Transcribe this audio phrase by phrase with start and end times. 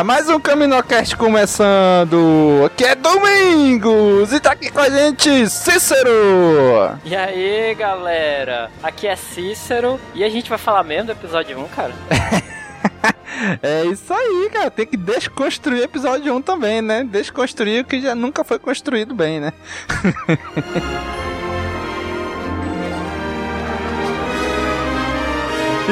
[0.00, 0.04] galera!
[0.04, 2.64] Mais um Caminocast começando!
[2.66, 6.98] Aqui é Domingos e tá aqui com a gente Cícero!
[7.04, 11.68] E aí galera, aqui é Cícero e a gente vai falar mesmo do episódio 1,
[11.68, 11.92] cara?
[13.62, 14.70] é isso aí, cara.
[14.70, 17.04] Tem que desconstruir o episódio 1 também, né?
[17.04, 19.52] Desconstruir o que já nunca foi construído bem, né?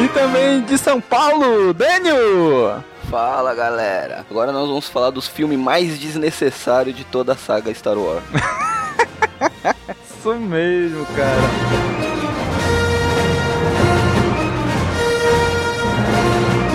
[0.01, 2.85] E também de São Paulo, Daniel!
[3.11, 7.97] Fala galera, agora nós vamos falar dos filmes mais desnecessários de toda a saga Star
[7.97, 8.23] Wars.
[10.05, 11.41] Isso mesmo, cara.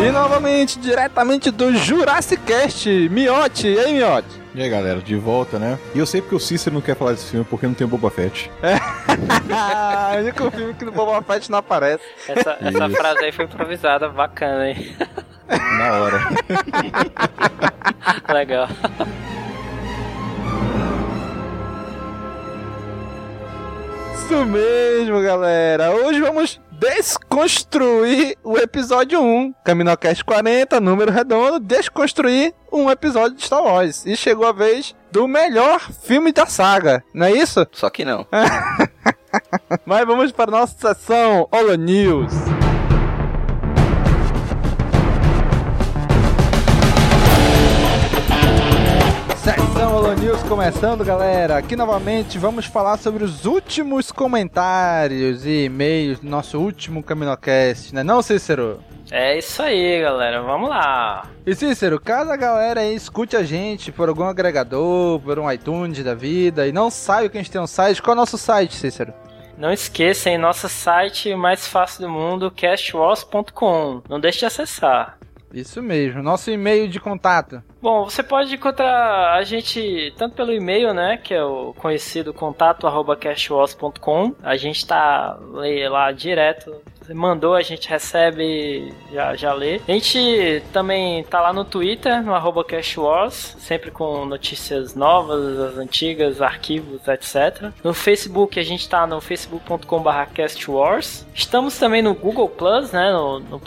[0.04, 3.68] E novamente, diretamente do Jurassic Cast, Miote.
[3.68, 4.42] E aí, Miote?
[4.56, 5.78] E aí, galera, de volta, né?
[5.94, 7.90] E eu sei porque o Cícero não quer falar desse filme, porque não tem o
[7.90, 8.52] Boba Fett.
[8.64, 8.74] É.
[10.18, 12.04] o único filme que o Boba Fett não aparece.
[12.28, 14.98] Essa, essa frase aí foi improvisada, bacana, hein?
[15.78, 16.30] Na hora.
[18.34, 18.68] Legal.
[24.16, 25.92] Isso mesmo, galera.
[25.92, 29.54] Hoje vamos desconstruir o episódio 1.
[29.64, 34.06] Caminocast 40, número redondo, desconstruir um episódio de Star Wars.
[34.06, 37.66] E chegou a vez do melhor filme da saga, não é isso?
[37.72, 38.26] Só que não.
[39.86, 42.32] Mas vamos para a nossa sessão Holo News.
[50.14, 51.58] Holo News começando, galera.
[51.58, 58.04] Aqui novamente vamos falar sobre os últimos comentários e e-mails do nosso último Caminocast, né
[58.04, 58.80] não, Cícero?
[59.10, 60.42] É isso aí, galera.
[60.42, 61.28] Vamos lá.
[61.46, 66.04] E Cícero, caso a galera aí escute a gente por algum agregador, por um iTunes
[66.04, 68.38] da vida e não saiba que a gente tem um site, qual é o nosso
[68.38, 69.14] site, Cícero?
[69.58, 74.04] Não esqueça, em nosso site mais fácil do mundo, castwalls.com.
[74.08, 75.18] Não deixe de acessar.
[75.54, 77.62] Isso mesmo, nosso e-mail de contato.
[77.82, 84.36] Bom, você pode encontrar a gente tanto pelo e-mail, né, que é o conhecido contato@cashwalls.com.
[84.42, 85.38] A gente tá
[85.90, 86.82] lá direto
[87.14, 89.82] mandou, a gente recebe, já, já lê.
[89.88, 95.78] A gente também tá lá no Twitter, no arroba CashWars, sempre com notícias novas, as
[95.78, 97.72] antigas, arquivos, etc.
[97.84, 101.26] No Facebook, a gente tá no facebook.com.br castwars.
[101.34, 103.62] Estamos também no Google Plus, né, no, no.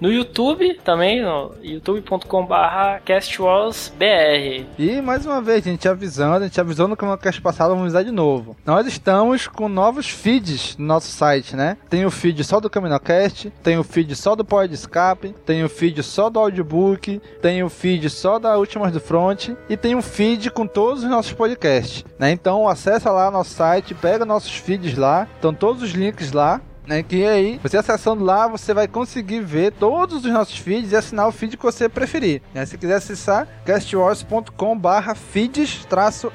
[0.00, 4.66] No YouTube também, no youtube.com.br castwarsbr.
[4.78, 8.04] E mais uma vez, a gente avisando, a gente avisou no cast passado, vamos avisar
[8.04, 8.56] de novo.
[8.64, 11.76] Nós estamos com novos feeds no nosso site né?
[11.88, 15.68] Tem o feed só do CaminoCast, tem o feed só do de Escape, tem o
[15.68, 20.02] feed só do audiobook, tem o feed só da Últimas do Front e tem um
[20.02, 22.30] feed com todos os nossos podcasts, né?
[22.30, 27.02] Então acessa lá nosso site, pega nossos feeds lá, estão todos os links lá, né,
[27.02, 31.26] que aí, você acessando lá, você vai conseguir ver todos os nossos feeds e assinar
[31.26, 32.42] o feed que você preferir.
[32.52, 32.66] Né?
[32.66, 36.26] Se quiser acessar, castwars.com barra feeds-rss.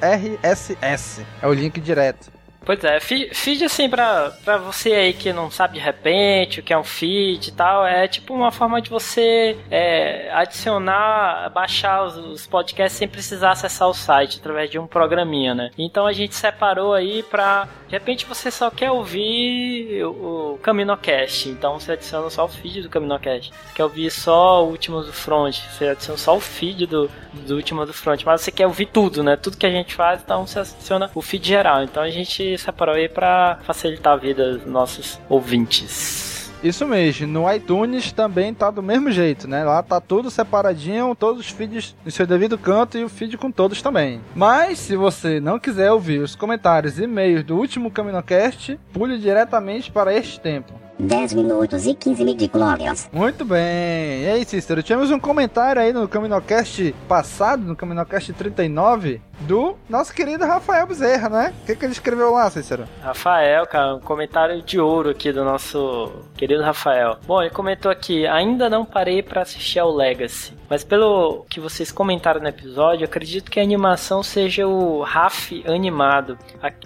[1.42, 2.39] É o link direto.
[2.66, 6.74] Pois é, feed assim pra, pra você aí que não sabe de repente o que
[6.74, 12.18] é um feed e tal, é tipo uma forma de você é, adicionar, baixar os,
[12.18, 15.72] os, podcasts sem precisar acessar o site através de um programinha, né?
[15.78, 21.80] Então a gente separou aí pra De repente você só quer ouvir o, CaminoCast, então
[21.80, 23.52] você adiciona só o feed do CaminoCast.
[23.52, 27.56] Você quer ouvir só o Últimos do Front, você adiciona só o feed do, do
[27.56, 28.24] Últimos do Front.
[28.24, 29.36] Mas você quer ouvir tudo, né?
[29.36, 31.82] Tudo que a gente faz, então você adiciona o feed geral.
[31.82, 36.29] Então a gente separou aí pra facilitar a vida dos nossos ouvintes.
[36.64, 39.64] Isso mesmo, no iTunes também tá do mesmo jeito, né?
[39.64, 43.50] Lá tá tudo separadinho, todos os feeds no seu devido canto e o feed com
[43.50, 44.20] todos também.
[44.36, 49.92] Mas se você não quiser ouvir os comentários e e-mails do último CaminoCast, pule diretamente
[49.92, 50.74] para este tempo.
[51.00, 53.10] 10 minutos e 15 midi-glórias.
[53.14, 54.24] Muito bem.
[54.24, 60.14] E aí, Cícero, tivemos um comentário aí no CaminoCast passado, no CaminoCast 39, do nosso
[60.14, 61.54] querido Rafael Bezerra, né?
[61.62, 62.88] O que, que ele escreveu lá, Cícero?
[63.02, 67.18] Rafael, cara, um comentário de ouro aqui do nosso querido Rafael.
[67.26, 71.92] Bom, ele comentou aqui: ainda não parei para assistir ao Legacy, mas pelo que vocês
[71.92, 76.38] comentaram no episódio, acredito que a animação seja o RAF animado,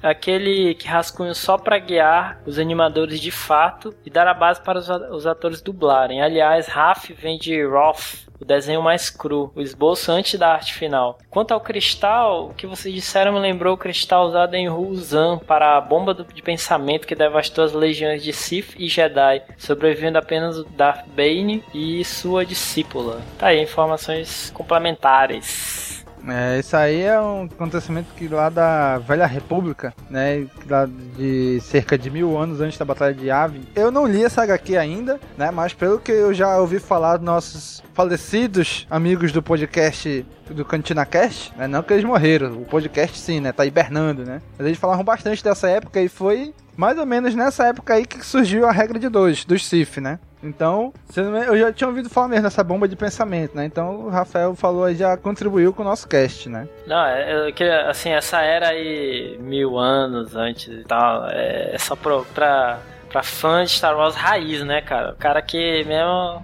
[0.01, 4.79] aquele que rascunho só para guiar os animadores de fato e dar a base para
[4.79, 6.21] os atores dublarem.
[6.21, 11.17] Aliás, RAF vem de Roth, o desenho mais cru, o esboço antes da arte final.
[11.29, 15.77] Quanto ao cristal, o que vocês disseram me lembrou o cristal usado em Ruzan para
[15.77, 21.07] a bomba de pensamento que devastou as legiões de Sith e Jedi, sobrevivendo apenas Darth
[21.07, 23.21] Bane e sua discípula.
[23.39, 25.92] Tá aí, informações complementares.
[26.27, 30.45] É, isso aí é um acontecimento que lá da Velha República, né?
[30.69, 30.87] Lá
[31.17, 33.63] de cerca de mil anos antes da Batalha de Yavin.
[33.75, 35.51] Eu não li essa HQ ainda, né?
[35.51, 41.05] Mas pelo que eu já ouvi falar dos nossos falecidos amigos do podcast do Cantina
[41.05, 41.67] Cast, né?
[41.67, 43.51] Não que eles morreram, o podcast sim, né?
[43.51, 44.41] Tá hibernando, né?
[44.57, 48.25] Mas eles falaram bastante dessa época e foi mais ou menos nessa época aí que
[48.25, 50.19] surgiu a regra de dois, dos Sith, né?
[50.43, 53.65] Então, eu já tinha ouvido falar mesmo dessa bomba de pensamento, né?
[53.65, 56.67] Então o Rafael falou aí, já contribuiu com o nosso cast, né?
[56.85, 61.95] Não, é, que assim, essa era aí mil anos antes e tal, é, é só
[61.95, 62.79] pra, pra
[63.13, 65.11] pra fã de Star Wars raiz, né, cara?
[65.11, 66.43] O cara que mesmo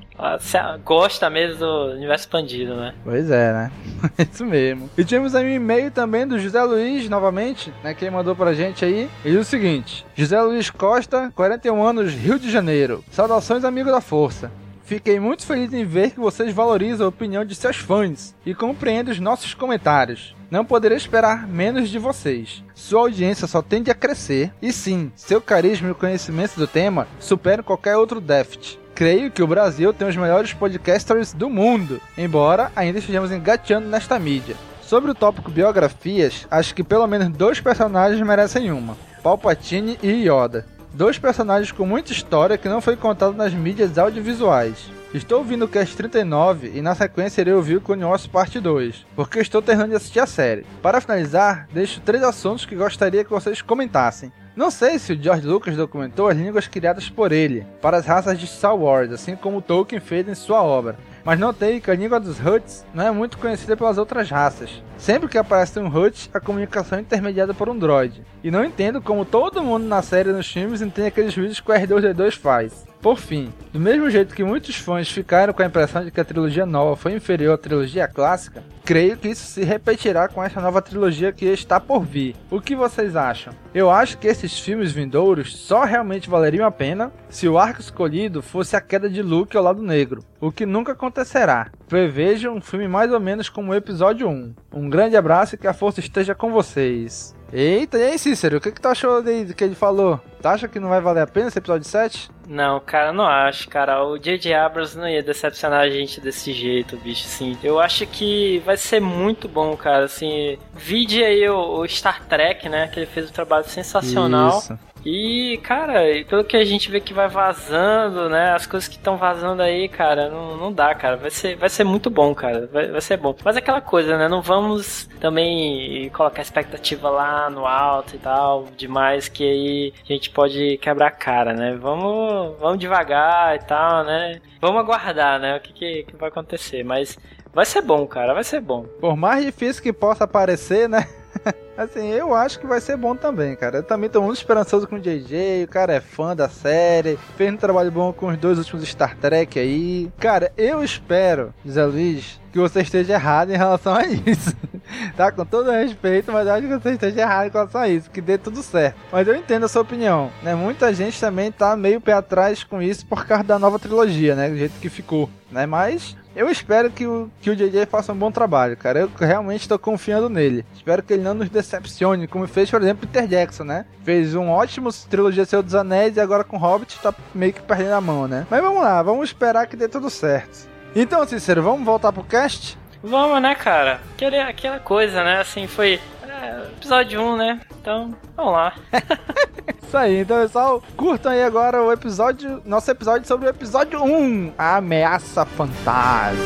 [0.85, 2.93] gosta mesmo do universo expandido, né?
[3.03, 3.71] Pois é, né?
[4.31, 4.87] Isso mesmo.
[4.95, 7.95] E tivemos aí um e-mail também do José Luiz, novamente, né?
[7.95, 9.09] Quem mandou pra gente aí.
[9.23, 13.03] Diz o seguinte: José Luiz Costa, 41 anos, Rio de Janeiro.
[13.11, 14.51] Saudações, amigo da força.
[14.89, 19.13] Fiquei muito feliz em ver que vocês valorizam a opinião de seus fãs e compreendem
[19.13, 20.35] os nossos comentários.
[20.49, 22.63] Não poderia esperar menos de vocês.
[22.73, 27.63] Sua audiência só tende a crescer e sim, seu carisma e conhecimento do tema superam
[27.63, 28.79] qualquer outro Deft.
[28.95, 34.17] Creio que o Brasil tem os melhores podcasters do mundo, embora ainda estejamos engateando nesta
[34.17, 34.55] mídia.
[34.81, 40.65] Sobre o tópico biografias, acho que pelo menos dois personagens merecem uma: Palpatine e Yoda.
[40.93, 44.89] Dois personagens com muita história que não foi contado nas mídias audiovisuais.
[45.13, 49.05] Estou ouvindo o Cast 39 e na sequência irei ouvir o Clone Wars Parte 2,
[49.15, 50.65] porque estou terminando de assistir a série.
[50.81, 54.31] Para finalizar, deixo três assuntos que gostaria que vocês comentassem.
[54.55, 58.37] Não sei se o George Lucas documentou as línguas criadas por ele, para as raças
[58.37, 62.19] de Star Wars, assim como Tolkien fez em sua obra mas notei que a língua
[62.19, 64.81] dos Huts não é muito conhecida pelas outras raças.
[64.97, 68.23] Sempre que aparece um Hut, a comunicação é intermediada por um droid.
[68.43, 71.71] E não entendo como todo mundo na série e nos filmes entende aqueles vídeos que
[71.71, 72.87] o R2D2 faz.
[73.01, 76.25] Por fim, do mesmo jeito que muitos fãs ficaram com a impressão de que a
[76.25, 80.81] trilogia nova foi inferior à trilogia clássica, creio que isso se repetirá com essa nova
[80.81, 82.35] trilogia que está por vir.
[82.51, 83.53] O que vocês acham?
[83.73, 88.41] Eu acho que esses filmes vindouros só realmente valeriam a pena se o arco escolhido
[88.41, 91.71] fosse a queda de Luke ao lado negro, o que nunca acontecerá.
[91.87, 94.55] Prevejo um filme mais ou menos como o episódio 1.
[94.73, 97.33] Um grande abraço e que a força esteja com vocês.
[97.51, 100.19] Eita, e aí, Cícero, o que, que tu achou do que ele falou?
[100.41, 102.29] Tu acha que não vai valer a pena esse episódio 7?
[102.47, 104.03] Não, cara, não acho, cara.
[104.03, 104.53] O J.J.
[104.53, 107.57] Abrams não ia decepcionar a gente desse jeito, bicho, assim.
[107.63, 110.57] Eu acho que vai ser muito bom, cara, assim.
[110.73, 114.59] Vide aí o, o Star Trek, né, que ele fez um trabalho sensacional.
[114.59, 114.79] Isso.
[115.05, 118.53] E, cara, pelo que a gente vê que vai vazando, né?
[118.53, 121.15] As coisas que estão vazando aí, cara, não, não dá, cara.
[121.15, 122.67] Vai ser, vai ser muito bom, cara.
[122.71, 123.35] Vai, vai ser bom.
[123.43, 124.27] Mas é aquela coisa, né?
[124.27, 130.29] Não vamos também colocar expectativa lá no alto e tal, demais, que aí a gente
[130.29, 131.77] pode quebrar a cara, né?
[131.79, 134.41] Vamos, vamos devagar e tal, né?
[134.59, 135.55] Vamos aguardar, né?
[135.57, 136.83] O que, que, que vai acontecer.
[136.83, 137.17] Mas
[137.53, 138.33] vai ser bom, cara.
[138.33, 138.83] Vai ser bom.
[138.99, 141.07] Por mais difícil que possa parecer, né?
[141.83, 143.77] assim, eu acho que vai ser bom também, cara.
[143.77, 147.53] Eu também tô muito esperançoso com o JJ, o cara é fã da série, fez
[147.53, 150.11] um trabalho bom com os dois últimos Star Trek aí.
[150.19, 154.53] Cara, eu espero, Zé Luiz, que você esteja errado em relação a isso.
[155.15, 155.31] tá?
[155.31, 158.21] Com todo respeito, mas eu acho que você esteja errado com relação a isso, que
[158.21, 158.97] dê tudo certo.
[159.11, 160.55] Mas eu entendo a sua opinião, né?
[160.55, 164.49] Muita gente também tá meio pé atrás com isso por causa da nova trilogia, né?
[164.49, 165.65] Do jeito que ficou, né?
[165.65, 168.99] Mas eu espero que o, que o JJ faça um bom trabalho, cara.
[168.99, 170.65] Eu realmente tô confiando nele.
[170.73, 173.85] Espero que ele não nos decepcione, como fez, por exemplo, Peter Jackson, né?
[174.03, 177.93] Fez um ótimo trilogia Senhor dos Anéis e agora com Hobbit tá meio que perdendo
[177.93, 178.45] a mão, né?
[178.49, 180.69] Mas vamos lá, vamos esperar que dê tudo certo.
[180.95, 182.77] Então, Cícero, vamos voltar pro cast?
[183.03, 184.01] Vamos, né, cara?
[184.47, 185.39] Aquela coisa, né?
[185.39, 185.99] Assim, foi
[186.41, 187.61] é, episódio 1, né?
[187.81, 188.73] Então, vamos lá.
[189.83, 194.53] Isso aí, então pessoal, curtam aí agora o episódio, nosso episódio sobre o episódio 1,
[194.57, 196.37] a ameaça fantasma.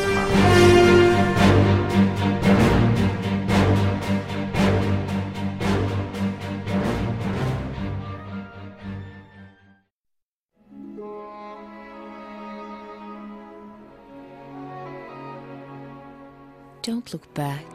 [16.82, 17.73] Don't look back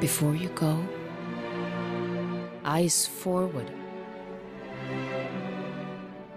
[0.00, 0.82] before you go.
[2.64, 3.70] Eyes forward.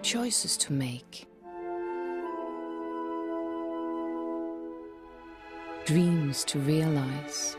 [0.01, 1.25] Choices to make.
[5.85, 7.55] Dreams to realize.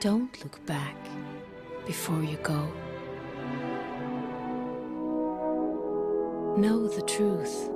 [0.00, 0.96] Don't look back
[1.86, 2.72] before you go.
[6.56, 7.68] Know the truth.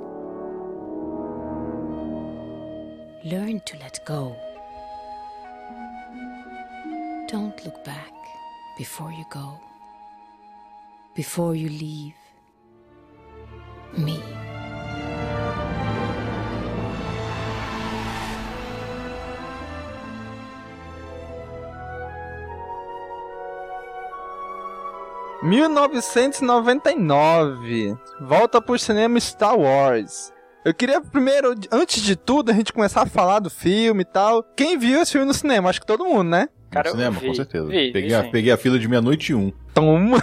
[3.24, 4.36] Learn to let go.
[7.30, 8.10] Don't look back
[8.78, 9.60] before you go.
[11.14, 12.14] Before you leave
[13.98, 14.18] me.
[25.42, 27.98] ...1999...
[28.22, 30.32] ...volta pro cinema Star Wars...
[30.64, 34.42] Eu queria primeiro, antes de tudo, a gente começar a falar do filme e tal.
[34.56, 35.70] Quem viu esse filme no cinema?
[35.70, 36.48] Acho que todo mundo, né?
[36.70, 37.66] Cara, no cinema, vi, com certeza.
[37.66, 39.52] Vi, peguei, vi, a, peguei a fila de meia-noite e um.
[39.74, 40.22] Toma!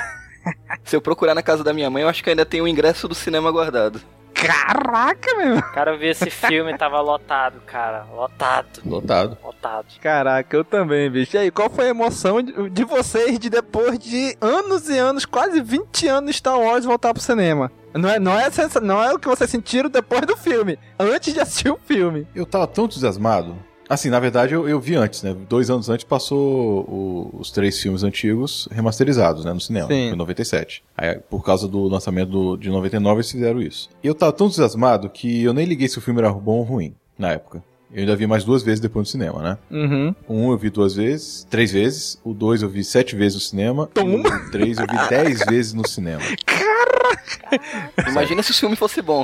[0.84, 3.08] Se eu procurar na casa da minha mãe, eu acho que ainda tem o ingresso
[3.08, 4.00] do cinema guardado.
[4.36, 5.62] Caraca, meu!
[5.74, 8.06] Cara, eu vi esse filme tava lotado, cara.
[8.14, 8.68] Lotado.
[8.86, 9.38] Lotado.
[9.44, 9.86] Lotado.
[10.02, 11.36] Caraca, eu também, bicho.
[11.36, 15.26] E aí, qual foi a emoção de, de vocês de depois de anos e anos,
[15.26, 17.72] quase 20 anos de Star Wars voltar pro cinema?
[17.94, 18.50] Não é, não, é,
[18.84, 22.28] não é o que vocês sentiram depois do filme, antes de assistir o filme.
[22.36, 23.56] Eu tava tão entusiasmado.
[23.88, 25.36] Assim, na verdade, eu, eu vi antes, né?
[25.48, 29.54] Dois anos antes passou o, os três filmes antigos remasterizados, né?
[29.54, 30.12] No cinema, Sim.
[30.12, 30.84] em 97.
[30.98, 33.90] Aí, por causa do lançamento do, de 99, eles fizeram isso.
[34.04, 36.64] E eu tava tão entusiasmado que eu nem liguei se o filme era bom ou
[36.64, 37.64] ruim, na época.
[37.94, 39.58] Eu ainda vi mais duas vezes depois no cinema, né?
[39.72, 40.16] Uhum.
[40.28, 42.20] Um eu vi duas vezes, três vezes.
[42.26, 43.88] O dois eu vi sete vezes no cinema.
[43.94, 44.18] Toma.
[44.18, 46.22] O três eu vi dez vezes no cinema.
[46.46, 48.10] Caraca!
[48.10, 49.24] Imagina se o filme fosse bom.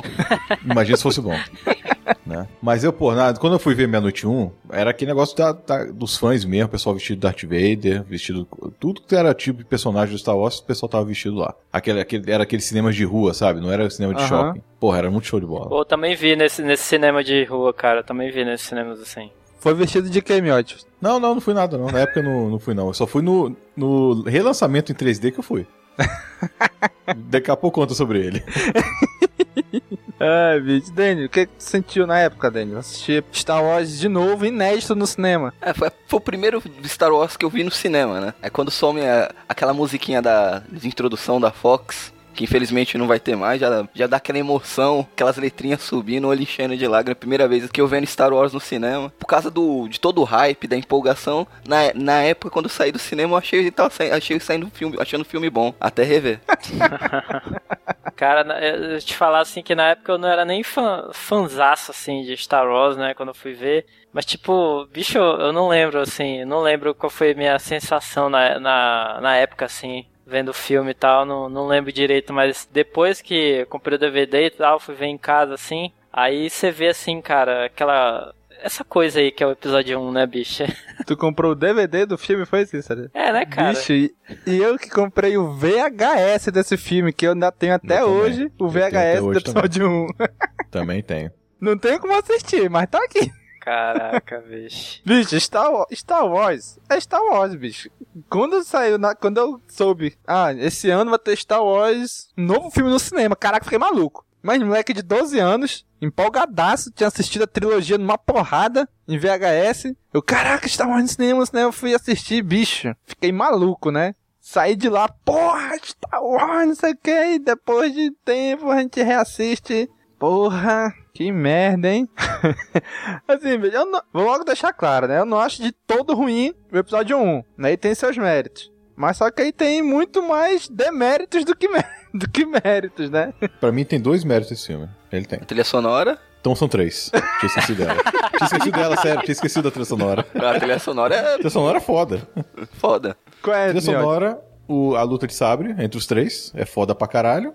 [0.64, 1.36] Imagina se fosse bom.
[2.26, 2.46] né?
[2.60, 5.84] Mas eu, pô, na, quando eu fui ver Meia-Noite 1, era aquele negócio da, da,
[5.84, 8.46] dos fãs mesmo, o pessoal vestido de Darth Vader, vestido.
[8.78, 11.54] Tudo que era tipo de personagem do Star Wars, o pessoal tava vestido lá.
[11.72, 13.60] Aquele, aquele, era aquele cinema de rua, sabe?
[13.60, 14.28] Não era cinema de uhum.
[14.28, 14.62] shopping.
[14.78, 15.68] Porra, era muito show de bola.
[15.68, 18.02] Pô, também vi nesse, nesse cinema de rua, cara.
[18.02, 19.30] Também vi nesses cinemas assim.
[19.58, 20.78] Foi vestido de quem, Miotti?
[21.00, 21.86] Não, não, não fui nada, não.
[21.86, 22.88] Na época eu não, não fui, não.
[22.88, 25.66] Eu só fui no, no relançamento em 3D que eu fui.
[27.16, 28.42] Daqui a pouco conta sobre ele.
[30.20, 30.92] Ai, bicho.
[30.92, 32.78] Daniel, o que você sentiu na época, Daniel?
[32.78, 35.52] Assistir Star Wars de novo, inédito no cinema.
[35.60, 38.34] É, foi, foi, o primeiro Star Wars que eu vi no cinema, né?
[38.42, 43.20] É quando some a, aquela musiquinha da, de introdução da Fox que infelizmente não vai
[43.20, 47.18] ter mais, já, já dá aquela emoção, aquelas letrinhas subindo, olho enchendo de lágrimas.
[47.18, 49.12] Primeira vez que eu vendo Star Wars no cinema.
[49.18, 52.92] Por causa do, de todo o hype, da empolgação, na, na época, quando eu saí
[52.92, 56.40] do cinema, eu achei, tava, achei saindo filme, achando o filme bom, até rever.
[58.16, 62.22] Cara, eu te falar assim que na época eu não era nem fã, fanzaço assim
[62.22, 63.86] de Star Wars, né, quando eu fui ver.
[64.12, 68.60] Mas, tipo, bicho, eu não lembro, assim, não lembro qual foi a minha sensação na,
[68.60, 73.20] na, na época, assim vendo o filme e tal, não, não lembro direito, mas depois
[73.20, 77.20] que comprei o DVD e tal, fui ver em casa assim, aí você vê assim,
[77.20, 78.34] cara, aquela.
[78.62, 80.62] Essa coisa aí que é o episódio 1, né, bicho?
[81.04, 83.10] Tu comprou o DVD do filme, foi isso, sabe?
[83.12, 83.70] É, né, cara?
[83.70, 84.14] Bicho, e,
[84.46, 88.48] e, eu que comprei o VHS desse filme, que eu ainda tenho até eu hoje,
[88.50, 88.54] também.
[88.60, 90.28] o VHS do episódio também.
[90.62, 90.70] 1.
[90.70, 91.30] também tenho.
[91.60, 93.30] Não tenho como assistir, mas tá aqui.
[93.62, 95.00] Caraca, bicho.
[95.06, 97.88] Bicho, Star, Wars, Star Wars é Star Wars, bicho.
[98.28, 102.90] Quando saiu, na, quando eu soube, ah, esse ano vai ter Star Wars, novo filme
[102.90, 103.36] no cinema.
[103.36, 104.26] Caraca, fiquei maluco.
[104.42, 109.94] Mas moleque de 12 anos, empolgadaço, tinha assistido a trilogia numa porrada em VHS.
[110.12, 112.92] Eu, caraca, Star Wars no cinema, no cinema, eu fui assistir, bicho.
[113.04, 114.16] Fiquei maluco, né?
[114.40, 117.34] Saí de lá, porra, Star Wars, não sei o que.
[117.34, 119.88] E depois de tempo a gente reassiste.
[120.18, 122.08] Porra, que merda, hein?
[123.28, 125.18] assim, eu não, vou logo deixar claro, né?
[125.18, 127.72] Eu não acho de todo ruim o episódio 1, né?
[127.72, 128.72] E tem seus méritos.
[128.96, 131.68] Mas só que aí tem muito mais deméritos do que,
[132.14, 133.32] do que méritos, né?
[133.60, 134.88] Pra mim tem dois méritos esse filme.
[135.10, 135.38] Ele tem.
[135.42, 136.18] A trilha sonora?
[136.40, 137.10] Então são três.
[137.38, 138.02] Tinha esquecido dela.
[138.36, 139.22] tinha esquecido dela, sério.
[139.22, 140.26] Tinha esquecido da trilha sonora.
[140.34, 141.34] A trilha sonora é...
[141.34, 142.28] A trilha sonora é foda.
[142.72, 143.16] Foda.
[143.40, 146.94] Qual é a trilha sonora, o, a luta de sabre entre os três é foda
[146.94, 147.54] pra caralho.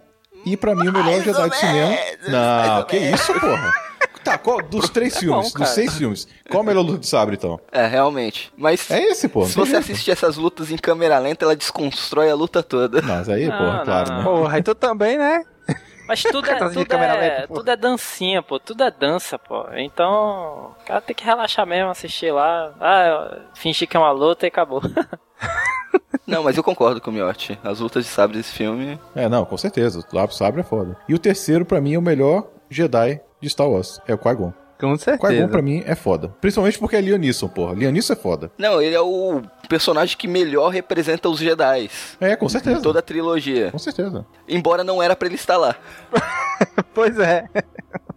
[0.51, 1.97] E pra mim o melhor Jedi de cinema...
[2.27, 3.87] Não, que isso, porra.
[4.27, 7.07] Tá, qual, dos três tá filmes, bom, dos seis filmes, qual a melhor luta de
[7.07, 7.57] sabre, então?
[7.71, 8.51] É, realmente.
[8.57, 8.91] Mas.
[8.91, 9.45] É esse, pô.
[9.45, 9.83] Se você jeito.
[9.83, 13.01] assistir essas lutas em câmera lenta, ela desconstrói a luta toda.
[13.01, 14.23] Mas aí, não, porra, claro, né?
[14.23, 15.45] Porra, tu também, né?
[16.07, 18.59] Mas tudo é, tudo, é, tudo é dancinha, pô.
[18.59, 19.65] Tudo é dança, pô.
[19.75, 22.73] Então, o cara tem que relaxar mesmo, assistir lá.
[22.81, 24.81] Ah, fingir que é uma luta e acabou.
[26.27, 27.57] Não, mas eu concordo com o Miotti.
[27.63, 28.99] As lutas de sabre desse filme.
[29.15, 29.99] É, não, com certeza.
[29.99, 30.97] O sabre é foda.
[31.07, 34.01] E o terceiro, para mim, é o melhor Jedi de Star Wars.
[34.05, 34.51] É o Qui-Gon.
[34.79, 35.33] Com certeza.
[35.33, 36.29] Qui-Gon pra mim é foda.
[36.39, 37.73] Principalmente porque é Liam Neeson, porra.
[37.73, 38.51] Liam Neeson é foda.
[38.57, 41.89] Não, ele é o personagem que melhor representa os Jedi.
[42.19, 42.81] É, com certeza.
[42.81, 43.71] Toda a trilogia.
[43.71, 44.25] Com certeza.
[44.47, 45.75] Embora não era para ele estar lá.
[46.93, 47.45] pois é.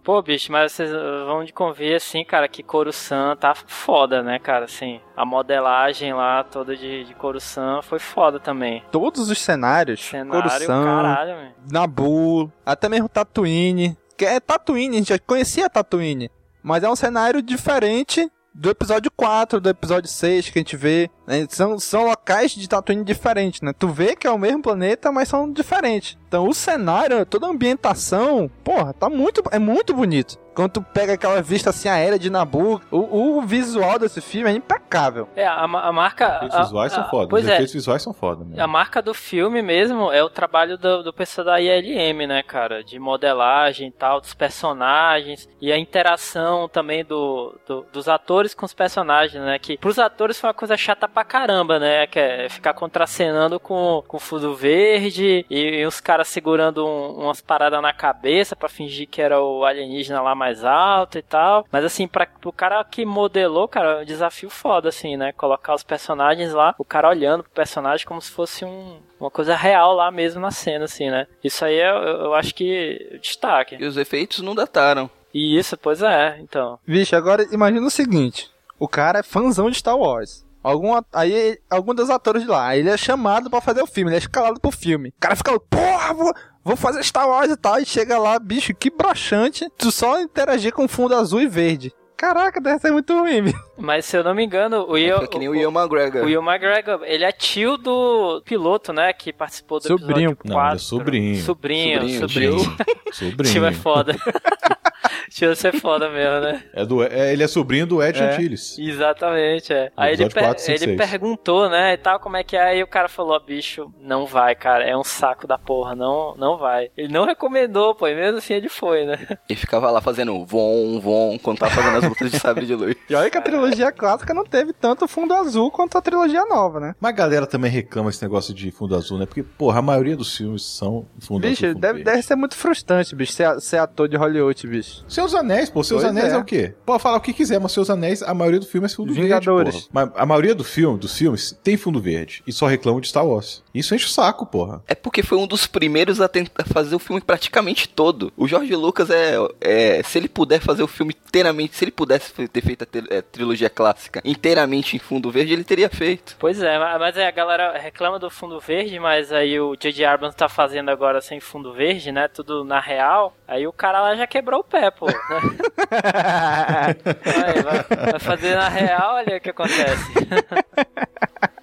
[0.03, 4.65] Pô, bicho, mas vocês vão de convir, assim, cara, que Coruscant tá foda, né, cara,
[4.65, 4.99] assim.
[5.15, 8.83] A modelagem lá toda de, de Coruscant foi foda também.
[8.91, 15.09] Todos os cenários, Cenário, Coruscant, caralho, Nabu, até mesmo Tatooine, que é Tatooine, a gente
[15.09, 16.31] já conhecia Tatooine.
[16.63, 21.09] Mas é um cenário diferente do episódio 4, do episódio 6 que a gente vê.
[21.31, 21.47] Né?
[21.49, 23.71] São, são locais de Tatooine diferentes, né?
[23.71, 26.17] Tu vê que é o mesmo planeta, mas são diferentes.
[26.27, 30.37] Então o cenário, toda a ambientação, porra, tá muito, é muito bonito.
[30.53, 34.53] Quando tu pega aquela vista assim aérea de Nabu, o, o visual desse filme é
[34.53, 35.27] impecável.
[35.35, 36.45] É, a, a marca.
[36.45, 37.35] Os visuais a, são foda.
[37.35, 37.53] Os é.
[37.53, 38.43] efeitos visuais são foda.
[38.43, 38.61] Mesmo.
[38.61, 42.83] A marca do filme mesmo é o trabalho do, do pessoal da ILM, né, cara?
[42.83, 45.47] De modelagem e tal, dos personagens.
[45.61, 49.57] E a interação também do, do, dos atores com os personagens, né?
[49.57, 52.07] Que pros atores foi uma coisa chata pra caramba, né?
[52.07, 57.23] Que é ficar contracenando com, com o fundo verde e, e os caras segurando um,
[57.23, 61.65] umas paradas na cabeça para fingir que era o alienígena lá mais alto e tal.
[61.71, 65.31] Mas assim, para o cara que modelou, cara, é um desafio foda, assim, né?
[65.31, 69.55] Colocar os personagens lá, o cara olhando pro personagem como se fosse um, uma coisa
[69.55, 71.27] real lá mesmo na cena, assim, né?
[71.43, 73.77] Isso aí eu, eu acho que destaque.
[73.79, 75.09] E os efeitos não dataram.
[75.33, 76.77] E isso, pois é, então.
[76.85, 80.45] Vixe, agora imagina o seguinte: o cara é fãzão de Star Wars.
[80.63, 84.17] Algum, aí, algum dos atores de lá, ele é chamado para fazer o filme, ele
[84.17, 85.09] é escalado pro filme.
[85.09, 87.79] O cara fica, porra, vou, vou fazer Star Wars e tal.
[87.79, 89.67] E chega lá, bicho, que broxante.
[89.77, 91.91] Tu só interagir com fundo azul e verde.
[92.15, 93.51] Caraca, deve ser muito ruim.
[93.79, 95.17] Mas se eu não me engano, o Will.
[95.17, 96.21] É que nem o Will McGregor.
[96.21, 99.11] O Will McGregor, ele é tio do piloto, né?
[99.11, 100.29] Que participou do sobrinho.
[100.29, 100.53] episódio 4.
[100.53, 101.41] Não, é sobrinho.
[101.41, 102.59] Sobrinho, sobrinho.
[102.59, 102.77] Sobrinho.
[103.11, 103.51] sobrinho.
[103.51, 104.15] Tio é foda.
[105.29, 106.63] Tio ser foda mesmo, né?
[106.73, 108.77] É do, é, ele é sobrinho do Ed é, Antilles.
[108.77, 109.91] Exatamente, é.
[109.95, 112.87] Aí ele, 4, 5, ele perguntou, né, e tal, como é que é, e o
[112.87, 116.89] cara falou, bicho, não vai, cara, é um saco da porra, não, não vai.
[116.95, 119.17] Ele não recomendou, pô, e mesmo assim ele foi, né?
[119.49, 122.95] E ficava lá fazendo vom, vom, quando tava fazendo as lutas de sabre de luz.
[123.09, 126.79] E olha que a trilogia clássica não teve tanto fundo azul quanto a trilogia nova,
[126.79, 126.95] né?
[126.99, 129.25] Mas a galera também reclama esse negócio de fundo azul, né?
[129.25, 131.75] Porque, porra, a maioria dos filmes são fundo bicho, azul.
[131.75, 134.90] Bicho, deve, deve ser muito frustrante, bicho, ser, ser ator de Hollywood, bicho.
[135.07, 136.35] Seus Anéis, pô, Seus pois Anéis é.
[136.35, 136.39] é.
[136.39, 136.73] o quê?
[136.85, 139.73] Pode falar o que quiser, mas Seus Anéis, a maioria do filme é fundo Vingadores.
[139.73, 139.89] verde.
[139.91, 143.25] Mas a maioria do filme, dos filmes tem fundo verde e só reclamam de Star
[143.25, 143.63] Wars.
[143.73, 144.81] Isso enche o saco, porra.
[144.87, 148.31] É porque foi um dos primeiros a tentar fazer o filme praticamente todo.
[148.35, 152.33] O Jorge Lucas é, é se ele puder fazer o filme inteiramente, se ele pudesse
[152.47, 156.35] ter feito a é, trilogia clássica inteiramente em fundo verde, ele teria feito.
[156.39, 160.05] Pois é, mas é, a galera reclama do fundo verde, mas aí o J.J.
[160.05, 162.27] Abrams tá fazendo agora sem fundo verde, né?
[162.27, 163.35] Tudo na real.
[163.47, 165.05] Aí o cara lá já quebrou o pé, pô.
[165.05, 165.13] Né?
[167.23, 170.11] vai, vai, vai fazer na real, olha o que acontece.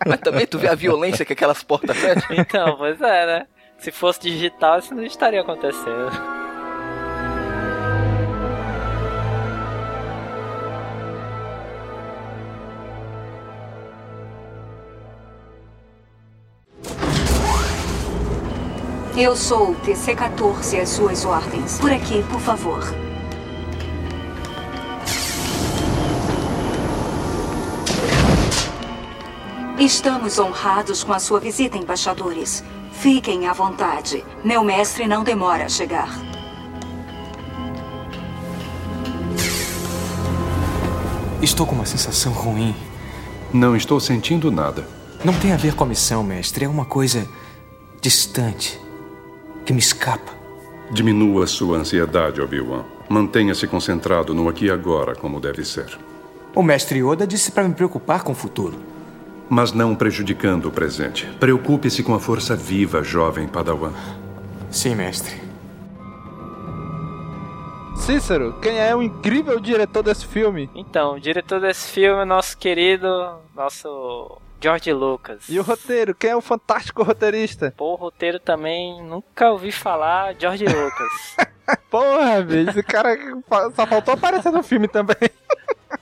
[0.07, 2.37] Mas também tu vê a violência que aquelas portas fecham?
[2.37, 3.46] Então, pois é, né?
[3.78, 6.38] Se fosse digital, isso não estaria acontecendo.
[19.16, 21.81] Eu sou o TC-14 às suas ordens.
[21.81, 23.08] Por aqui, por favor.
[29.79, 32.64] Estamos honrados com a sua visita, embaixadores.
[32.91, 34.25] Fiquem à vontade.
[34.45, 36.11] Meu mestre não demora a chegar.
[41.41, 42.75] Estou com uma sensação ruim.
[43.55, 44.85] Não estou sentindo nada.
[45.25, 46.64] Não tem a ver com a missão, mestre.
[46.64, 47.29] É uma coisa
[48.01, 48.81] distante,
[49.64, 50.33] que me escapa.
[50.91, 52.83] Diminua sua ansiedade, Obi-Wan.
[53.09, 55.97] Mantenha-se concentrado no aqui e agora, como deve ser.
[56.53, 58.98] O mestre Yoda disse para me preocupar com o futuro.
[59.49, 61.27] Mas não prejudicando o presente.
[61.41, 63.93] Preocupe-se com a força viva, jovem Padawan.
[64.71, 65.41] Sim, mestre.
[67.97, 70.71] Cícero, quem é o incrível diretor desse filme?
[70.75, 73.09] Então, o diretor desse filme é nosso querido,
[73.55, 75.45] nosso George Lucas.
[75.49, 77.73] E o roteiro, quem é o fantástico roteirista?
[77.77, 81.37] Pô, o roteiro também, nunca ouvi falar George Lucas.
[81.91, 83.17] Porra, bicho, esse cara
[83.75, 85.17] só faltou aparecer no filme também.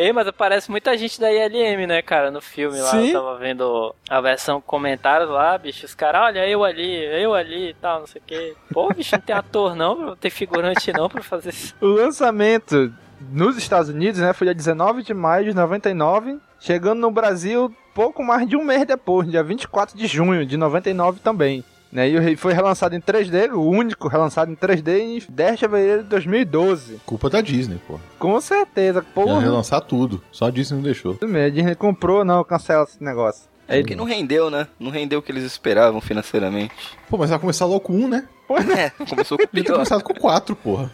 [0.00, 2.90] Ei, mas aparece muita gente da ILM, né, cara, no filme lá.
[2.90, 3.08] Sim?
[3.08, 5.84] Eu tava vendo a versão comentários lá, bicho.
[5.84, 8.54] Os caras, olha, eu ali, eu ali e tal, não sei o quê.
[8.72, 11.74] Pô, bicho, não tem ator não, não tem figurante não pra fazer isso.
[11.82, 12.90] O lançamento
[13.30, 16.38] nos Estados Unidos, né, foi dia 19 de maio de 99.
[16.58, 21.20] Chegando no Brasil pouco mais de um mês depois, dia 24 de junho de 99
[21.20, 21.62] também.
[21.92, 22.08] Né?
[22.08, 26.08] E foi relançado em 3D, o único relançado em 3D em 10 de fevereiro de
[26.08, 27.00] 2012.
[27.04, 27.98] Culpa da Disney, pô.
[28.18, 29.34] Com certeza, porra.
[29.34, 31.14] Ia relançar tudo, só a Disney não deixou.
[31.14, 33.50] Isso mesmo, a Disney comprou, não, cancela esse negócio.
[33.66, 34.66] É porque não rendeu, né?
[34.80, 36.74] Não rendeu o que eles esperavam financeiramente.
[37.08, 38.26] Pô, mas vai começar logo com um, né?
[38.76, 39.74] É, começou com o pior.
[39.74, 40.90] começado com quatro, porra.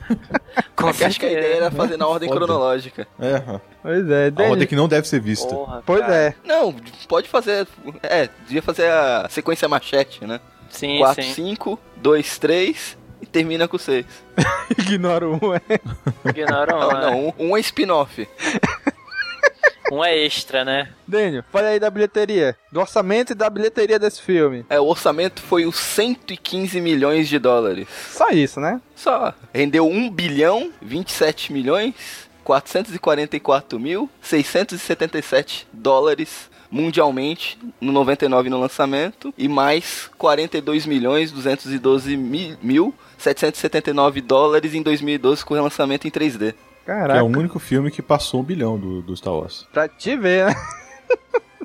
[0.75, 2.41] Com é acho que a ideia era fazer na ordem Foda.
[2.41, 3.09] cronológica.
[3.19, 3.61] É.
[3.83, 4.31] Pois é.
[4.37, 5.49] A ordem que não deve ser vista.
[5.49, 6.35] Porra, pois é.
[6.45, 6.75] Não,
[7.09, 7.67] pode fazer...
[8.03, 10.39] É, devia fazer a sequência machete, né?
[10.71, 11.35] Sim, 4, sim.
[11.35, 14.05] 5, 2, 3 e termina com 6.
[14.79, 15.61] Ignora um, é.
[16.29, 17.11] Ignora um, Não, é.
[17.11, 18.29] não, um, um é spin-off.
[19.93, 20.89] Um é extra, né?
[21.07, 22.57] Daniel, fala aí da bilheteria.
[22.73, 24.67] Do orçamento e da bilheteria desse filme.
[24.69, 27.87] É, o orçamento foi os 115 milhões de dólares.
[28.11, 28.81] Só isso, né?
[28.97, 29.33] Só.
[29.55, 31.95] Rendeu 1 bilhão, 27 milhões,
[32.47, 42.95] 444 mil, 677 dólares mundialmente no 99 no lançamento e mais 42 milhões 212 mil
[43.19, 46.55] 779 dólares em 2012 com o relançamento em 3D.
[46.85, 47.15] Caraca.
[47.15, 49.67] Que é o único filme que passou um bilhão do, do Star Wars.
[49.73, 50.55] Pra te ver, né?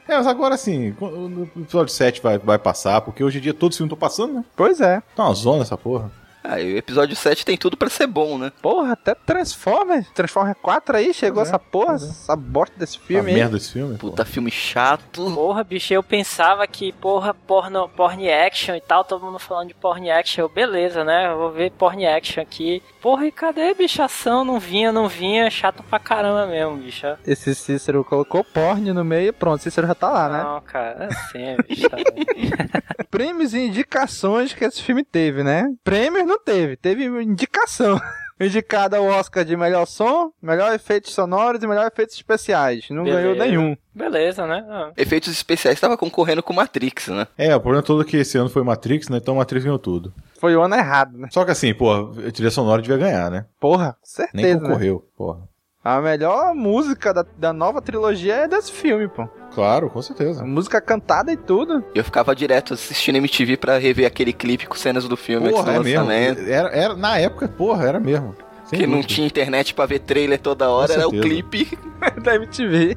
[0.08, 3.76] É, mas agora sim, o episódio 7 vai, vai passar, porque hoje em dia todos
[3.76, 4.46] os filmes estão passando, né?
[4.58, 5.02] Pois é.
[5.16, 6.12] Tá uma zona essa porra.
[6.44, 8.52] Ah, e o episódio 7 tem tudo pra ser bom, né?
[8.62, 10.08] Porra, até Transformers.
[10.14, 11.96] Transformers 4 aí, chegou é, essa porra, é.
[11.96, 13.36] essa bosta desse A filme aí.
[13.36, 13.98] merda desse filme.
[13.98, 15.24] Puta filme chato.
[15.34, 19.74] Porra, bicho, eu pensava que, porra, porno, porn action e tal, todo mundo falando de
[19.76, 20.42] porn action.
[20.44, 21.32] Eu, beleza, né?
[21.32, 22.82] Eu vou ver porn action aqui.
[23.02, 24.44] Porra, e cadê bichação?
[24.44, 25.50] Não vinha, não vinha.
[25.50, 27.06] Chato pra caramba mesmo, bicho.
[27.26, 30.44] Esse Cícero colocou porn no meio e pronto, Cícero já tá lá, né?
[30.44, 31.90] Não, cara, é assim, bicho.
[31.90, 31.98] tá.
[33.12, 35.66] Prêmios e indicações que esse filme teve, né?
[35.84, 38.00] Prêmios não teve, teve indicação.
[38.40, 42.90] Indicada ao Oscar de melhor som, melhor efeitos sonoros e melhor efeitos especiais.
[42.90, 43.46] Não ganhou Beleza.
[43.46, 43.78] nenhum.
[43.94, 44.66] Beleza, né?
[44.68, 44.92] Ah.
[44.98, 47.28] Efeitos especiais tava concorrendo com Matrix, né?
[47.38, 49.18] É, o problema todo é que esse ano foi Matrix, né?
[49.18, 50.12] Então Matrix ganhou tudo.
[50.40, 51.28] Foi o ano errado, né?
[51.32, 53.46] Só que assim, pô, a trilha sonora devia ganhar, né?
[53.60, 54.44] Porra, certeza.
[54.44, 54.60] Nem né?
[54.60, 55.51] concorreu, porra.
[55.84, 59.28] A melhor música da, da nova trilogia é desse filme, pô.
[59.54, 60.46] Claro, com certeza.
[60.46, 61.84] Música cantada e tudo.
[61.96, 65.74] Eu ficava direto assistindo MTV pra rever aquele clipe com cenas do filme antes Porra,
[65.74, 66.06] do é mesmo.
[66.06, 66.50] lançamento.
[66.50, 68.36] Era, era, na época, porra, era mesmo.
[68.66, 71.68] Sem Que não tinha internet pra ver trailer toda hora, era o clipe.
[72.24, 72.96] da MTV.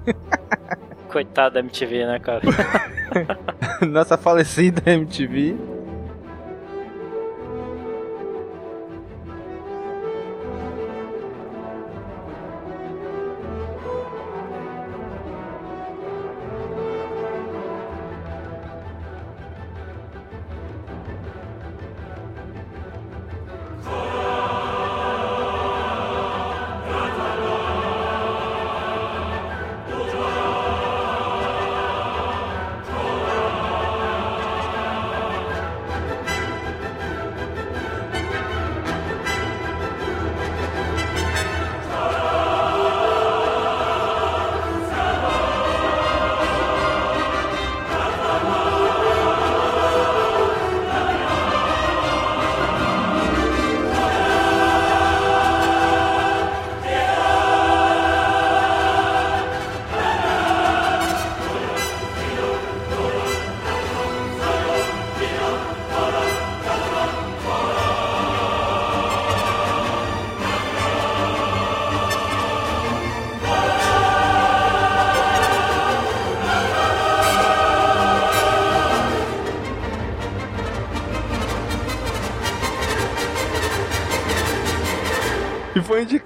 [1.10, 2.42] Coitado da MTV, né, cara?
[3.88, 5.56] Nossa falecida MTV.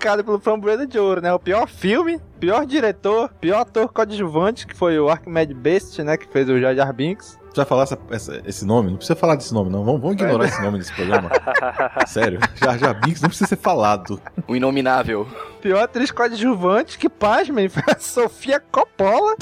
[0.09, 1.31] Indicado pelo Framboesa de Ouro, né?
[1.35, 6.16] O pior filme, pior diretor, pior ator coadjuvante, que foi o Archimedes Best, né?
[6.16, 7.38] Que fez o Jar Jar Binks.
[7.51, 8.90] Você vai falar essa, essa, esse nome?
[8.90, 9.85] Não precisa falar desse nome, não.
[9.85, 11.31] Vamos, vamos ignorar esse nome desse programa.
[12.07, 14.18] Sério, Jar Jar Binks não precisa ser falado.
[14.47, 15.29] O inominável.
[15.61, 19.35] Pior atriz coadjuvante que, pasmem, foi a Sofia Coppola.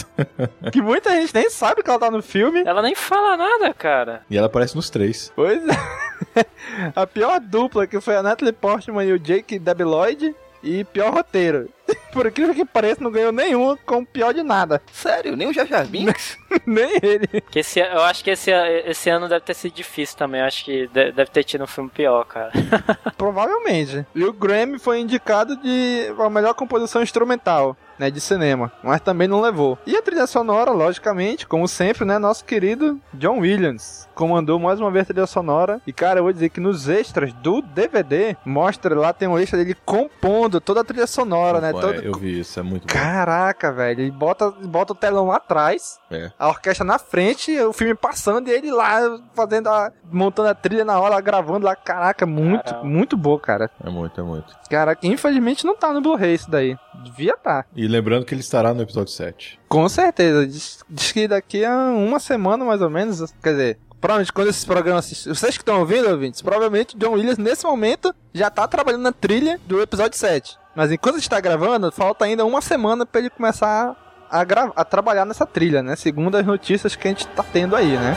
[0.72, 2.64] que muita gente nem sabe que ela tá no filme.
[2.66, 4.22] Ela nem fala nada, cara.
[4.28, 5.32] E ela aparece nos três.
[5.36, 6.46] Pois é.
[6.96, 10.34] A pior dupla que foi a Natalie Portman e o Jake Debeloid.
[10.62, 11.68] E pior roteiro.
[12.12, 14.82] Por incrível que pareça, não ganhou nenhum com pior de nada.
[14.90, 16.38] Sério, nem o Jar Jar Binks?
[16.66, 17.42] nem ele.
[17.50, 20.40] Que esse, eu acho que esse, esse ano deve ter sido difícil também.
[20.40, 22.52] Eu acho que deve ter tido um filme pior, cara.
[23.16, 24.04] Provavelmente.
[24.14, 29.28] E o Grammy foi indicado de a melhor composição instrumental né, de cinema, mas também
[29.28, 29.78] não levou.
[29.86, 34.90] E a trilha sonora, logicamente, como sempre, né, nosso querido John Williams comandou mais uma
[34.90, 35.80] vez a trilha sonora.
[35.86, 39.56] E cara, eu vou dizer que nos extras do DVD mostra lá tem uma lista
[39.56, 41.70] dele compondo toda a trilha sonora, né?
[41.70, 41.94] Pô, todo...
[42.00, 43.76] Eu vi isso, é muito Caraca, bom.
[43.76, 46.32] velho, ele bota, bota o telão lá atrás, é.
[46.38, 50.84] a orquestra na frente, o filme passando e ele lá fazendo a montando a trilha
[50.84, 51.76] na hora, gravando lá.
[51.76, 52.84] Caraca, muito, Caramba.
[52.84, 53.70] muito bom, cara.
[53.84, 54.56] É muito, é muito.
[54.70, 56.76] Caraca, infelizmente não tá no Blu-ray isso daí.
[57.02, 57.64] Devia estar.
[57.64, 57.68] Tá.
[57.74, 59.58] E lembrando que ele estará no episódio 7.
[59.68, 60.46] Com certeza.
[60.46, 64.64] Diz, diz que daqui a uma semana, mais ou menos, quer dizer, provavelmente quando esses
[64.64, 65.24] programas.
[65.26, 69.60] Vocês que estão ouvindo, ouvintes, provavelmente John Williams, nesse momento, já tá trabalhando na trilha
[69.66, 70.56] do episódio 7.
[70.74, 73.96] Mas enquanto a gente tá gravando, falta ainda uma semana para ele começar
[74.30, 74.40] a,
[74.76, 75.96] a trabalhar nessa trilha, né?
[75.96, 78.16] Segundo as notícias que a gente tá tendo aí, né?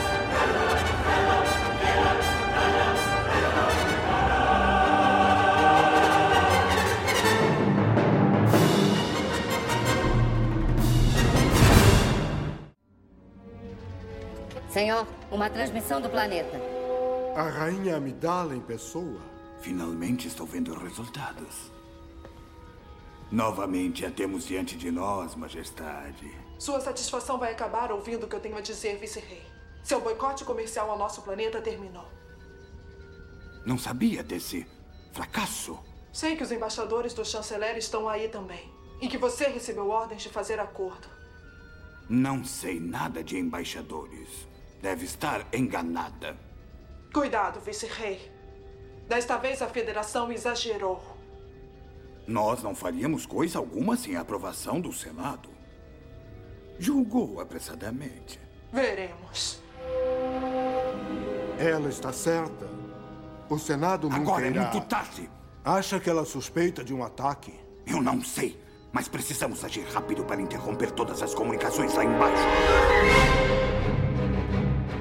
[14.72, 16.56] Senhor, uma transmissão do planeta.
[17.34, 19.20] A rainha Amidala em pessoa.
[19.60, 21.72] Finalmente estou vendo resultados.
[23.32, 26.32] Novamente a temos diante de nós, Majestade.
[26.56, 29.42] Sua satisfação vai acabar ouvindo o que eu tenho a dizer, vice-rei.
[29.82, 32.06] Seu boicote comercial ao nosso planeta terminou.
[33.66, 34.64] Não sabia desse
[35.12, 35.80] fracasso.
[36.12, 38.72] Sei que os embaixadores do chanceler estão aí também.
[39.00, 41.08] E que você recebeu ordens de fazer acordo.
[42.08, 44.49] Não sei nada de embaixadores.
[44.80, 46.36] Deve estar enganada.
[47.12, 48.30] Cuidado, vice-rei.
[49.08, 51.02] Desta vez a federação exagerou.
[52.26, 55.48] Nós não faríamos coisa alguma sem a aprovação do Senado.
[56.78, 58.40] Julgou apressadamente.
[58.72, 59.60] Veremos.
[61.58, 62.68] Ela está certa.
[63.48, 64.62] O Senado nunca Agora irá...
[64.62, 65.28] é muito tarde.
[65.64, 67.52] Acha que ela suspeita de um ataque?
[67.84, 68.58] Eu não sei.
[68.92, 72.42] Mas precisamos agir rápido para interromper todas as comunicações lá embaixo.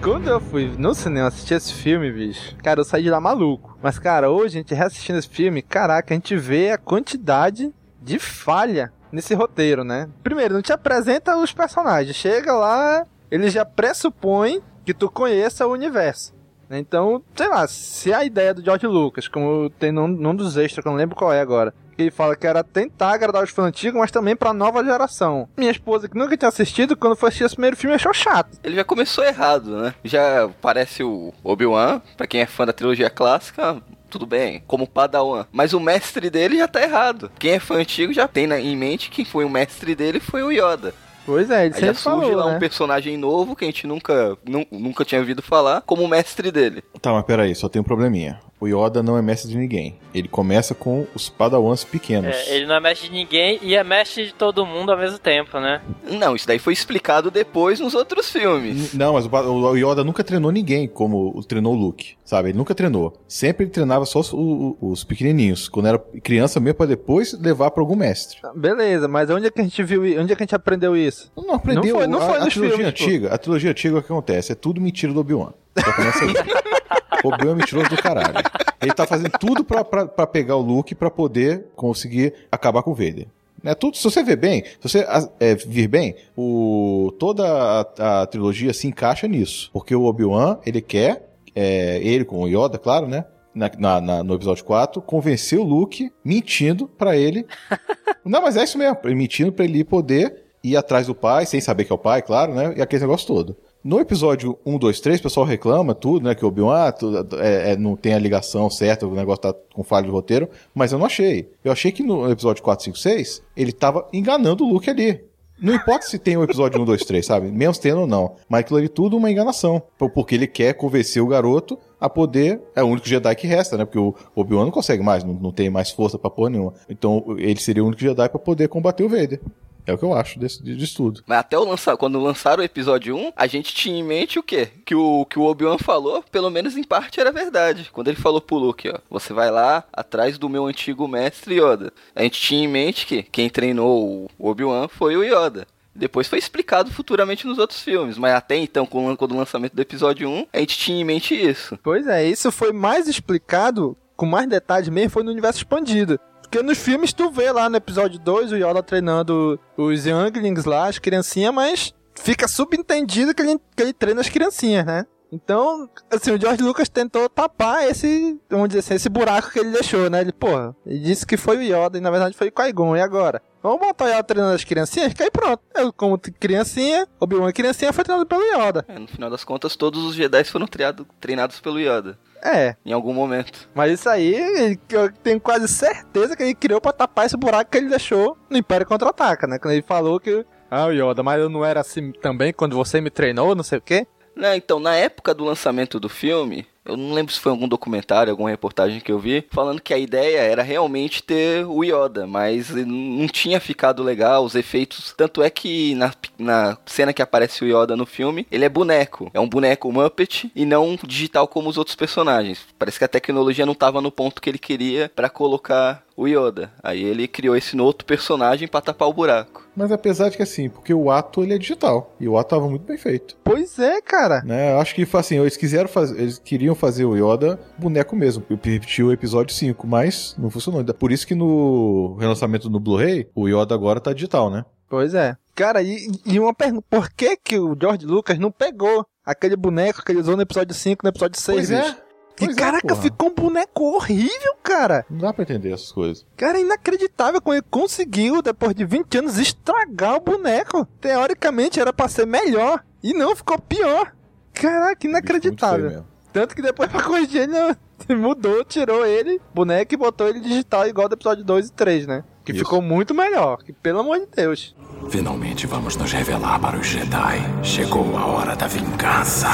[0.02, 3.78] Quando eu fui no cinema assistir esse filme, bicho, cara, eu saí de lá maluco.
[3.82, 8.18] Mas, cara, hoje a gente reassistindo esse filme, caraca, a gente vê a quantidade de
[8.18, 10.10] falha nesse roteiro, né?
[10.24, 12.16] Primeiro, não te apresenta os personagens.
[12.16, 16.34] Chega lá, ele já pressupõe que tu conheça o universo.
[16.72, 20.82] Então, sei lá, se a ideia do George Lucas, como tem num, num dos extras,
[20.82, 23.50] que eu não lembro qual é agora, que ele fala que era tentar agradar os
[23.50, 25.50] fãs antigos, mas também pra nova geração.
[25.58, 28.58] Minha esposa, que nunca tinha assistido, quando foi assistir esse primeiro filme, achou chato.
[28.64, 29.94] Ele já começou errado, né?
[30.06, 35.46] Já parece o Obi-Wan, pra quem é fã da trilogia clássica, tudo bem, como Padawan.
[35.52, 37.30] Mas o mestre dele já tá errado.
[37.38, 40.52] Quem é fã antigo já tem em mente que foi o mestre dele foi o
[40.52, 40.94] Yoda.
[41.26, 42.56] Pois é, ele Aí já surge falou, lá né?
[42.56, 44.38] um personagem novo que a gente nunca,
[44.72, 46.82] nunca tinha ouvido falar, como o mestre dele.
[47.02, 49.98] Tá, mas peraí, só tem um probleminha o Yoda não é mestre de ninguém.
[50.13, 52.36] Ele começa com os padawans pequenos.
[52.36, 55.17] É, ele não é mestre de ninguém e é mestre de todo mundo ao mesmo
[55.17, 55.82] tempo, né?
[56.12, 58.93] Não, isso daí foi explicado depois nos outros filmes.
[58.93, 62.50] Não, mas o Yoda nunca treinou ninguém como treinou o Luke, sabe?
[62.50, 63.13] Ele nunca treinou.
[63.28, 67.82] Sempre ele treinava só os, os pequenininhos, quando era criança mesmo, pra depois levar pra
[67.82, 68.39] algum mestre.
[68.56, 71.32] Beleza, mas onde é que a gente viu, onde é que a gente aprendeu isso?
[71.36, 71.84] Não aprendeu.
[71.84, 73.36] Não foi, não foi a, a trilogia filmes, antiga, pô.
[73.36, 74.52] a trilogia antiga o que acontece?
[74.52, 75.54] É tudo mentira do Obi-Wan.
[75.78, 76.34] Já começa aí.
[77.23, 78.43] O Obi-Wan é mentiroso do caralho.
[78.82, 82.91] Ele tá fazendo tudo pra, pra, pra pegar o Luke pra poder conseguir acabar com
[82.91, 83.27] o Vader.
[83.63, 85.05] É tudo, se você ver bem, se você
[85.39, 89.69] é, vir bem, o, toda a, a, trilogia se encaixa nisso.
[89.73, 93.25] Porque o Obi-Wan, ele quer, é, ele com o Yoda, claro, né?
[93.53, 97.45] Na, na, na, no episódio 4, convencer o Luke mentindo para ele.
[98.23, 101.86] Não, mas é isso mesmo, mentindo para ele poder ir atrás do pai, sem saber
[101.86, 102.73] que é o pai, claro, né?
[102.77, 103.58] E aquele negócio todo.
[103.82, 106.36] No episódio 1, 2, 3, o pessoal reclama tudo, né?
[106.36, 106.94] Que o Obi-Wan ah,
[107.38, 110.92] é, é, não tem a ligação certa, o negócio tá com falha de roteiro, mas
[110.92, 111.50] eu não achei.
[111.63, 115.24] Eu achei que no episódio 4, 5, 6, ele tava enganando o Luke ali.
[115.62, 117.52] Não importa se tem o episódio 1, 2, 3, sabe?
[117.52, 118.36] Menos tendo ou não.
[118.48, 119.82] Mas aquilo ali tudo uma enganação.
[119.98, 122.62] Porque ele quer convencer o garoto a poder.
[122.76, 123.84] É o único Jedi que resta, né?
[123.84, 126.74] Porque o Obi-Wan não consegue mais, não, não tem mais força pra porra nenhuma.
[126.89, 129.42] Então ele seria o único Jedi pra poder combater o Vader.
[129.89, 131.23] É o que eu acho desse, disso tudo.
[131.25, 134.43] Mas até o lançar, quando lançaram o episódio 1, a gente tinha em mente o
[134.43, 134.69] quê?
[134.86, 137.89] Que o, que o Obi-Wan falou, pelo menos em parte, era verdade.
[137.91, 141.91] Quando ele falou pro Luke, ó, você vai lá atrás do meu antigo mestre Yoda.
[142.15, 145.65] A gente tinha em mente que quem treinou o Obi-Wan foi o Yoda.
[145.95, 150.30] Depois foi explicado futuramente nos outros filmes, mas até então, com o lançamento do episódio
[150.30, 151.80] 1, a gente tinha em mente isso.
[151.82, 156.19] Pois é, isso foi mais explicado, com mais detalhes mesmo, foi no universo expandido.
[156.50, 160.88] Porque nos filmes tu vê lá no episódio 2 o Yoda treinando os Younglings lá,
[160.88, 165.06] as criancinhas, mas fica subentendido que ele, que ele treina as criancinhas, né?
[165.32, 169.70] Então, assim, o George Lucas tentou tapar esse, vamos dizer assim, esse buraco que ele
[169.70, 170.22] deixou, né?
[170.22, 173.02] Ele, porra, ele disse que foi o Yoda e na verdade foi o Qui-Gon, e
[173.02, 173.44] agora?
[173.62, 175.62] Vamos botar o Yoda treinando as criancinhas, que aí pronto.
[175.76, 178.86] Eu, como criancinha, Obi-Wan criancinha foi treinado pelo Yoda.
[178.88, 182.17] É, no final das contas, todos os Jedi foram treinados, treinados pelo Yoda.
[182.41, 182.76] É.
[182.86, 183.67] Em algum momento.
[183.76, 187.78] Mas isso aí, eu tenho quase certeza que ele criou pra tapar esse buraco que
[187.78, 189.60] ele deixou no Império Contra-Ataca, né?
[189.60, 193.10] Quando ele falou que, ah, Yoda, mas eu não era assim também quando você me
[193.10, 194.08] treinou, não sei o quê.
[194.36, 198.32] Não, então, na época do lançamento do filme, eu não lembro se foi algum documentário,
[198.32, 202.69] alguma reportagem que eu vi, falando que a ideia era realmente ter o Yoda, mas
[202.69, 205.13] não tinha ficado legal os efeitos.
[205.15, 209.30] Tanto é que na, na cena que aparece o Yoda no filme, ele é boneco.
[209.34, 212.65] É um boneco Muppet e não digital como os outros personagens.
[212.78, 216.71] Parece que a tecnologia não estava no ponto que ele queria para colocar o Yoda.
[216.84, 219.67] Aí ele criou esse outro personagem para tapar o buraco.
[219.75, 222.13] Mas apesar de que assim, porque o ato ele é digital.
[222.19, 223.38] E o ato tava muito bem feito.
[223.43, 224.41] Pois é, cara.
[224.43, 224.73] Né?
[224.73, 226.19] Eu acho que assim, eles quiseram fazer.
[226.19, 228.43] Eles queriam fazer o Yoda boneco mesmo.
[228.49, 230.84] Repetiu o episódio 5, mas não funcionou.
[230.93, 234.65] Por isso que no relançamento no Blu-ray, o Yoda agora tá digital, né?
[234.89, 235.38] Pois é.
[235.55, 240.03] Cara, e, e uma pergunta: por que, que o George Lucas não pegou aquele boneco
[240.03, 241.55] que ele usou no episódio 5 no episódio 6?
[241.58, 242.09] Pois é.
[242.39, 245.06] Pois e caraca, é, ficou um boneco horrível, cara.
[245.10, 246.25] Não dá pra entender essas coisas.
[246.38, 250.86] Cara, é inacreditável como ele conseguiu, depois de 20 anos, estragar o boneco.
[251.02, 252.84] Teoricamente era pra ser melhor.
[253.04, 254.13] E não, ficou pior.
[254.54, 256.06] Caraca, inacreditável.
[256.32, 261.10] Tanto que depois pra corrigir ele mudou, tirou ele, boneco e botou ele digital igual
[261.10, 262.23] do episódio 2 e 3, né?
[262.45, 262.63] Que Isso.
[262.63, 264.75] ficou muito melhor, que pelo amor de Deus.
[265.10, 267.39] Finalmente vamos nos revelar para os Jedi.
[267.63, 269.47] Chegou a hora da vingança.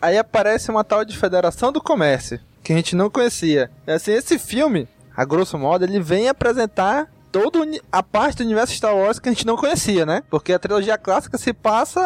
[0.00, 3.70] Aí aparece uma tal de Federação do Comércio, que a gente não conhecia.
[3.86, 7.58] E assim, esse filme, a grosso modo, ele vem apresentar toda
[7.92, 10.22] a parte do universo Star Wars que a gente não conhecia, né?
[10.30, 12.00] Porque a trilogia clássica se passa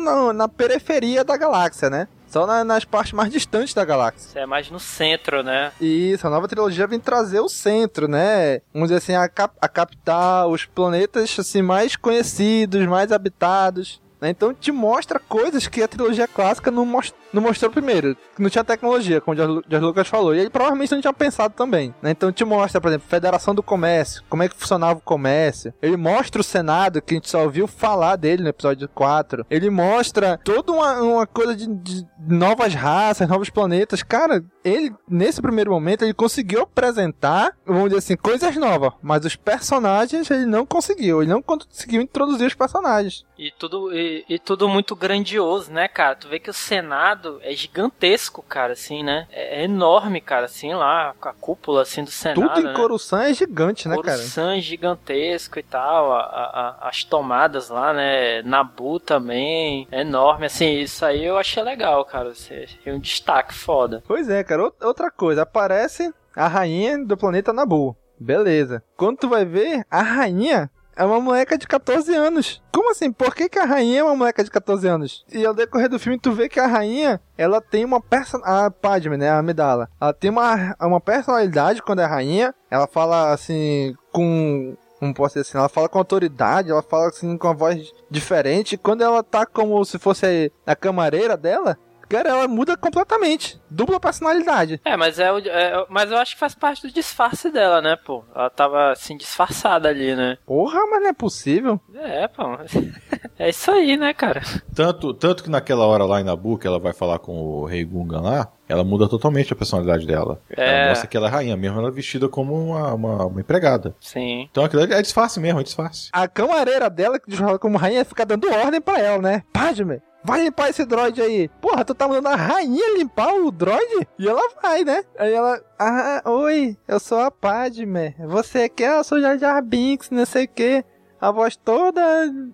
[0.00, 2.08] na, na periferia da galáxia, né?
[2.26, 4.40] Só na, nas partes mais distantes da galáxia.
[4.40, 5.70] É mais no centro, né?
[5.80, 8.60] Isso, a nova trilogia vem trazer o centro, né?
[8.72, 14.00] Vamos dizer assim, a, cap a captar os planetas assim, mais conhecidos, mais habitados.
[14.20, 14.30] Né?
[14.30, 18.16] Então te mostra coisas que a trilogia clássica não, most não mostrou primeiro.
[18.38, 20.34] Não tinha tecnologia, como o George Lucas falou.
[20.34, 21.94] E ele provavelmente não tinha pensado também.
[22.02, 22.10] Né?
[22.10, 25.72] Então te mostra, por exemplo, Federação do Comércio, como é que funcionava o comércio.
[25.80, 29.46] Ele mostra o Senado, que a gente só ouviu falar dele no episódio 4.
[29.50, 34.02] Ele mostra toda uma, uma coisa de, de novas raças, novos planetas.
[34.02, 38.92] Cara, ele, nesse primeiro momento, ele conseguiu apresentar, vamos dizer assim, coisas novas.
[39.02, 41.22] Mas os personagens ele não conseguiu.
[41.22, 43.24] Ele não conseguiu introduzir os personagens.
[43.38, 46.14] E tudo, e, e, tudo muito grandioso, né, cara?
[46.14, 49.26] Tu vê que o Senado é gigantesco, cara, assim, né?
[49.30, 52.40] É, é enorme, cara, assim, lá, com a cúpula, assim, do Senado.
[52.40, 52.74] Tudo em né?
[52.74, 54.18] Coruscant é gigante, né, cara?
[54.18, 56.12] Coruscant é gigantesco e tal.
[56.12, 58.42] A, a, as tomadas lá, né?
[58.42, 59.86] Nabu também.
[59.90, 62.34] É enorme, assim, isso aí eu achei legal, cara.
[62.34, 64.02] Você tem um destaque foda.
[64.06, 64.72] Pois é, cara.
[64.82, 67.96] Outra coisa, aparece a rainha do planeta Nabu.
[68.18, 68.82] Beleza.
[68.96, 72.62] Quando tu vai ver, a rainha é uma moleca de 14 anos.
[72.72, 73.12] Como assim?
[73.12, 75.24] Por que, que a rainha é uma moleca de 14 anos?
[75.32, 78.66] E ao decorrer do filme, tu vê que a rainha, ela tem uma personalidade.
[78.66, 79.30] A Padme, né?
[79.30, 79.88] A Amidala.
[80.00, 82.54] Ela tem uma, uma personalidade quando é rainha.
[82.70, 87.36] Ela fala assim, com como posso dizer assim, ela fala com autoridade, ela fala assim
[87.36, 88.76] com uma voz diferente.
[88.76, 91.76] Quando ela tá como se fosse a camareira dela,
[92.12, 93.58] Cara, ela muda completamente.
[93.70, 94.78] Dupla personalidade.
[94.84, 98.22] É, mas é, é, Mas eu acho que faz parte do disfarce dela, né, pô?
[98.34, 100.36] Ela tava assim, disfarçada ali, né?
[100.44, 101.80] Porra, mas não é possível.
[101.94, 102.42] É, pô.
[103.38, 104.40] É isso aí, né, cara?
[104.72, 107.84] Tanto, tanto que naquela hora lá em Nabu, que ela vai falar com o Rei
[107.84, 110.40] Gungan lá, ela muda totalmente a personalidade dela.
[110.56, 110.82] É.
[110.82, 113.96] Ela mostra que ela é rainha, mesmo ela é vestida como uma, uma, uma empregada.
[113.98, 114.46] Sim.
[114.48, 116.08] Então aquilo é disfarce mesmo, é disfarce.
[116.12, 119.42] A camareira dela, que fala como rainha, fica dando ordem pra ela, né?
[119.52, 121.48] Padme, vai limpar esse droid aí.
[121.60, 124.06] Porra, tu tá mandando a rainha limpar o droid?
[124.18, 125.04] E ela vai, né?
[125.18, 128.14] Aí ela, ah, oi, eu sou a Padme.
[128.26, 128.96] Você quer?
[128.96, 130.84] Eu sou Jar Jar Binks, não sei o que.
[131.20, 132.02] A voz toda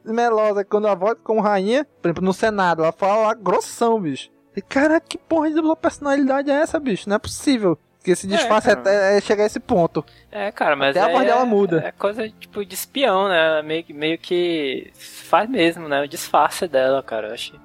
[0.04, 4.30] melosa, quando a voz como rainha, por exemplo, no Senado, ela fala lá grossão, bicho.
[4.54, 7.08] E cara, que porra de personalidade é essa, bicho?
[7.08, 7.78] Não é possível.
[8.08, 10.02] Que esse disfarce é, é, chegar a esse ponto.
[10.32, 11.82] É, cara, mas Até é, a voz dela muda.
[11.84, 13.60] É coisa tipo de espião, né?
[13.60, 16.02] Meio, meio que faz mesmo, né?
[16.02, 17.28] O disfarce dela, cara.
[17.28, 17.60] Eu achei,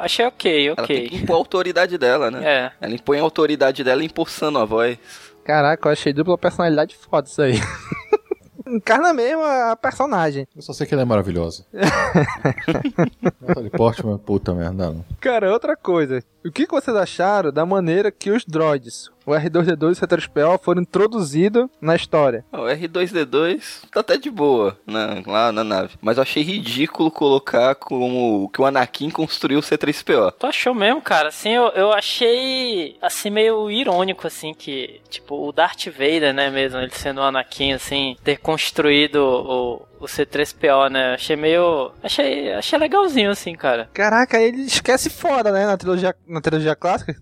[0.00, 0.86] achei, ok, Ela ok.
[0.86, 2.42] tem que impor a autoridade dela, né?
[2.46, 2.72] É.
[2.80, 4.98] Ela impõe a autoridade dela impulsando a voz.
[5.44, 7.54] Caraca, eu achei dupla personalidade foda isso aí.
[8.66, 10.48] Encarna mesmo a personagem.
[10.56, 11.64] Eu só sei que ela é maravilhosa.
[13.40, 15.04] Natalie Portman, puta merda, não.
[15.20, 16.20] Cara, outra coisa.
[16.44, 20.60] O que que vocês acharam da maneira que os droids, o R2D2 e o C3PO,
[20.62, 22.44] foram introduzidos na história?
[22.52, 25.96] O R2D2 tá até de boa na, lá na nave.
[26.00, 30.32] Mas eu achei ridículo colocar como que o Anakin construiu o C3PO.
[30.38, 31.28] Tu achou mesmo, cara?
[31.28, 36.78] Assim, eu, eu achei, assim, meio irônico, assim, que, tipo, o Darth Vader, né, mesmo,
[36.78, 41.14] ele sendo o Anakin, assim, ter construído o, o C3PO, né?
[41.14, 41.90] Achei meio.
[42.02, 43.88] Achei, achei legalzinho, assim, cara.
[43.92, 47.16] Caraca, ele esquece foda, né, na trilogia, na trilogia clássica.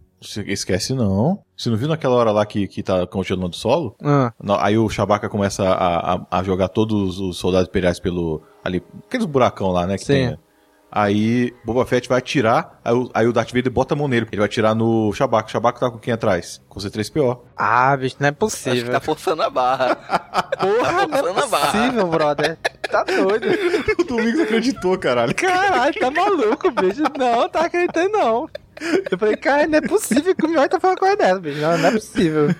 [0.47, 1.39] Esquece não.
[1.57, 3.95] Você não viu naquela hora lá que, que tá congelando o solo?
[4.03, 4.33] Ah.
[4.43, 8.43] Não, Aí o Chewbacca começa a, a, a jogar todos os soldados imperiais pelo.
[8.65, 8.83] ali.
[9.07, 9.97] Aqueles buracão lá, né?
[9.99, 10.13] Que Sim.
[10.13, 10.39] tem?
[10.97, 14.29] Aí Boba Fett vai atirar, aí o, aí o Darth Vader bota a mão nele.
[14.31, 15.49] Ele vai atirar no Chewbacca.
[15.49, 16.63] O Chewbacca tá com quem atrás?
[16.69, 17.41] Com o C3PO.
[17.57, 18.93] Ah, bicho, não é Acho que possível.
[18.93, 19.97] tá forçando a barra.
[20.57, 21.73] Porra, não forçando é a barra.
[21.73, 22.59] possível, brother.
[22.89, 23.47] Tá doido.
[23.99, 25.35] o Domingos acreditou, caralho.
[25.35, 27.03] Caralho, tá maluco, bicho.
[27.19, 28.49] Não, tá acreditando não.
[29.11, 31.61] Eu falei, cara, não é possível que o Mion tá falando coisa dessa, bicho.
[31.61, 32.55] Não, não é possível.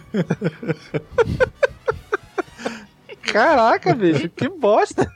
[3.23, 5.11] Caraca, bicho, que bosta.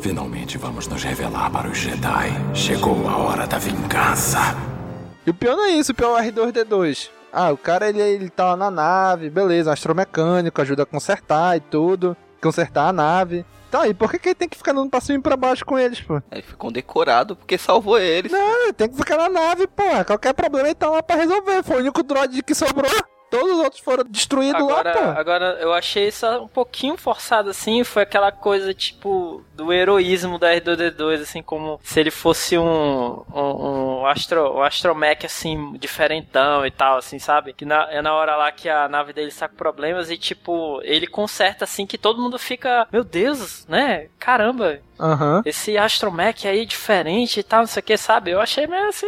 [0.00, 2.30] Finalmente vamos nos revelar para os Jedi.
[2.54, 4.38] Chegou a hora da vingança.
[5.26, 7.10] E o pior não é isso, o pior é o R2D2.
[7.32, 11.60] Ah, o cara ele, ele tá lá na nave, beleza, astromecânico, ajuda a consertar e
[11.60, 12.16] tudo.
[12.40, 13.44] Consertar a nave.
[13.70, 15.64] Tá, e por que, que ele tem que ficar andando pra cima e pra baixo
[15.64, 16.22] com eles, pô?
[16.30, 18.30] Ele ficou decorado porque salvou eles.
[18.30, 19.82] Não, ele tem que ficar na nave, pô.
[20.06, 21.62] Qualquer problema ele tá lá pra resolver.
[21.62, 22.90] Foi o único droid que sobrou.
[23.30, 25.20] Todos os outros foram destruídos Agora, lá, pô.
[25.20, 27.82] agora, eu achei isso um pouquinho forçado, assim.
[27.84, 34.00] Foi aquela coisa, tipo, do heroísmo da R2D2, assim, como se ele fosse um, um,
[34.00, 37.52] um, astro, um astromech, assim, diferentão e tal, assim, sabe?
[37.52, 40.80] Que na, é na hora lá que a nave dele está com problemas e, tipo,
[40.82, 44.08] ele conserta, assim, que todo mundo fica, meu Deus, né?
[44.18, 45.42] Caramba, Aham.
[45.44, 48.30] esse astromech aí diferente e tal, não sei o que, sabe?
[48.30, 49.06] Eu achei meio assim,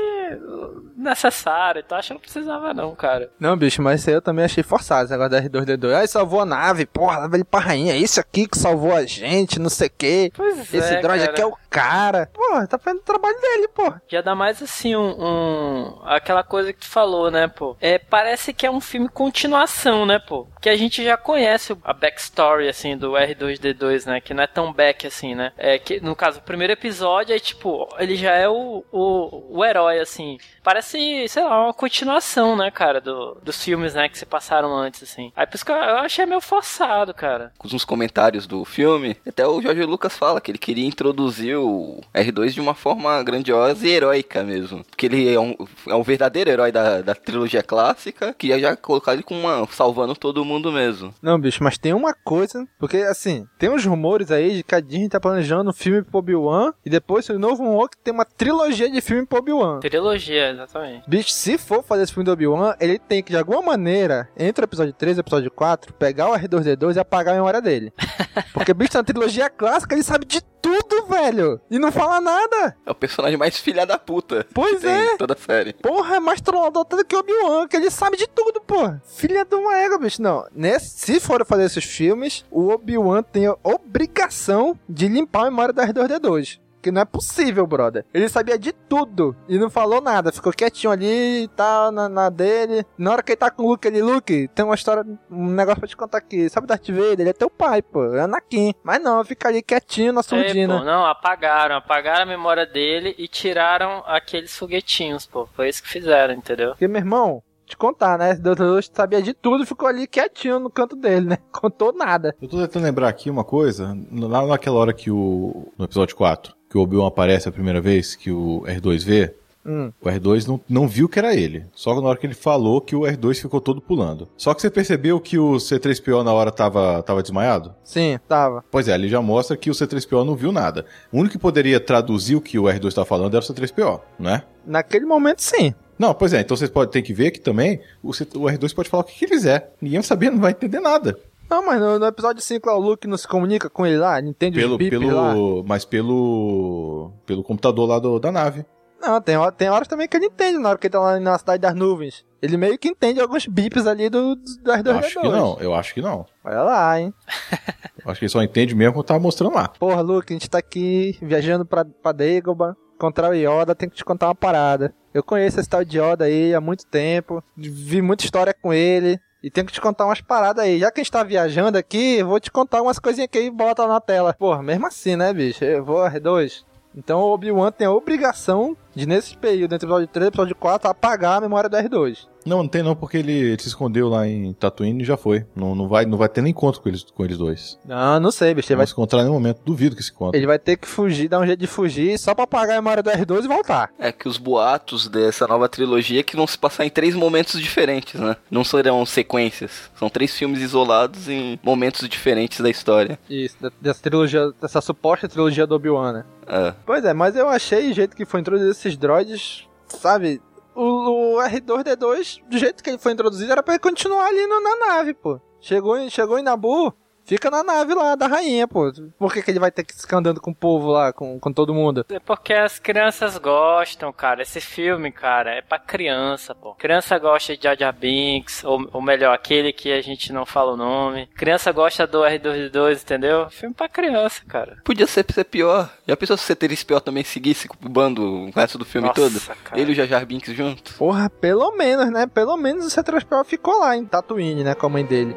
[0.99, 3.31] necessário, então acho que não precisava não, cara.
[3.39, 5.95] Não, bicho, mas isso aí eu também achei forçado, esse negócio da R2D2.
[5.95, 7.93] Aí salvou a nave, porra, leva ele pra rainha.
[7.95, 10.33] É isso aqui que salvou a gente, não sei o quê.
[10.35, 12.29] Pois Esse é, droid aqui é o cara.
[12.33, 14.03] Porra, tá fazendo o trabalho dele, porra.
[14.09, 17.77] Já dá mais assim um, um- aquela coisa que tu falou, né, pô?
[17.81, 20.47] É, parece que é um filme continuação, né, pô?
[20.61, 24.73] Que a gente já conhece a backstory assim do R2D2, né, que não é tão
[24.73, 25.53] back assim, né?
[25.57, 29.65] É que no caso, o primeiro episódio é tipo, ele já é o, o, o
[29.65, 30.39] herói assim.
[30.63, 30.88] Parece,
[31.29, 35.33] sei lá, uma continuação, né, cara, do, dos filmes, né, que se passaram antes assim.
[35.37, 37.53] Aí por isso que eu, eu achei meio forçado, cara.
[37.59, 42.01] Com os comentários do filme, até o Jorge Lucas fala que ele queria introduzir o
[42.15, 44.85] R2 de uma forma grandiosa e heróica mesmo.
[44.85, 45.55] Porque ele é um,
[45.87, 49.67] é um verdadeiro herói da, da trilogia clássica, queria já colocar ele com uma.
[49.71, 51.15] salvando todo mundo mesmo.
[51.23, 54.81] Não, bicho, mas tem uma coisa, porque assim, tem uns rumores aí de que a
[54.81, 58.91] Disney tá planejando um filme pro Obi-Wan e depois o novo Walk tem uma trilogia
[58.91, 59.81] de filme pro Obi-Wan.
[59.81, 60.78] Trilogia, exatamente.
[61.07, 64.65] Bicho, se for fazer esse filme do Obi-Wan, ele tem que, de alguma maneira, entre
[64.65, 67.93] o episódio 3 e o episódio 4, pegar o R2D2 e apagar a memória dele.
[68.53, 71.61] Porque, bicho, na trilogia clássica ele sabe de tudo, velho.
[71.71, 72.77] E não fala nada.
[72.85, 74.47] É o personagem mais filha da puta.
[74.53, 75.17] Pois é.
[75.17, 75.73] Toda a série.
[75.75, 78.93] Porra, é mais trollador do que o Obi-Wan, que ele sabe de tudo, pô.
[79.05, 80.21] Filha de uma égua, bicho.
[80.21, 85.51] Não, nesse, se for fazer esses filmes, o Obi-Wan tem a obrigação de limpar a
[85.51, 86.59] memória da R2D2.
[86.89, 88.03] Que não é possível, brother.
[88.15, 90.33] Ele sabia de tudo e não falou nada.
[90.33, 92.83] Ficou quietinho ali e tal, na, na dele.
[92.97, 95.81] Na hora que ele tá com o Luke, ele, Luke, tem uma história, um negócio
[95.81, 96.49] pra te contar aqui.
[96.49, 97.21] Sabe Darth Vader?
[97.21, 98.15] Ele é teu pai, pô.
[98.15, 98.73] É Anakin.
[98.83, 100.79] Mas não, fica ali quietinho na É, surdina.
[100.79, 105.47] pô, não, apagaram, apagaram a memória dele e tiraram aqueles foguetinhos, pô.
[105.55, 106.71] Foi isso que fizeram, entendeu?
[106.71, 108.33] Porque, meu irmão, te contar, né?
[108.59, 111.39] Luxo sabia de tudo e ficou ali quietinho no canto dele, né?
[111.53, 112.35] Contou nada.
[112.41, 113.95] Eu tô tentando lembrar aqui uma coisa.
[114.11, 115.71] Lá naquela hora que o.
[115.77, 119.35] No episódio 4, que o Obi-Wan aparece a primeira vez, que o R2 vê.
[119.67, 119.93] Hum.
[120.01, 121.67] O R2 não, não viu que era ele.
[121.75, 124.27] Só na hora que ele falou que o R2 ficou todo pulando.
[124.37, 127.75] Só que você percebeu que o C3PO na hora tava, tava desmaiado?
[127.85, 128.65] Sim, tava.
[128.71, 130.87] Pois é, ele já mostra que o C3PO não viu nada.
[131.13, 134.31] O único que poderia traduzir o que o R2 tá falando era o C3PO, não
[134.31, 134.43] é?
[134.65, 135.75] Naquele momento, sim.
[135.99, 138.73] Não, pois é, então vocês podem ter que ver que também o, C- o R2
[138.73, 139.75] pode falar o que, que ele quiser.
[139.83, 141.19] Ninguém vai saber, não vai entender nada.
[141.49, 144.19] Não, mas no, no episódio 5 lá, o Luke não se comunica com ele lá,
[144.19, 145.33] ele entende Pelo, os bip lá.
[145.33, 148.65] pelo, mas pelo, pelo computador lá do- da nave.
[149.01, 151.39] Não, tem, tem horas também que ele entende, na hora que ele tá lá na
[151.39, 152.25] Cidade das Nuvens.
[152.43, 155.73] Ele meio que entende alguns bips ali do, do das dois Acho que não, eu
[155.75, 156.27] acho que não.
[156.45, 157.15] Olha lá, hein?
[158.05, 159.69] Eu acho que ele só entende mesmo quando tá mostrando lá.
[159.69, 163.97] Porra, Luke, a gente tá aqui viajando pra, pra Dagobah, encontrar o Yoda, tem que
[163.97, 164.95] te contar uma parada.
[165.13, 169.21] Eu conheço esse tal de Yoda aí há muito tempo, vi muita história com ele.
[169.43, 170.79] E tenho que te contar umas paradas aí.
[170.81, 173.87] Já que a gente tá viajando aqui, vou te contar umas coisinhas que aí bota
[173.87, 174.35] na tela.
[174.35, 175.65] Porra, mesmo assim, né, bicho?
[175.65, 176.65] Eu vou R2.
[176.97, 180.31] Então o Obi-Wan tem a obrigação de, nesse período, entre o episódio 3 e o
[180.31, 182.27] episódio 4, apagar a memória do R2.
[182.49, 185.45] Não, não tem não, porque ele, ele se escondeu lá em Tatooine e já foi.
[185.55, 187.79] Não, não, vai, não vai ter nem encontro com eles, com eles dois.
[187.85, 188.69] Não, não sei, bicho.
[188.69, 189.61] Ele Não vai, se encontrar em nenhum momento.
[189.65, 190.39] Duvido que se encontre.
[190.39, 193.03] ele vai ter que fugir, dar um jeito de fugir só pra apagar a memória
[193.03, 193.91] do R2 e voltar.
[193.99, 197.61] É que os boatos dessa nova trilogia é que vão se passar em três momentos
[197.61, 198.37] diferentes, né?
[198.51, 199.91] Não serão sequências.
[199.99, 203.19] São três filmes isolados em momentos diferentes da história.
[203.29, 206.25] Isso, dessa trilogia, dessa suposta trilogia do Obi-Wan, né?
[206.47, 206.75] É.
[206.87, 210.41] Pois é, mas eu achei o jeito que foi introduzido esses droids, sabe?
[210.81, 214.61] O, o R2D2, do jeito que ele foi introduzido, era pra ele continuar ali no-
[214.61, 215.41] na nave, pô.
[215.61, 216.95] Chegou, chegou em Nabu,
[217.29, 218.91] fica na nave lá da rainha, pô.
[219.19, 221.53] Por que, que ele vai ter que ficar andando com o povo lá, com, com
[221.53, 222.05] todo mundo?
[222.09, 224.43] É porque as crianças gostam, cara.
[224.43, 226.75] Esse filme, cara, é pra criança, pô.
[226.75, 230.77] Criança gosta de Jar Binks, ou, ou melhor, aquele que a gente não fala o
[230.77, 231.27] nome.
[231.37, 233.51] Criança gosta do R2D2, entendeu?
[233.51, 234.79] Filme pra criança, cara.
[234.85, 235.91] Podia ser, ser pior.
[236.07, 239.57] Já pensou se o C3PO também seguisse o bando o resto do filme Nossa, todo?
[239.65, 239.81] cara.
[239.81, 240.97] Ele e o Jar Binks juntos?
[240.97, 242.27] Porra, pelo menos, né?
[242.27, 244.75] Pelo menos o C3PO ficou lá em Tatooine, né?
[244.75, 245.37] Com a mãe dele.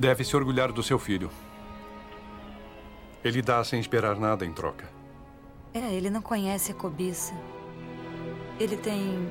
[0.00, 1.30] Deve se orgulhar do seu filho.
[3.22, 4.88] Ele dá sem esperar nada em troca.
[5.74, 7.34] É, ele não conhece a cobiça.
[8.58, 9.28] Ele tem.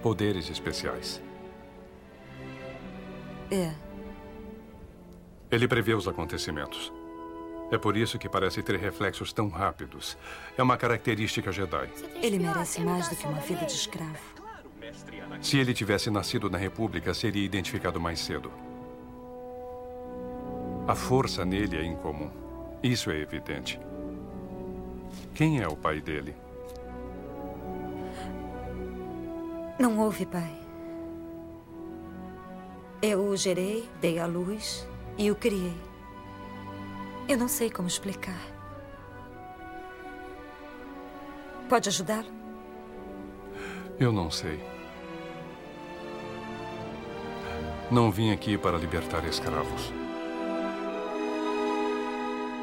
[0.00, 1.20] Poderes especiais.
[3.50, 3.74] É.
[5.50, 6.92] Ele prevê os acontecimentos.
[7.72, 10.16] É por isso que parece ter reflexos tão rápidos.
[10.56, 11.90] É uma característica Jedi.
[12.22, 14.36] Ele merece mais do que uma vida de escravo.
[15.42, 18.52] Se ele tivesse nascido na República, seria identificado mais cedo.
[20.88, 22.30] A força nele é incomum.
[22.80, 23.80] Isso é evidente.
[25.34, 26.36] Quem é o pai dele?
[29.80, 30.56] Não houve pai.
[33.02, 35.76] Eu o gerei, dei à luz e o criei.
[37.28, 38.40] Eu não sei como explicar.
[41.68, 42.30] Pode ajudá-lo?
[43.98, 44.64] Eu não sei.
[47.90, 50.05] Não vim aqui para libertar escravos.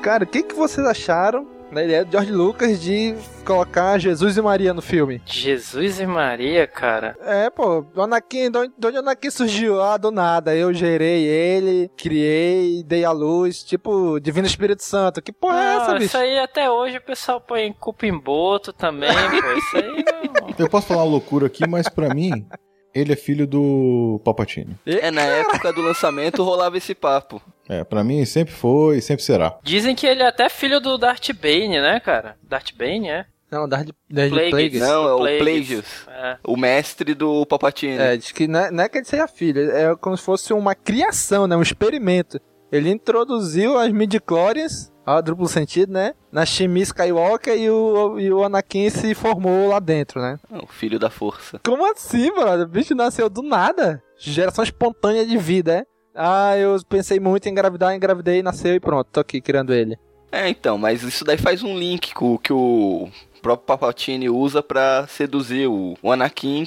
[0.03, 4.41] Cara, o que, que vocês acharam da ideia do George Lucas de colocar Jesus e
[4.41, 5.21] Maria no filme?
[5.25, 7.15] Jesus e Maria, cara.
[7.21, 9.81] É, pô, o Anakin, de onde, de onde o Anakin surgiu?
[9.81, 10.53] Ah, do nada.
[10.53, 15.21] Eu gerei ele, criei, dei a luz, tipo, Divino Espírito Santo.
[15.21, 16.05] Que porra é essa, Não, bicho?
[16.07, 19.53] isso aí até hoje o pessoal põe culpa em boto também, pô.
[19.53, 20.53] Isso aí não.
[20.59, 22.45] Eu posso falar uma loucura aqui, mas pra mim,
[22.93, 24.75] ele é filho do Palpatine.
[24.85, 27.41] É, na época do lançamento rolava esse papo.
[27.67, 29.57] É, pra mim sempre foi e sempre será.
[29.63, 32.35] Dizem que ele é até filho do Darth Bane, né, cara?
[32.43, 33.25] Darth Bane, é?
[33.49, 34.49] Não, Darth, Darth Plagueis.
[34.49, 34.81] Plagueis.
[34.81, 35.83] Não, é o Plagueis.
[36.07, 36.37] É.
[36.43, 37.97] O mestre do Palpatine.
[37.97, 40.51] É, diz que não é, não é que ele seja filho, é como se fosse
[40.53, 41.55] uma criação, né?
[41.55, 42.39] Um experimento.
[42.71, 46.15] Ele introduziu as midi-chlorians, ó, duplo sentido, né?
[46.31, 50.39] Na Shmi Skywalker e o, e o Anakin se formou lá dentro, né?
[50.49, 51.59] O filho da força.
[51.63, 52.65] Como assim, brother?
[52.65, 54.01] O bicho nasceu do nada.
[54.17, 55.85] Geração espontânea de vida, é?
[56.15, 59.97] Ah, eu pensei muito em engravidar, engravidei, nasceu e pronto, tô aqui criando ele.
[60.31, 63.09] É, então, mas isso daí faz um link com o que o
[63.43, 66.65] próprio Palpatine usa pra seduzir o Anakin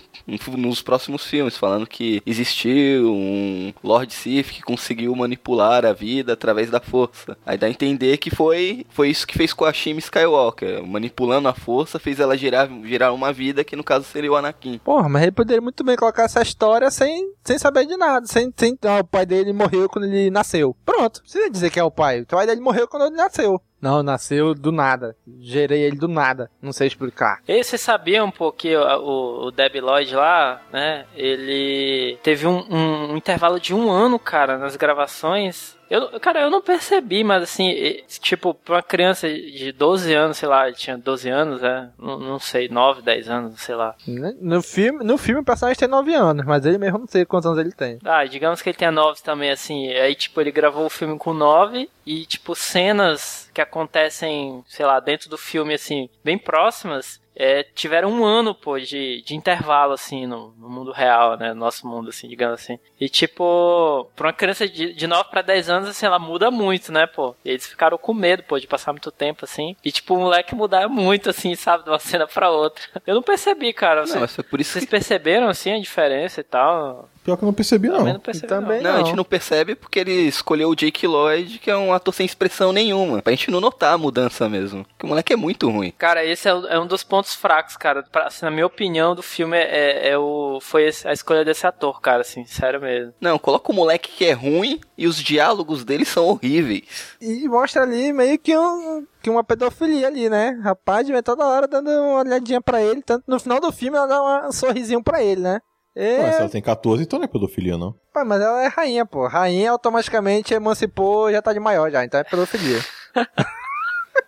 [0.57, 6.71] nos próximos filmes, falando que existiu um Lord Sith que conseguiu manipular a vida através
[6.71, 7.37] da força.
[7.47, 11.49] Aí dá a entender que foi, foi isso que fez com a Shimi Skywalker, manipulando
[11.49, 14.79] a força, fez ela gerar, gerar uma vida que no caso seria o Anakin.
[14.85, 18.53] Porra, mas ele poderia muito bem colocar essa história sem, sem saber de nada, sem,
[18.55, 20.77] sem ah, o pai dele morreu quando ele nasceu.
[20.85, 22.21] Pronto, precisa dizer que é o pai.
[22.21, 23.61] O pai dele morreu quando ele nasceu.
[23.81, 25.15] Não, nasceu do nada.
[25.41, 26.51] Gerei ele do nada.
[26.63, 27.41] Não sei explicar.
[27.47, 33.13] E vocês sabiam, pô, que o, o, Debi Lloyd lá, né, ele teve um, um-
[33.13, 35.76] um intervalo de um ano, cara, nas gravações.
[35.91, 37.73] Eu, cara, eu não percebi, mas assim,
[38.21, 42.19] tipo, pra uma criança de 12 anos, sei lá, ele tinha 12 anos, né, não,
[42.19, 43.95] não sei, 9, 10 anos, sei lá.
[44.07, 44.35] Né?
[44.41, 47.47] No filme, no filme o personagem tem 9 anos, mas ele mesmo não sei quantos
[47.47, 47.99] anos ele tem.
[48.05, 51.33] Ah, digamos que ele tenha 9 também, assim, aí, tipo, ele gravou o filme com
[51.33, 57.63] 9 e, tipo, cenas que acontecem, sei lá, dentro do filme, assim, bem próximas, é,
[57.63, 61.53] tiveram um ano, pô, de, de intervalo, assim, no, no mundo real, né?
[61.53, 62.79] No nosso mundo, assim, digamos assim.
[62.99, 66.91] E, tipo, pra uma criança de, de 9 pra 10 anos, assim, ela muda muito,
[66.91, 67.37] né, pô?
[67.45, 69.77] E eles ficaram com medo, pô, de passar muito tempo, assim.
[69.85, 71.85] E, tipo, o moleque mudar muito, assim, sabe?
[71.85, 72.83] De uma cena pra outra.
[73.07, 74.07] Eu não percebi, cara.
[74.07, 74.91] Não, foi por isso Vocês que...
[74.91, 77.11] perceberam, assim, a diferença e tal?
[77.27, 77.97] Pior que eu não percebi, não.
[77.99, 81.59] Também não percebi, Também Não, a gente não percebe porque ele escolheu o Jake Lloyd,
[81.59, 83.21] que é um ator sem expressão nenhuma.
[83.21, 84.85] Pra gente não notar a mudança mesmo.
[84.85, 85.93] Porque o moleque é muito ruim.
[85.99, 88.05] Cara, esse é, é um dos pontos fracos, cara.
[88.05, 92.01] Pra- assim, na minha opinião, do filme é, é o, foi a escolha desse ator,
[92.01, 93.13] cara, assim, sério mesmo.
[93.21, 97.17] Não, coloca o moleque que é ruim e os diálogos dele são horríveis.
[97.21, 100.57] E mostra ali meio que, um, que uma pedofilia ali, né?
[100.63, 103.03] Rapaz, vai toda hora dando uma olhadinha pra ele.
[103.03, 105.61] Tanto no final do filme ela dá um sorrisinho pra ele, né?
[105.99, 107.95] É, Ué, se ela tem 14, então não é pedofilia, não.
[108.13, 109.27] pá, mas ela é rainha, pô.
[109.27, 112.81] Rainha automaticamente emancipou, já tá de maior já, então é pedofilia.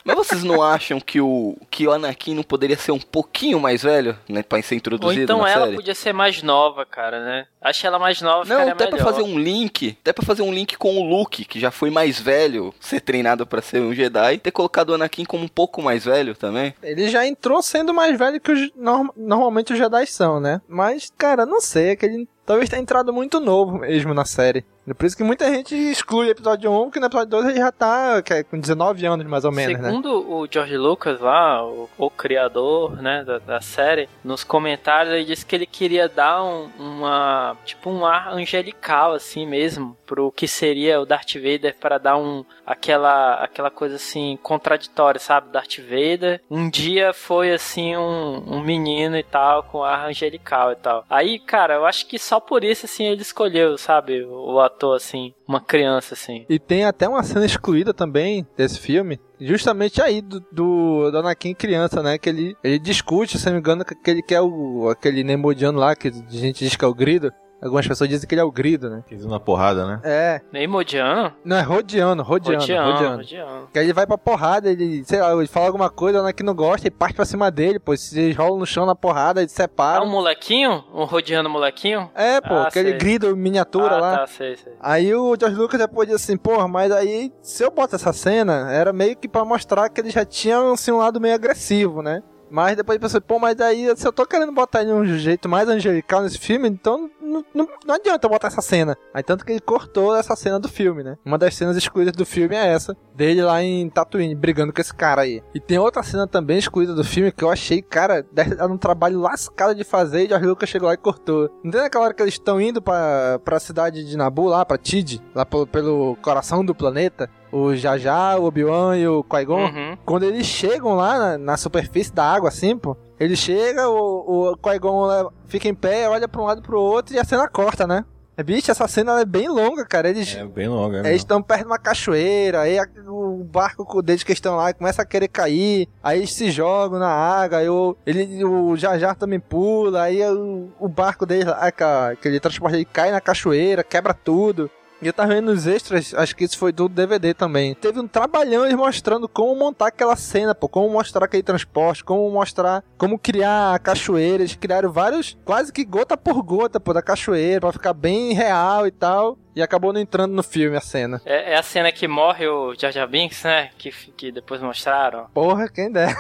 [0.05, 3.83] Mas vocês não acham que o, que o Anakin não poderia ser um pouquinho mais
[3.83, 4.43] velho, né?
[4.43, 5.77] Pra ser Ou introduzido então na ela série?
[5.77, 7.47] podia ser mais nova, cara, né?
[7.61, 8.97] Acho ela mais nova Não, até melhor.
[8.97, 11.91] pra fazer um link, até pra fazer um link com o Luke, que já foi
[11.91, 15.49] mais velho, ser treinado pra ser um Jedi, e ter colocado o Anakin como um
[15.49, 16.73] pouco mais velho também.
[16.83, 20.61] Ele já entrou sendo mais velho que os, norm- normalmente os Jedi são, né?
[20.69, 24.65] Mas, cara, não sei, é que ele talvez tenha entrado muito novo mesmo na série.
[24.89, 27.59] É por isso que muita gente exclui o episódio 1, porque no episódio 2 ele
[27.59, 29.89] já tá é, com 19 anos, mais ou menos, né?
[29.89, 35.25] Segundo o George Lucas lá, o, o criador, né, da, da série, nos comentários ele
[35.27, 40.49] disse que ele queria dar um, uma, tipo um ar angelical assim mesmo, pro que
[40.49, 45.53] seria o Darth Vader para dar um aquela aquela coisa assim contraditória, sabe?
[45.53, 50.77] Darth Vader um dia foi assim um, um menino e tal com ar angelical e
[50.77, 51.05] tal.
[51.11, 54.61] Aí, cara, eu acho que só por isso assim ele escolheu, sabe, o, o
[54.93, 56.45] assim, uma criança assim.
[56.49, 61.55] E tem até uma cena excluída também desse filme, justamente aí do, do, do Anakin
[61.55, 62.19] criança, né?
[62.19, 65.79] Que ele, ele discute, se não me engano, que aquele que é o aquele Nemodiano
[65.79, 67.33] lá, que a gente diz que é o Grido.
[67.61, 69.03] Algumas pessoas dizem que ele é o Grido, né?
[69.11, 70.01] Eles na porrada, né?
[70.05, 70.41] É.
[70.53, 71.33] Neimodiano?
[71.45, 73.17] Não, é Rodiano, Rodiano, Rodiano, Rodiano.
[73.17, 73.69] Rodiano.
[73.73, 76.45] Que aí ele vai pra porrada, ele, sei lá, ele fala alguma coisa, o Anakin
[76.45, 77.93] não gosta e parte pra cima dele, pô.
[77.93, 80.07] Eles rolam no chão na porrada, eles É separam.
[80.07, 80.85] um molequinho?
[80.95, 82.09] Um Rodiano molequinho?
[82.15, 82.99] É, pô, Ah, aquele sei.
[82.99, 84.19] grido miniatura ah, lá.
[84.19, 84.73] tá, sei, sei.
[84.81, 88.71] Aí o George Lucas depois disse assim, porra, mas aí se eu boto essa cena,
[88.73, 92.23] era meio que pra mostrar que ele já tinha assim, um lado meio agressivo, né?
[92.51, 95.49] Mas depois pensei, pô, mas aí se eu tô querendo botar ele de um jeito
[95.49, 98.97] mais angelical nesse filme, então não, não, não adianta eu botar essa cena.
[99.13, 101.17] Aí tanto que ele cortou essa cena do filme, né?
[101.25, 104.95] Uma das cenas excluídas do filme é essa, dele lá em Tatooine, brigando com esse
[104.95, 105.43] cara aí.
[105.55, 109.21] E tem outra cena também excluída do filme que eu achei, cara, era um trabalho
[109.21, 111.51] lascado de fazer e George Lucas chegou lá e cortou.
[111.63, 114.79] Não tem naquela hora que eles estão indo pra, pra cidade de Nabu, lá pra
[114.79, 117.29] Tid, lá pelo, pelo coração do planeta?
[117.51, 119.65] O Jajá, o Obi-Wan e o Qui-Gon.
[119.67, 119.97] Uhum.
[120.05, 124.57] Quando eles chegam lá na, na superfície da água, assim, pô, ele chega, o, o
[124.57, 127.87] Qui-Gon fica em pé, olha pra um lado e pro outro e a cena corta,
[127.87, 128.05] né?
[128.37, 130.09] É, Bicho, essa cena ela é bem longa, cara.
[130.11, 133.85] Eles É bem longa, é eles estão perto de uma cachoeira, aí a- o barco
[133.85, 137.59] com- deles que estão lá começa a querer cair, aí eles se jogam na água,
[137.59, 142.15] aí o, ele, o Jar Jar também pula, aí o, o barco deles lá, ca-
[142.15, 144.71] que ele transporta, ele cai na cachoeira, quebra tudo.
[145.01, 147.73] E eu tava vendo nos extras, acho que isso foi do DVD também.
[147.75, 152.29] Teve um trabalhão eles mostrando como montar aquela cena, pô, como mostrar aquele transporte, como
[152.31, 154.43] mostrar, como criar a cachoeira.
[154.43, 158.89] Eles criaram vários, quase que gota por gota, pô, da cachoeira, pra ficar bem real
[158.89, 159.39] e tal.
[159.55, 161.21] E acabou não entrando no filme a cena.
[161.25, 163.71] É, é a cena que morre o Jar Jar Binks, né?
[163.79, 165.27] Que, que depois mostraram.
[165.35, 166.17] Porra, quem der.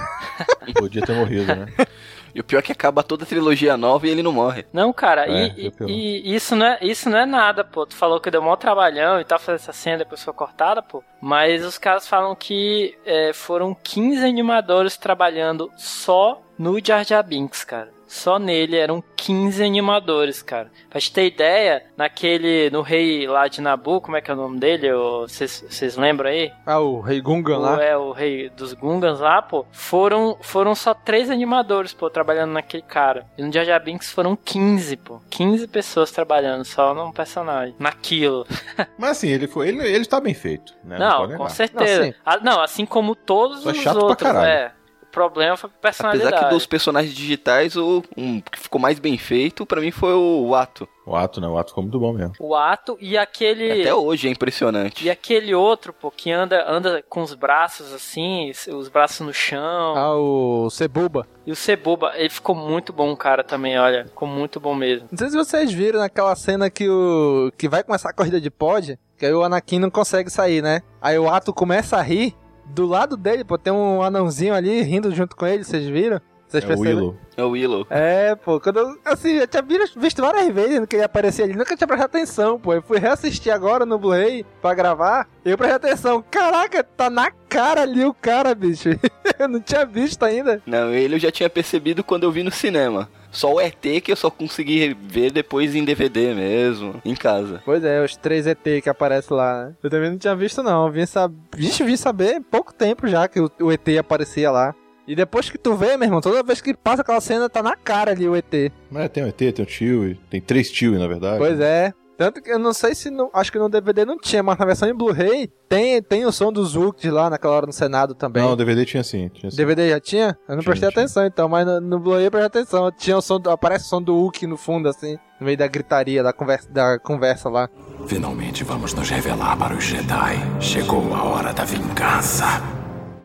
[0.76, 1.66] Podia ter morrido, né?
[2.34, 4.66] E o pior é que acaba toda a trilogia nova e ele não morre.
[4.72, 7.86] Não, cara, É, e, é e- isso, não é, isso não é nada, pô.
[7.86, 11.02] Tu falou que deu maior trabalhão e tal, fazer essa cena, depois foi cortada, pô.
[11.20, 17.64] Mas os caras falam que é, foram 15 animadores trabalhando só no Jar Jar Binks,
[17.64, 17.90] cara.
[18.08, 20.70] Só nele eram 15 animadores, cara.
[20.88, 22.70] Pra te ter ideia, naquele.
[22.70, 24.88] No rei lá de Nabu, como é que é o nome dele?
[25.28, 26.50] Vocês lembram aí?
[26.64, 27.82] Ah, o Rei Gungan O, lá.
[27.84, 29.66] é, o rei dos Gungans lá, pô.
[29.70, 33.26] Foram, foram só três animadores, pô, trabalhando naquele cara.
[33.36, 35.20] E no Jar Binks foram 15, pô.
[35.30, 37.74] 15 pessoas trabalhando só num personagem.
[37.78, 38.46] Naquilo.
[38.98, 39.68] Mas assim, ele foi.
[39.68, 40.98] Ele, ele tá bem feito, né?
[40.98, 41.98] Não, pode com certeza.
[42.00, 42.14] Não, sim.
[42.24, 44.46] Ah, não, assim como todos é os chato pra outros, caralho.
[44.48, 44.72] é.
[45.18, 46.32] O problema foi a personalidade.
[46.32, 50.14] Apesar que dos personagens digitais, o um que ficou mais bem feito, pra mim, foi
[50.14, 50.88] o Ato.
[51.08, 51.48] O ato, né?
[51.48, 52.34] O ato ficou muito bom mesmo.
[52.38, 53.80] O ato e aquele.
[53.80, 55.06] Até hoje é impressionante.
[55.06, 59.96] E aquele outro, pô, que anda, anda com os braços assim, os braços no chão.
[59.96, 61.26] Ah, o Cebuba.
[61.46, 64.04] E o Ceboba, ele ficou muito bom, cara, também, olha.
[64.04, 65.08] Ficou muito bom mesmo.
[65.10, 67.50] Não sei se vocês viram naquela cena que o.
[67.56, 70.82] que vai começar a corrida de pod, que aí o Anakin não consegue sair, né?
[71.00, 72.36] Aí o Ato começa a rir.
[72.68, 76.20] Do lado dele, pô, tem um anãozinho ali rindo junto com ele, vocês viram?
[76.48, 76.78] Vocês É o?
[76.78, 77.16] Willow.
[77.36, 77.86] É o Willow.
[77.90, 81.54] É, pô, quando eu, assim, já tinha visto, visto várias vezes que ele aparecia ali,
[81.54, 82.72] nunca tinha prestado atenção, pô.
[82.72, 86.24] Eu fui reassistir agora no Blu-ray pra gravar, e eu prestei atenção.
[86.30, 88.88] Caraca, tá na cara ali o cara, bicho.
[89.38, 90.62] eu não tinha visto ainda.
[90.64, 93.10] Não, ele eu já tinha percebido quando eu vi no cinema.
[93.30, 97.62] Só o ET que eu só consegui ver depois em DVD mesmo, em casa.
[97.64, 99.74] Pois é, os três ET que aparecem lá, né?
[99.82, 100.86] Eu também não tinha visto, não.
[100.86, 101.34] Eu vim, sab...
[101.54, 104.74] Vixe, vim saber pouco tempo já que o, ET aparecia lá.
[105.06, 107.74] E depois que tu vê, meu irmão, toda vez que passa aquela cena, tá na
[107.74, 108.72] cara ali o ET.
[108.90, 111.38] Mas tem o ET, tem o Chewie, tem três Chewie, na verdade.
[111.38, 111.94] Pois é.
[112.18, 113.08] Tanto que eu não sei se.
[113.10, 116.32] No, acho que no DVD não tinha, mas na versão em Blu-ray tem, tem o
[116.32, 118.42] som dos Zulks lá naquela hora no Senado também.
[118.42, 119.28] Não, o DVD tinha sim.
[119.28, 119.56] Tinha sim.
[119.56, 120.36] DVD já tinha?
[120.48, 121.02] Eu não Tinha, prestei tinha.
[121.04, 122.90] atenção então, mas no, no Blu-ray eu prestei atenção.
[122.90, 125.68] Tinha o som do- aparece o som do Hulk no fundo, assim, no meio da
[125.68, 127.68] gritaria, da conversa, da conversa lá.
[128.08, 130.36] Finalmente vamos nos revelar para os Jedi.
[130.60, 132.44] Chegou a hora da vingança.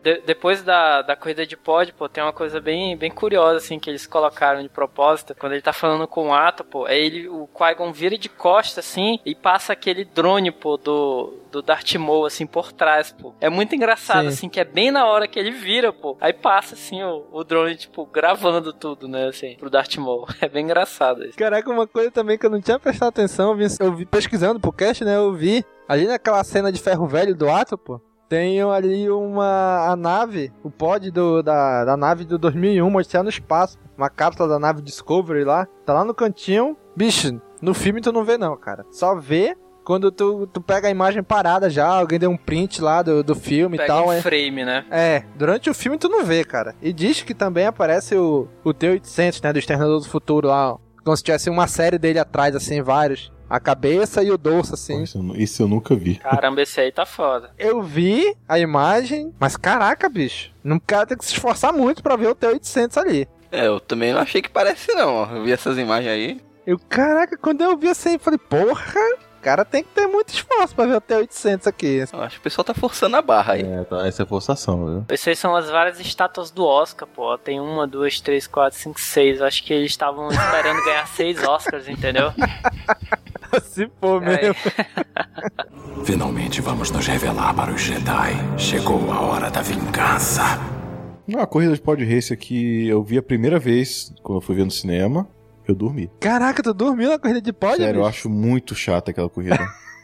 [0.04, 3.78] De- depois da, da corrida de pod, pô, tem uma coisa bem, bem curiosa, assim,
[3.78, 5.34] que eles colocaram de propósito.
[5.34, 8.84] Quando ele tá falando com o Ato, pô, aí ele, o Qui-Gon vira de costas,
[8.84, 13.32] assim, e passa aquele drone, pô, do, do Darth Maul, assim, por trás, pô.
[13.40, 14.28] É muito engraçado, Sim.
[14.28, 16.18] assim, que é bem na hora que ele vira, pô.
[16.20, 20.26] Aí passa, assim, o, o drone, tipo, gravando tudo, né, assim, pro Darth Maul.
[20.44, 21.38] É bem engraçado isso.
[21.38, 24.60] Caraca, uma coisa também que eu não tinha prestado atenção, eu vi, eu vi pesquisando
[24.60, 25.16] pro cast, né?
[25.16, 27.98] Eu vi ali naquela cena de ferro velho do Ato, pô.
[28.28, 33.30] Tem ali uma a nave, o pod do, da, da nave do 2001, mostrando no
[33.30, 33.78] espaço.
[33.96, 35.66] Uma cápsula da nave Discovery lá.
[35.84, 36.76] Tá lá no cantinho.
[36.96, 38.84] Bicho, no filme tu não vê não, cara.
[38.90, 43.02] Só vê quando tu, tu pega a imagem parada já, alguém deu um print lá
[43.02, 44.12] do, do filme e Pega tal.
[44.12, 44.84] em é- frame, né?
[44.90, 46.74] é, durante o filme tu não vê, cara.
[46.80, 50.78] E diz que também aparece o, o T-800, né, do Exterminador do Futuro lá, ó.
[51.04, 53.30] Como se tivesse uma série dele atrás, assim, vários.
[53.54, 55.04] A cabeça e o dorso, assim.
[55.36, 56.16] Isso, eu nunca vi.
[56.16, 57.52] Caramba, esse aí tá foda.
[57.56, 60.50] Eu vi a imagem, mas caraca, bicho.
[60.64, 63.28] Não cara tem que se esforçar muito pra ver o T-800 ali.
[63.52, 65.36] É, eu também não achei que parece não.
[65.36, 66.40] Eu vi essas imagens aí.
[66.66, 68.82] Eu, caraca, quando eu vi assim, eu falei, porra,
[69.38, 72.04] o cara tem que ter muito esforço pra ver o T-800 aqui.
[72.12, 73.62] Eu acho que o pessoal tá forçando a barra aí.
[73.62, 75.04] É, tá, essa é forçação, viu?
[75.08, 77.38] Essas são as várias estátuas do Oscar, pô.
[77.38, 79.38] Tem uma, duas, três, quatro, cinco, seis.
[79.38, 82.32] Eu Acho que eles estavam esperando ganhar seis Oscars, entendeu?
[83.62, 84.54] Se for mesmo.
[86.04, 88.32] Finalmente vamos nos revelar para os Jedi.
[88.58, 90.42] Chegou a hora da vingança.
[91.26, 94.64] Uma corrida de pod race que eu vi a primeira vez quando eu fui ver
[94.64, 95.26] no cinema,
[95.66, 96.10] eu dormi.
[96.20, 98.08] Caraca, tu dormiu na corrida de pódio, Sério, eu bicho?
[98.18, 99.58] acho muito chata aquela corrida.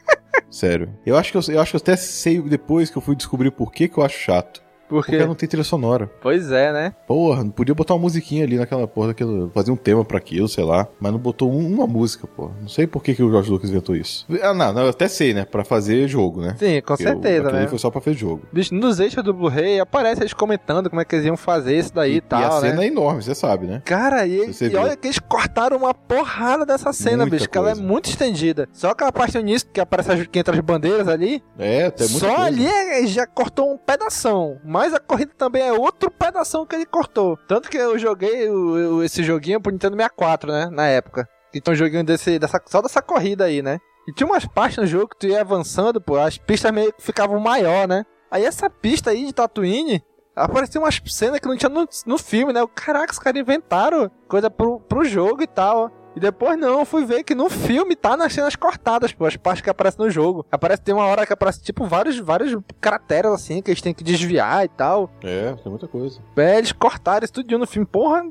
[0.50, 0.88] Sério.
[1.04, 3.50] Eu acho, que eu, eu acho que eu até sei depois que eu fui descobrir
[3.50, 4.62] por que, que eu acho chato.
[4.90, 6.10] Por Porque não tem trilha sonora.
[6.20, 6.92] Pois é, né?
[7.06, 10.48] Porra, não podia botar uma musiquinha ali naquela porra, daquilo, fazer um tema pra aquilo,
[10.48, 10.86] sei lá.
[11.00, 12.50] Mas não botou um- uma música, pô.
[12.60, 14.26] Não sei por que, que o George Lucas inventou isso.
[14.42, 15.44] Ah, não, não, eu até sei, né?
[15.44, 16.56] Pra fazer jogo, né?
[16.58, 17.66] Sim, com Porque certeza, o, né?
[17.68, 18.42] foi só pra fazer jogo.
[18.52, 21.94] Bicho, nos extras do Blu-ray aparece eles comentando como é que eles iam fazer isso
[21.94, 22.84] daí e, E tal, a cena né?
[22.84, 23.80] é enorme, você sabe, né?
[23.84, 27.70] Cara, e, e olha que eles cortaram uma porrada dessa cena, Muita bicho, que ela
[27.70, 27.86] é coisa.
[27.86, 28.68] muito estendida.
[28.72, 32.04] Só aquela parte no início que aparece as, que entra as bandeiras ali, É, até
[32.08, 32.42] muita só coisa.
[32.46, 34.58] ali é- já cortou um pedação.
[34.64, 37.36] Mas a corrida também é outro pedação que ele cortou.
[37.48, 40.68] Tanto que eu joguei o- o- esse joguinho pro Nintendo 64, né?
[40.70, 41.28] Na época.
[41.54, 43.78] Então, joguinho desse, dessa, só dessa corrida aí, né?
[44.08, 47.02] E tinha umas partes no jogo que tu ia avançando, pô, as pistas meio que
[47.02, 48.04] ficavam maior, né?
[48.30, 50.02] Aí essa pista aí de Tatooine,
[50.34, 52.60] apareciam umas cenas que não tinha no, no filme, né?
[52.74, 55.90] Caraca, os caras inventaram coisa pro, pro jogo e tal.
[56.16, 59.36] E depois não, eu fui ver que no filme tá nas cenas cortadas, pô, as
[59.36, 60.44] partes que aparecem no jogo.
[60.50, 64.02] Aparece, tem uma hora que aparece, tipo, vários, vários crateras assim, que eles têm que
[64.02, 65.10] desviar e tal.
[65.22, 66.20] É, tem muita coisa.
[66.36, 67.86] É, eles cortaram isso tudo no filme.
[67.86, 68.22] Porra,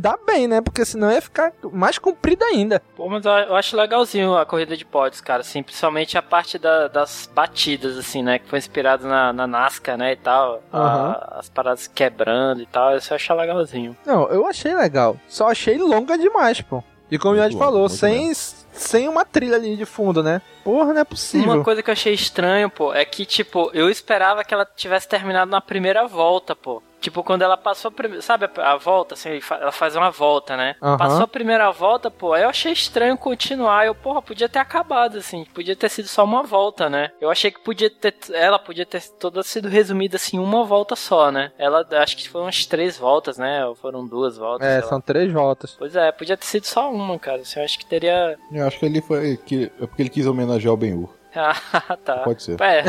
[0.00, 0.60] dá bem, né?
[0.60, 2.80] Porque senão ia ficar mais comprido ainda.
[2.96, 6.88] Pô, mas eu, acho legalzinho a corrida de pods, cara, assim, principalmente a parte da-
[6.88, 11.18] das batidas, assim, né, que foi inspirado na, na NASCAR, né, e tal, a- Aham.
[11.38, 13.96] as paradas quebrando e tal, isso eu acho legalzinho.
[14.06, 15.16] Não, eu achei legal.
[15.28, 16.82] Só achei longa demais, pô.
[17.10, 18.32] E como o longa, falou, sem,
[18.72, 20.40] sem uma trilha ali de fundo, né?
[20.64, 21.52] Porra, não é possível.
[21.52, 25.06] Uma coisa que eu achei estranho, pô, é que, tipo, eu esperava que ela tivesse
[25.06, 26.82] terminado na primeira volta, pô.
[27.04, 28.22] Tipo, quando ela passou a primeira.
[28.22, 30.74] Sabe a, volta, assim, ela faz uma volta, né?
[30.80, 30.96] Aham.
[30.96, 33.84] Passou a primeira volta, pô, aí eu achei estranho continuar.
[33.84, 35.44] Eu, porra, podia ter acabado, assim.
[35.52, 37.10] Podia ter sido só uma volta, né?
[37.20, 38.14] Eu achei que podia ter.
[38.32, 41.52] Ela podia ter toda sido resumida, assim, uma volta só, né?
[41.58, 43.66] Ela, acho que foram umas três voltas, né?
[43.66, 44.66] Ou foram duas voltas.
[44.66, 45.02] É, são lá.
[45.02, 45.76] três voltas.
[45.78, 47.42] Pois é, podia ter sido só uma, cara.
[47.42, 48.38] Assim, eu acho que teria.
[48.50, 51.08] Eu acho que ali foi que, é porque ele quis homenagear o Ben-Hur.
[51.36, 52.18] Ah, tá.
[52.18, 52.60] Pode ser.
[52.60, 52.84] É,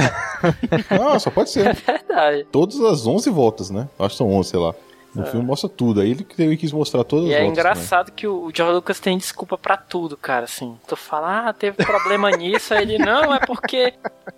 [1.00, 1.74] Não, só pode ser.
[1.74, 2.46] verdade.
[2.52, 3.90] Todas as 11 voltas, né?
[3.98, 4.76] Acho que são 11, sei lá.
[5.16, 5.26] No é.
[5.26, 6.02] filme mostra tudo.
[6.02, 9.00] Aí ele, ele quis mostrar todas e as E é engraçado que o, George Lucas
[9.00, 10.78] tem desculpa para tudo, cara, assim.
[10.88, 13.94] Tu fala, ah, teve problema nisso, aí ele, não, é porque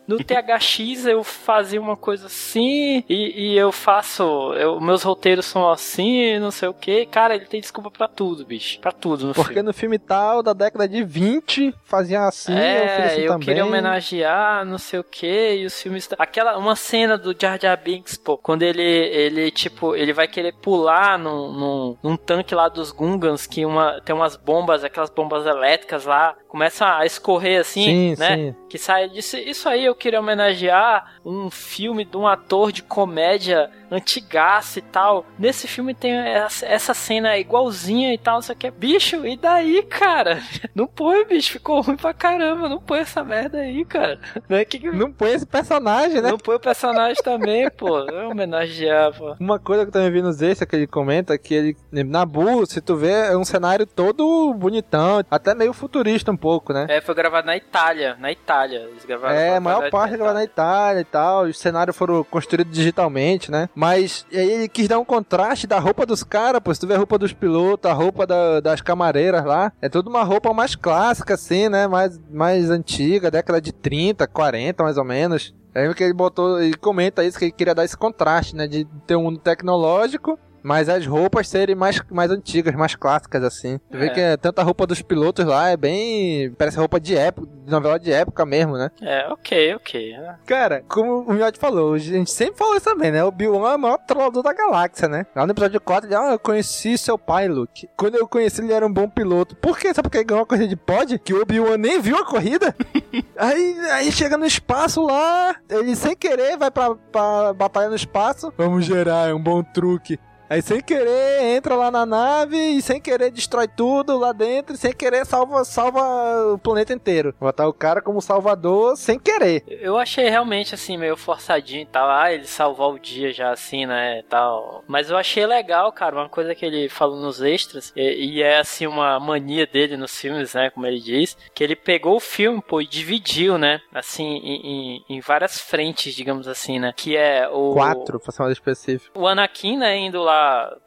[0.07, 4.23] no THX eu fazia uma coisa assim, e, e eu faço,
[4.53, 7.05] eu, meus roteiros são assim, não sei o que.
[7.07, 8.79] Cara, ele tem desculpa para tudo, bicho.
[8.79, 9.67] Pra tudo no Porque filme.
[9.67, 13.45] no filme tal, da década de 20, fazia assim, é, eu, assim eu também.
[13.47, 16.07] queria homenagear, não sei o que, e os filmes...
[16.17, 20.53] Aquela, uma cena do Jar Jar Binks, pô, quando ele, ele tipo, ele vai querer
[20.67, 25.45] pular num, num, num tanque lá dos Gungans, que uma, tem umas bombas, aquelas bombas
[25.45, 28.35] elétricas lá, começa a escorrer assim, sim, né?
[28.35, 28.55] Sim.
[28.67, 29.37] Que sai disso.
[29.37, 35.25] Isso aí eu queria homenagear um filme de um ator de comédia antigaço e tal.
[35.37, 38.71] Nesse filme tem essa cena igualzinha e tal, não sei o que.
[38.71, 40.41] Bicho, e daí, cara?
[40.75, 42.69] Não põe, bicho, ficou ruim pra caramba.
[42.69, 44.19] Não põe essa merda aí, cara.
[44.47, 44.79] Não, é que...
[44.91, 46.29] não põe esse personagem, né?
[46.29, 47.99] Não põe o personagem também, pô.
[47.99, 49.35] É homenagear, pô.
[49.39, 52.79] Uma coisa que eu também vi nos extras que ele comenta que ele, Nabu, se
[52.79, 56.85] tu vê, é um cenário todo bonitão, até meio futurista um pouco, né?
[56.89, 58.87] É, foi gravado na Itália, na Itália.
[58.89, 61.43] Eles gravaram é, a maior parte é gravada na Itália e tal.
[61.45, 63.69] Os cenários foram construídos digitalmente, né?
[63.77, 66.73] Mas aí ele quis dar um contraste da roupa dos caras, pô.
[66.73, 70.09] Se tu vê a roupa dos pilotos, a roupa da, das camareiras lá, é tudo
[70.09, 71.85] uma roupa mais clássica, assim, né?
[71.85, 75.53] Mais, mais antiga, década de 30, 40, mais ou menos.
[75.75, 78.65] Aí que ele botou, ele comenta isso, que ele queria dar esse contraste, né?
[78.65, 83.79] De ter um mundo tecnológico mas as roupas serem mais, mais antigas, mais clássicas, assim.
[83.89, 83.99] Tu é.
[84.01, 86.51] vê que é, tanta roupa dos pilotos lá é bem.
[86.57, 88.91] Parece roupa de época, de novela de época mesmo, né?
[89.01, 90.15] É, ok, ok.
[90.45, 93.23] Cara, como o Miotti falou, a gente sempre falou isso também, né?
[93.23, 95.25] O Bill é o maior trollador da galáxia, né?
[95.33, 97.87] Lá no episódio 4, ele, ah, eu conheci seu pai, Luke.
[97.95, 99.55] Quando eu conheci, ele era um bom piloto.
[99.55, 99.93] Por quê?
[99.93, 101.17] Sabe porque ele ganhou uma corrida de pod?
[101.19, 102.75] Que o Obi-Wan nem viu a corrida?
[103.39, 108.51] aí, aí chega no espaço lá, ele sem querer vai pra, pra batalha no espaço.
[108.57, 110.19] Vamos gerar, é um bom truque.
[110.49, 114.77] Aí sem querer entra lá na nave e sem querer destrói tudo lá dentro e
[114.77, 117.35] sem querer salva, salva o planeta inteiro.
[117.39, 119.63] Botar o cara como salvador sem querer.
[119.67, 122.09] Eu achei realmente assim meio forçadinho e tal.
[122.09, 124.83] Ah, ele salvar o dia já assim, né, tal.
[124.87, 128.59] Mas eu achei legal, cara, uma coisa que ele falou nos extras e, e é
[128.59, 132.61] assim uma mania dele nos filmes, né, como ele diz, que ele pegou o filme,
[132.61, 137.49] pô, e dividiu, né, assim, em, em, em várias frentes, digamos assim, né, que é
[137.49, 137.73] o...
[137.73, 139.19] Quatro, pra ser mais específico.
[139.19, 140.36] O Anakin, né, indo lá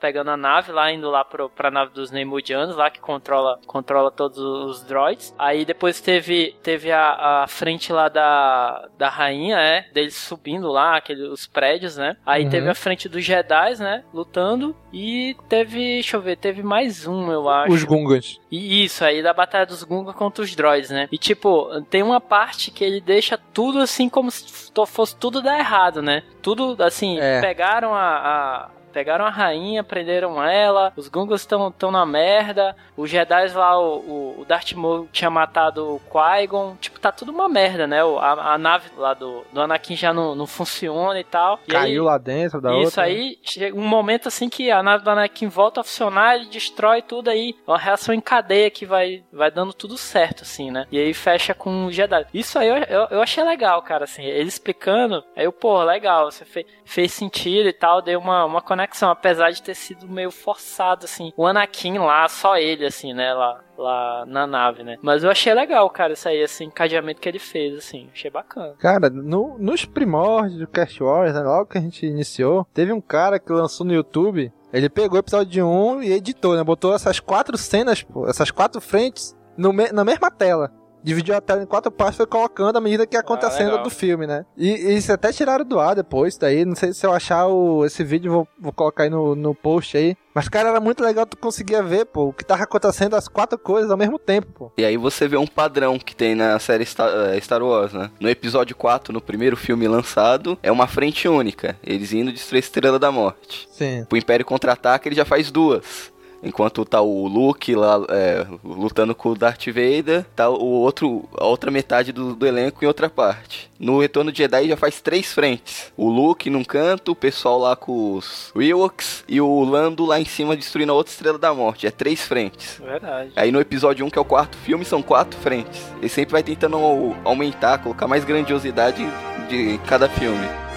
[0.01, 4.11] pegando a nave lá, indo lá pro, pra nave dos Neimoidianos, lá que controla, controla
[4.11, 5.34] todos os droids.
[5.38, 10.96] Aí depois teve, teve a, a frente lá da, da rainha, é, deles subindo lá,
[10.96, 12.16] aquele, os prédios, né?
[12.24, 12.51] Aí uhum.
[12.51, 14.05] teve a frente dos Jedi, né?
[14.12, 14.74] Lutando.
[14.92, 17.72] E teve, deixa eu ver, teve mais um, eu acho.
[17.72, 18.40] Os Gungans.
[18.51, 21.09] E isso, aí da batalha dos Gungans contra os droids, né?
[21.12, 25.59] E tipo, tem uma parte que ele deixa tudo assim como se fosse tudo dar
[25.59, 26.22] errado, né?
[26.42, 27.40] Tudo assim, é.
[27.40, 33.09] pegaram a, a Pegaram a rainha, prenderam ela, os Gungans estão tão na merda, os
[33.09, 37.86] Jedi lá, o, o Darth Maul tinha matado o Qui-Gon, tipo, tá tudo uma merda,
[37.86, 38.01] né?
[38.03, 41.59] A, a nave lá do, do Anakin já não, não funciona e tal.
[41.66, 42.88] E Caiu aí, lá dentro da isso outra.
[42.88, 46.47] Isso aí, chega um momento assim que a nave do Anakin volta a funcionar, ele
[46.47, 50.86] destrói tudo aí, uma reação em cadeia que vai, vai dando tudo certo, assim, né?
[50.91, 52.26] E aí fecha com o Jedi.
[52.34, 56.30] Isso aí eu, eu, eu achei legal, cara, assim, ele explicando, aí eu, pô, legal,
[56.30, 60.08] você fez, fez sentido e tal, deu uma, uma conexão conexão, apesar de ter sido
[60.08, 61.32] meio forçado, assim.
[61.36, 64.96] O Anakin lá, só ele, assim, né, lá, lá na nave, né.
[65.02, 68.74] Mas eu achei legal, cara, isso aí, esse encadeamento que ele fez, assim, achei bacana.
[68.78, 73.00] Cara, no, nos primórdios do Cast Wars, né, logo que a gente iniciou, teve um
[73.00, 77.20] cara que lançou no YouTube, ele pegou o episódio 1 e editou, né, botou essas
[77.20, 80.72] quatro cenas, pô, essas quatro frentes no me na mesma tela
[81.03, 83.90] dividiu a tela em quatro partes foi colocando à medida que ia acontecendo ah, do
[83.90, 84.44] filme, né?
[84.57, 87.84] E, e isso até tiraram do ar depois, daí, não sei se eu achar o,
[87.84, 90.16] esse vídeo, vou, vou colocar aí no, no post aí.
[90.34, 93.59] Mas, cara, era muito legal tu conseguia ver, pô, o que tava acontecendo as quatro
[93.59, 94.72] coisas ao mesmo tempo, pô.
[94.78, 98.11] E aí você vê um padrão que tem na série Star, eh, Star Wars, né?
[98.20, 101.76] No episódio 4, no primeiro filme lançado, é uma frente única.
[101.82, 103.68] Eles indo destruir a Estrela da Morte.
[103.72, 104.07] Sim.
[104.11, 106.12] O Império Contra-Ataca, ele já faz duas.
[106.43, 111.45] Enquanto tá o Luke lá é, lutando com o Darth Vader, tá o outro, a
[111.45, 113.70] outra metade do, do, elenco em outra parte.
[113.78, 115.93] No Retorno de Jedi já faz três frentes.
[115.97, 120.24] O Luke num canto, o pessoal lá com os Ewoks e o Lando lá em
[120.24, 121.86] cima destruindo a outra Estrela da Morte.
[121.86, 122.80] É três frentes.
[122.82, 123.32] Verdade.
[123.36, 125.93] Aí no episódio 1, que é o quarto filme, são quatro frentes.
[125.99, 126.78] Ele sempre vai tentando
[127.24, 129.05] aumentar, colocar mais grandiosidade
[129.49, 130.69] de cada filme.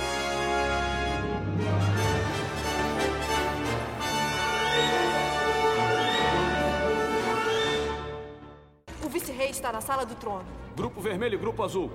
[9.73, 10.45] Na sala do trono.
[10.75, 11.91] Grupo vermelho e grupo azul.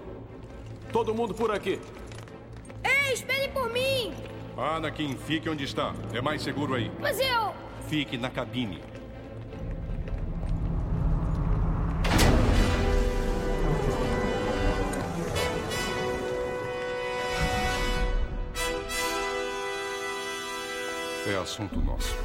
[0.93, 1.81] Todo mundo por aqui.
[2.83, 4.12] Ei, espere por mim!
[4.57, 5.95] Anakin, fique onde está.
[6.12, 6.91] É mais seguro aí.
[7.01, 7.55] Mas eu...
[7.89, 8.83] Fique na cabine.
[21.29, 22.16] É assunto nosso.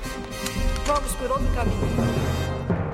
[0.86, 2.93] Vamos por outro caminho.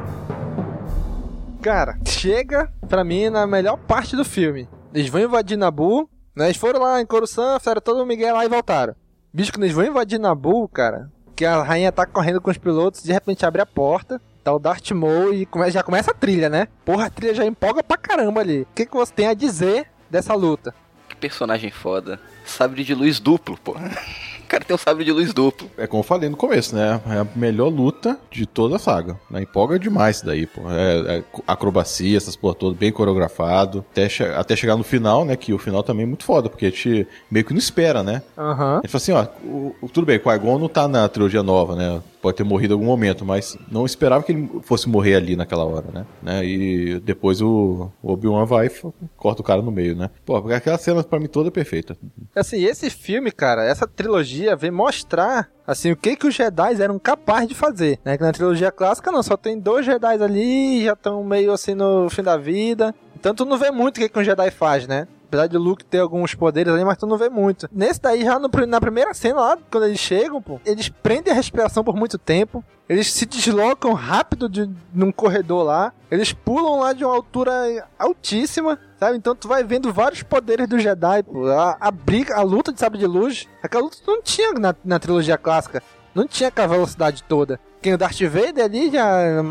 [1.61, 4.67] Cara, chega pra mim na melhor parte do filme.
[4.93, 6.45] Eles vão invadir Nabu, né?
[6.45, 8.95] Eles foram lá em Coruscant, fizeram todo o Miguel lá e voltaram.
[9.33, 13.03] Bicho, quando eles vão invadir Nabu, cara, que a rainha tá correndo com os pilotos,
[13.03, 16.49] de repente abre a porta, tá o Darth Maul e come, já começa a trilha,
[16.49, 16.69] né?
[16.85, 18.61] Porra, a trilha já empolga pra caramba ali.
[18.61, 20.73] O que, que você tem a dizer dessa luta?
[21.09, 22.19] Que personagem foda.
[22.49, 23.71] Sabre de luz duplo, pô.
[23.73, 25.69] O cara tem um sabre de luz duplo.
[25.77, 26.99] É como eu falei no começo, né?
[27.07, 29.15] É a melhor luta de toda a saga.
[29.29, 29.43] Né?
[29.43, 30.61] Empolga demais isso daí, pô.
[30.71, 33.85] É, é acrobacia, essas porra todas, bem coreografado.
[33.91, 35.35] Até, che até chegar no final, né?
[35.35, 38.23] Que o final também é muito foda, porque a gente meio que não espera, né?
[38.35, 38.79] Aham.
[38.79, 41.43] A gente fala assim, ó, o, o- tudo bem, o Qui-Gon não tá na trilogia
[41.43, 42.01] nova, né?
[42.21, 45.63] Pode ter morrido em algum momento, mas não esperava que ele fosse morrer ali naquela
[45.63, 46.05] hora, né?
[46.21, 46.45] né?
[46.45, 48.71] E depois o, Obi-Wan vai e
[49.15, 50.09] corta o cara no meio, né?
[50.25, 51.97] Pô, aquela cena pra mim toda é perfeita.
[52.35, 56.97] Assim, esse filme, cara, essa trilogia vem mostrar assim o que que os Jedi eram
[56.99, 58.17] capazes de fazer, né?
[58.17, 62.09] Que na trilogia clássica não, só tem dois Jedi ali, já estão meio assim no
[62.09, 62.93] fim da vida.
[63.15, 65.07] Então tu não vê muito o que que um Jedi faz, né?
[65.29, 67.69] Apesar de Luke ter alguns poderes ali, mas tu não vê muito.
[67.71, 71.35] Nesse daí, já no na primeira cena lá, quando eles chegam, pô, eles prendem a
[71.35, 72.63] respiração por muito tempo.
[72.89, 75.93] Eles se deslocam rápido de, num corredor lá.
[76.09, 77.51] Eles pulam lá de uma altura
[77.99, 79.17] altíssima, sabe?
[79.17, 81.45] Então tu vai vendo vários poderes do Jedi, pô.
[81.47, 83.47] A, a briga, a luta de sabre de luz.
[83.61, 85.83] Aquela luta não tinha na, na trilogia clássica.
[86.19, 87.59] Não tinha aquela velocidade toda.
[87.81, 89.41] Quem o Darth Vader ali já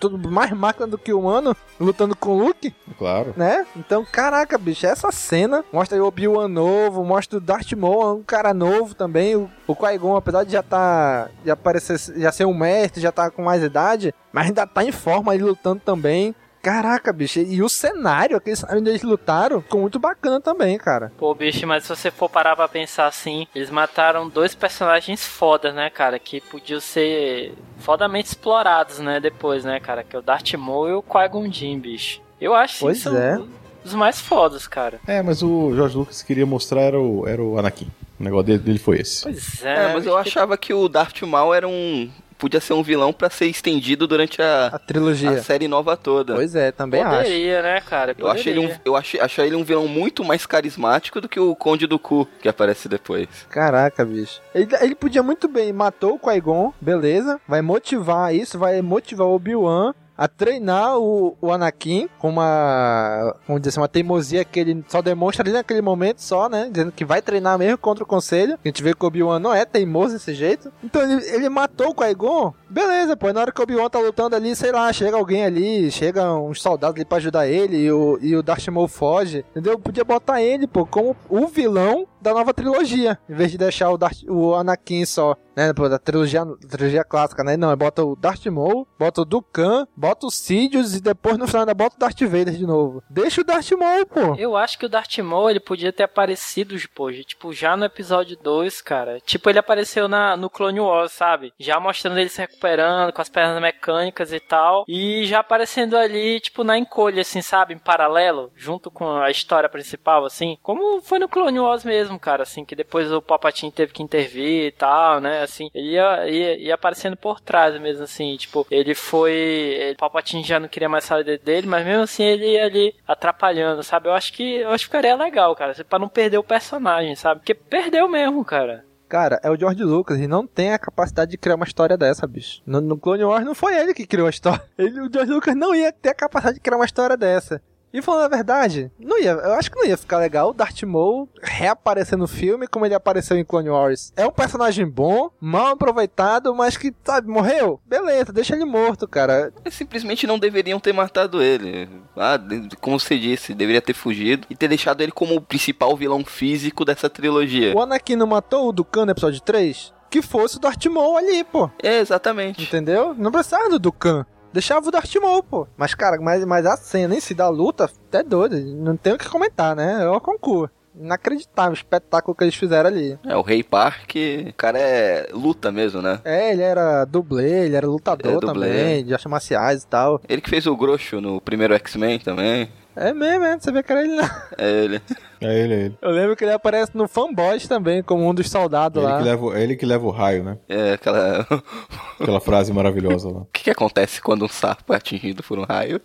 [0.00, 3.32] tudo mais máquina do que humano lutando com o Luke, Claro.
[3.36, 3.64] né?
[3.76, 8.22] Então, caraca, bicho, essa cena mostra aí o Obi-Wan novo, mostra o Darth Maul, um
[8.24, 9.36] cara novo também.
[9.36, 13.30] O, o Qui-Gon, apesar de já tá, já parecer, já ser um mestre, já tá
[13.30, 16.34] com mais idade, mas ainda tá em forma ali lutando também.
[16.66, 21.12] Caraca, bicho, e o cenário, aquele cenário onde eles lutaram, ficou muito bacana também, cara.
[21.16, 25.72] Pô, bicho, mas se você for parar pra pensar assim, eles mataram dois personagens fodas,
[25.72, 26.18] né, cara?
[26.18, 30.02] Que podiam ser fodamente explorados, né, depois, né, cara?
[30.02, 32.20] Que é o Darth Maul e o Qui-Gon Jinn, bicho.
[32.40, 33.40] Eu acho Pois que são é.
[33.84, 34.98] os mais fodas, cara.
[35.06, 37.86] É, mas o George Lucas queria mostrar era o, era o Anakin.
[38.18, 39.22] O negócio dele, dele foi esse.
[39.22, 42.10] Pois É, mas eu achava que o Darth Maul era um.
[42.38, 45.30] Podia ser um vilão pra ser estendido durante a, A trilogia.
[45.30, 46.34] a série nova toda.
[46.34, 47.16] Pois é, também acho.
[47.24, 48.14] Poderia, né, cara?
[48.18, 48.82] Eu achei, ele um, Poderia.
[48.84, 52.28] eu achei, achei ele um vilão muito mais carismático do que o Conde do Cu,
[52.40, 53.28] que aparece depois.
[53.48, 54.40] Caraca, bicho.
[54.54, 57.40] Ele, ele podia muito bem, matou o Qui-Gon, beleza.
[57.48, 63.60] Vai motivar isso, vai motivar o Obi-Wan a treinar o, o Anakin com uma, vamos
[63.60, 66.68] dizer assim, uma teimosia que ele só demonstra ali naquele momento só, né?
[66.70, 68.58] Dizendo que vai treinar mesmo contra o conselho.
[68.64, 70.72] A gente vê que o Obi-Wan não é teimoso desse jeito.
[70.82, 73.32] Então ele, ele matou o Qui-Gon, beleza, pô.
[73.32, 76.60] Na hora que o Obi-Wan tá lutando ali, sei lá, chega alguém ali, chega uns
[76.60, 79.78] soldados ali pra ajudar ele e o, e o Darth Maul foge, entendeu?
[79.78, 83.96] Podia botar ele, pô, como o vilão da nova trilogia, em vez de deixar o,
[83.96, 87.56] Darth, o Anakin só, né, pô, da trilogia, trilogia clássica, né?
[87.56, 91.62] Não, bota o Darth Maul, bota o Dukan, bota o Sidious e depois no final
[91.62, 93.02] ainda bota o Darth Vader de novo.
[93.08, 94.34] Deixa o Darth Maul, pô.
[94.36, 98.36] Eu acho que o Darth Maul, ele podia ter aparecido, pô, tipo, já no episódio
[98.42, 99.20] 2, cara.
[99.20, 101.52] Tipo, ele apareceu na, no Clone Wars, sabe?
[101.58, 104.84] Já mostrando ele se recuperando, com as pernas mecânicas e tal.
[104.88, 107.74] E já aparecendo ali, tipo, na encolha, assim, sabe?
[107.74, 110.58] Em paralelo, junto com a história principal, assim.
[110.62, 114.66] Como foi no Clone Wars mesmo, cara, assim, que depois o Palpatine teve que intervir
[114.66, 115.42] e tal, né?
[115.42, 119.32] Assim, ele ia, ia, ia aparecendo por trás mesmo, assim, tipo, ele foi.
[119.32, 122.94] Ele, o Palpatine já não queria mais saber dele, mas mesmo assim ele ia ali
[123.06, 124.08] atrapalhando, sabe?
[124.08, 127.40] Eu acho que eu acho que ficaria legal, cara, pra não perder o personagem, sabe?
[127.40, 128.84] Porque perdeu mesmo, cara.
[129.08, 132.26] Cara, é o George Lucas e não tem a capacidade de criar uma história dessa,
[132.26, 132.60] bicho.
[132.66, 134.62] No, no Clone Wars não foi ele que criou a história.
[134.76, 137.62] Ele, o George Lucas não ia ter a capacidade de criar uma história dessa.
[137.96, 140.82] E falando a verdade, não ia, eu acho que não ia ficar legal o Darth
[140.82, 144.12] Maul reaparecer no filme como ele apareceu em Clone Wars.
[144.14, 147.80] É um personagem bom, mal aproveitado, mas que, sabe, morreu?
[147.86, 149.50] Beleza, deixa ele morto, cara.
[149.70, 151.88] Simplesmente não deveriam ter matado ele.
[152.14, 152.38] Ah,
[152.82, 156.84] como você disse, deveria ter fugido e ter deixado ele como o principal vilão físico
[156.84, 157.74] dessa trilogia.
[157.74, 159.94] O Anakin não matou o Dukan no episódio 3?
[160.10, 161.70] Que fosse o Darth Maul ali, pô.
[161.82, 162.62] É, exatamente.
[162.62, 163.14] Entendeu?
[163.14, 164.26] Não precisava do Dukan.
[164.52, 165.66] Deixava o Darth Maul, pô.
[165.76, 168.56] Mas, cara, mas, mas a cena em si da luta, até doido.
[168.58, 170.04] Não tem o que comentar, né?
[170.04, 170.68] Eu concluo.
[170.98, 173.18] inacreditável o espetáculo que eles fizeram ali.
[173.26, 174.12] É, o Rei Park,
[174.48, 176.20] o cara é luta mesmo, né?
[176.24, 178.68] É, ele era dublê, ele era lutador É, dublê.
[178.68, 180.20] também, de artes marciais e tal.
[180.26, 182.70] Ele que fez o Grosso no primeiro X-Men também.
[182.98, 184.24] É mesmo, é, você vê que era ele não.
[184.56, 185.02] É ele.
[185.38, 185.98] É ele, é ele.
[186.00, 189.18] Eu lembro que ele aparece no Fanboys também, como um dos soldados Ele lá.
[189.18, 190.56] que leva, é ele que leva o raio, né?
[190.66, 191.46] É, aquela.
[192.20, 193.40] Aquela frase maravilhosa lá.
[193.40, 196.00] O que, que acontece quando um sapo é atingido por um raio?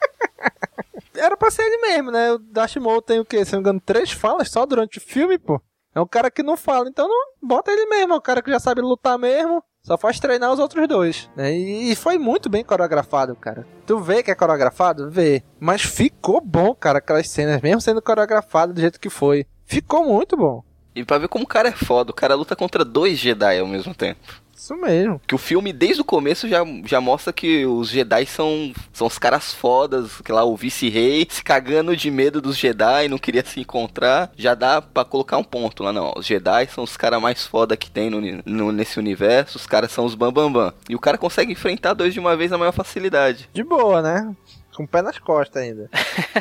[1.15, 2.31] Era pra ser ele mesmo, né?
[2.33, 3.43] O Dash Maul tem o quê?
[3.43, 5.61] Se não me engano, três falas só durante o filme, pô.
[5.93, 8.13] É um cara que não fala, então não bota ele mesmo.
[8.13, 9.61] É um cara que já sabe lutar mesmo.
[9.83, 11.29] Só faz treinar os outros dois.
[11.35, 11.53] Né?
[11.53, 13.67] E, e foi muito bem coreografado, cara.
[13.85, 15.09] Tu vê que é coreografado?
[15.09, 15.43] Vê.
[15.59, 19.45] Mas ficou bom, cara, aquelas cenas, mesmo sendo coreografado do jeito que foi.
[19.65, 20.63] Ficou muito bom.
[20.95, 23.67] E pra ver como o cara é foda, o cara luta contra dois Jedi ao
[23.67, 24.19] mesmo tempo.
[24.55, 25.19] Isso mesmo.
[25.27, 29.17] Que o filme, desde o começo, já, já mostra que os Jedi são, são os
[29.17, 33.59] caras fodas, que lá o vice-rei se cagando de medo dos Jedi, não queria se
[33.59, 34.31] encontrar.
[34.37, 36.13] Já dá pra colocar um ponto lá, não.
[36.15, 39.91] Os Jedi são os caras mais foda que tem no, no- nesse universo, os caras
[39.91, 40.51] são os bambambam.
[40.51, 40.73] Bam, bam.
[40.89, 43.49] E o cara consegue enfrentar dois de uma vez na maior facilidade.
[43.53, 44.33] De boa, né?
[44.75, 45.89] Com o pé nas costas ainda.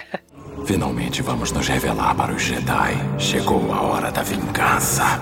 [0.67, 2.95] Finalmente vamos nos revelar para os Jedi.
[3.19, 5.21] Chegou a hora da vingança.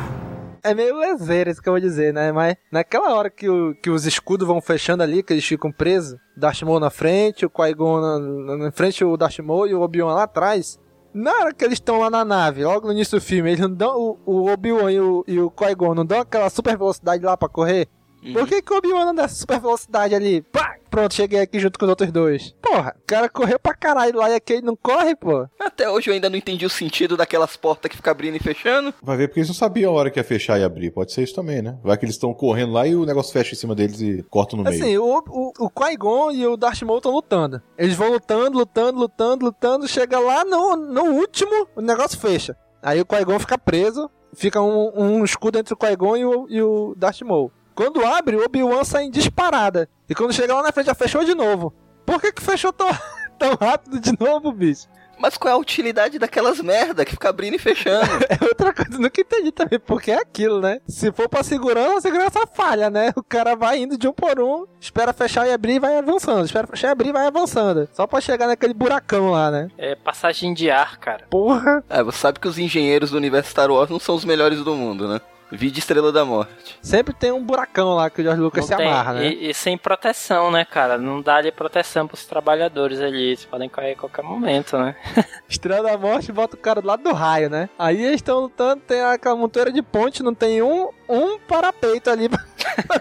[0.70, 2.30] É meio lezeiro isso que eu vou dizer, né?
[2.32, 6.18] Mas naquela hora que, o- que os escudos vão fechando ali, que eles ficam presos,
[6.36, 10.14] Darth Maul na frente, o Qui-Gon na, na frente, o Darth Maul e o Obi-Wan
[10.14, 10.78] lá atrás.
[11.14, 13.72] Na hora que eles estão lá na nave, logo no início do filme, eles não
[13.72, 17.36] dão, o, o Obi-Wan e o, e o Qui-Gon não dão aquela super velocidade lá
[17.36, 17.88] pra correr?
[18.32, 20.42] Por que, que o Obi-Wan não dá essa super velocidade ali?
[20.42, 20.76] Pá!
[20.90, 22.54] Pronto, cheguei aqui junto com os outros dois.
[22.62, 25.46] Porra, o cara correu pra caralho lá e aqui ele não corre, pô.
[25.60, 28.92] Até hoje eu ainda não entendi o sentido daquelas portas que ficam abrindo e fechando.
[29.02, 30.90] Vai ver porque eles não sabiam a hora que ia fechar e abrir.
[30.90, 31.78] Pode ser isso também, né?
[31.82, 34.56] Vai que eles estão correndo lá e o negócio fecha em cima deles e corta
[34.56, 34.74] no meio.
[34.74, 37.60] Assim, o, o, o Qui-Gon e o Darth Maul estão lutando.
[37.76, 39.86] Eles vão lutando, lutando, lutando, lutando.
[39.88, 42.56] Chega lá no, no último, o negócio fecha.
[42.82, 44.10] Aí o Qui-Gon fica preso.
[44.34, 47.50] Fica um, um escudo entre o Qui-Gon e o, e o Darth Maul.
[47.78, 49.88] Quando abre, o Obi-Wan sai em disparada.
[50.10, 51.72] E quando chega lá na frente, já fechou de novo.
[52.04, 52.88] Por que que fechou tão,
[53.38, 54.88] tão rápido de novo, bicho?
[55.16, 58.04] Mas qual é a utilidade daquelas merda que fica abrindo e fechando?
[58.28, 60.80] É outra coisa, nunca entendi também, porque é aquilo, né?
[60.88, 63.12] Se for pra segurança, a segurança falha, né?
[63.14, 66.44] O cara vai indo de um por um, espera fechar e abrir e vai avançando.
[66.44, 67.88] Espera fechar e abrir e vai avançando.
[67.92, 69.68] Só pra chegar naquele buracão lá, né?
[69.78, 71.26] É passagem de ar, cara.
[71.30, 71.84] Porra!
[71.88, 74.74] É, você sabe que os engenheiros do universo Star Wars não são os melhores do
[74.74, 75.20] mundo, né?
[75.50, 76.78] Vide Estrela da Morte.
[76.82, 79.28] Sempre tem um buracão lá que o George Lucas Não se tem- amarra, né?
[79.28, 80.98] E, e sem proteção, né, cara?
[80.98, 83.28] Não dá ali proteção pros trabalhadores ali.
[83.28, 84.94] Eles podem cair a qualquer momento, né?
[85.48, 87.68] Estrela da Morte bota o cara do lado do raio, né?
[87.78, 92.28] Aí eles estão lutando, tem aquela montoeira de ponte, não tem um, um parapeito ali
[92.28, 92.44] pra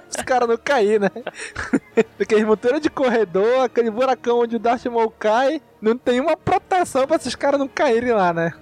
[0.09, 1.09] os caras não cair, né?
[2.19, 7.05] Aquele montoeira de corredor, aquele buracão onde o Darth Maul cai, não tem uma proteção
[7.07, 8.53] pra esses caras não caírem lá, né?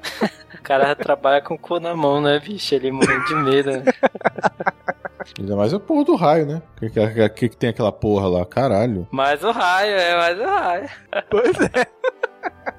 [0.65, 2.73] O cara trabalha com o cu na mão, né, bicho?
[2.73, 3.71] Ele morre de medo.
[3.71, 3.83] né?
[5.37, 6.61] Ainda mais a porra do raio, né?
[6.75, 8.43] O que, que, que, que tem aquela porra lá?
[8.47, 9.07] Caralho.
[9.11, 10.89] Mais o raio, é, mais o raio.
[11.29, 11.85] Pois é.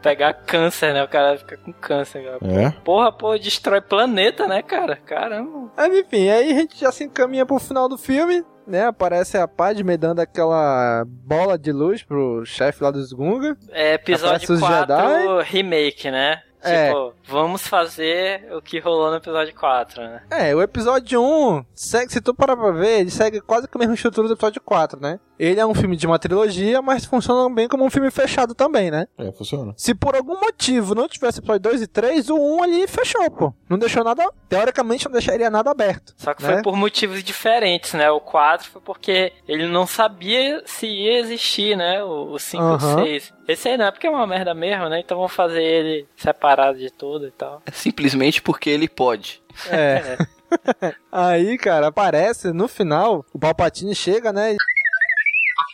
[0.02, 1.04] Pegar câncer, né?
[1.04, 2.24] O cara fica com câncer.
[2.24, 2.38] Cara.
[2.52, 2.70] É?
[2.70, 4.96] Porra, pô, destrói planeta, né, cara?
[4.96, 5.70] Caramba.
[5.76, 8.86] Mas enfim, aí a gente já se encaminha pro final do filme, né?
[8.86, 13.56] Aparece a Padme dando aquela bola de luz pro chefe lá dos Gunga.
[13.70, 15.42] É episódio Aparece os 4 Jedi.
[15.44, 16.42] remake, né?
[16.68, 16.88] É.
[16.88, 20.22] Tipo, vamos fazer o que rolou no episódio 4, né?
[20.30, 23.78] É, o episódio 1, segue, se tu parar pra ver, ele segue quase que a
[23.78, 25.18] mesma estrutura do episódio 4, né?
[25.38, 28.90] Ele é um filme de uma trilogia, mas funciona bem como um filme fechado também,
[28.90, 29.06] né?
[29.18, 29.74] É, funciona.
[29.76, 33.54] Se por algum motivo não tivesse episódio 2 e 3, o 1 ali fechou, pô.
[33.68, 36.14] Não deixou nada, teoricamente não deixaria nada aberto.
[36.16, 36.54] Só que né?
[36.54, 38.10] foi por motivos diferentes, né?
[38.10, 42.02] O 4 foi porque ele não sabia se ia existir, né?
[42.02, 43.04] O, o 5 e o Aham.
[43.04, 43.34] 6.
[43.48, 45.00] Esse aí não é porque é uma merda mesmo, né?
[45.00, 47.62] Então vamos fazer ele separado de tudo e tal.
[47.66, 49.42] É simplesmente porque ele pode.
[49.70, 50.16] É.
[51.10, 54.52] Aí, cara, aparece no final, o Palpatine chega, né?
[54.52, 54.56] e-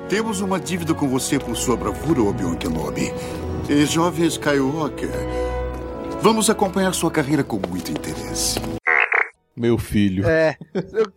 [0.09, 3.12] Temos uma dívida com você por sua bravura, Obi-Wan Kenobi.
[3.68, 5.11] E jovem Skywalker,
[6.20, 8.59] vamos acompanhar sua carreira com muito interesse.
[9.55, 10.26] Meu filho.
[10.26, 10.57] É.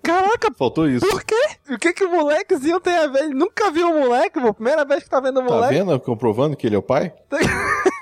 [0.03, 1.07] Caraca, Faltou isso.
[1.07, 1.35] por quê?
[1.69, 3.23] O que que o molequezinho tem a ver?
[3.23, 4.53] Ele nunca viu o moleque, pô.
[4.53, 5.73] Primeira vez que tá vendo o Tá moleque.
[5.73, 5.99] vendo?
[6.01, 7.13] Comprovando que ele é o pai?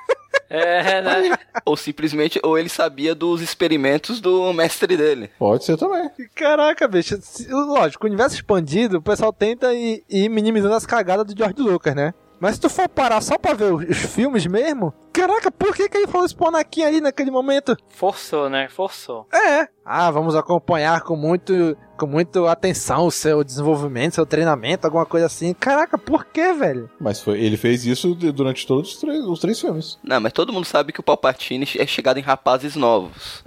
[0.53, 1.35] É, né?
[1.65, 5.31] Ou simplesmente, ou ele sabia dos experimentos do mestre dele.
[5.39, 6.11] Pode ser também.
[6.35, 7.17] Caraca, bicho.
[7.49, 11.95] Lógico, o universo expandido, o pessoal tenta ir, ir minimizando as cagadas do George Lucas,
[11.95, 12.13] né?
[12.39, 15.97] Mas se tu for parar só pra ver os filmes mesmo, caraca, por que, que
[15.97, 17.77] ele falou esse pro Anakin ali naquele momento?
[17.87, 18.67] Forçou, né?
[18.69, 19.25] Forçou.
[19.33, 19.67] É.
[19.85, 25.25] Ah, vamos acompanhar com muito, com muito atenção o seu desenvolvimento, seu treinamento, alguma coisa
[25.25, 25.53] assim.
[25.53, 26.89] Caraca, por que, velho?
[27.01, 29.99] Mas foi, ele fez isso de- durante todos os três, os três filmes.
[30.01, 33.43] Não, mas todo mundo sabe que o Palpatine é chegado em rapazes novos.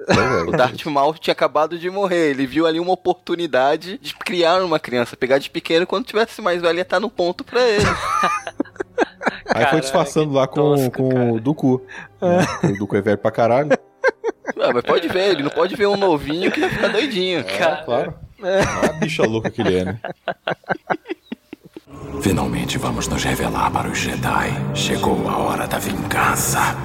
[0.47, 2.31] o Darth Maul tinha acabado de morrer.
[2.33, 6.61] Ele viu ali uma oportunidade de criar uma criança, pegar de pequeno quando tivesse mais
[6.61, 7.87] velho ia estar no ponto pra ele.
[9.47, 11.83] Aí Caraca, foi disfarçando lá com, tosco, com o Dooku.
[12.21, 12.47] né?
[12.75, 13.71] O Dooku é velho pra caralho.
[14.57, 17.41] Ué, mas pode ver, ele não pode ver um novinho que vai ficar doidinho.
[17.41, 18.15] É, claro.
[18.43, 20.01] É a bicha louca que ele é, né?
[22.21, 24.51] Finalmente vamos nos revelar para os Jedi.
[24.75, 26.77] Chegou a hora da vingança.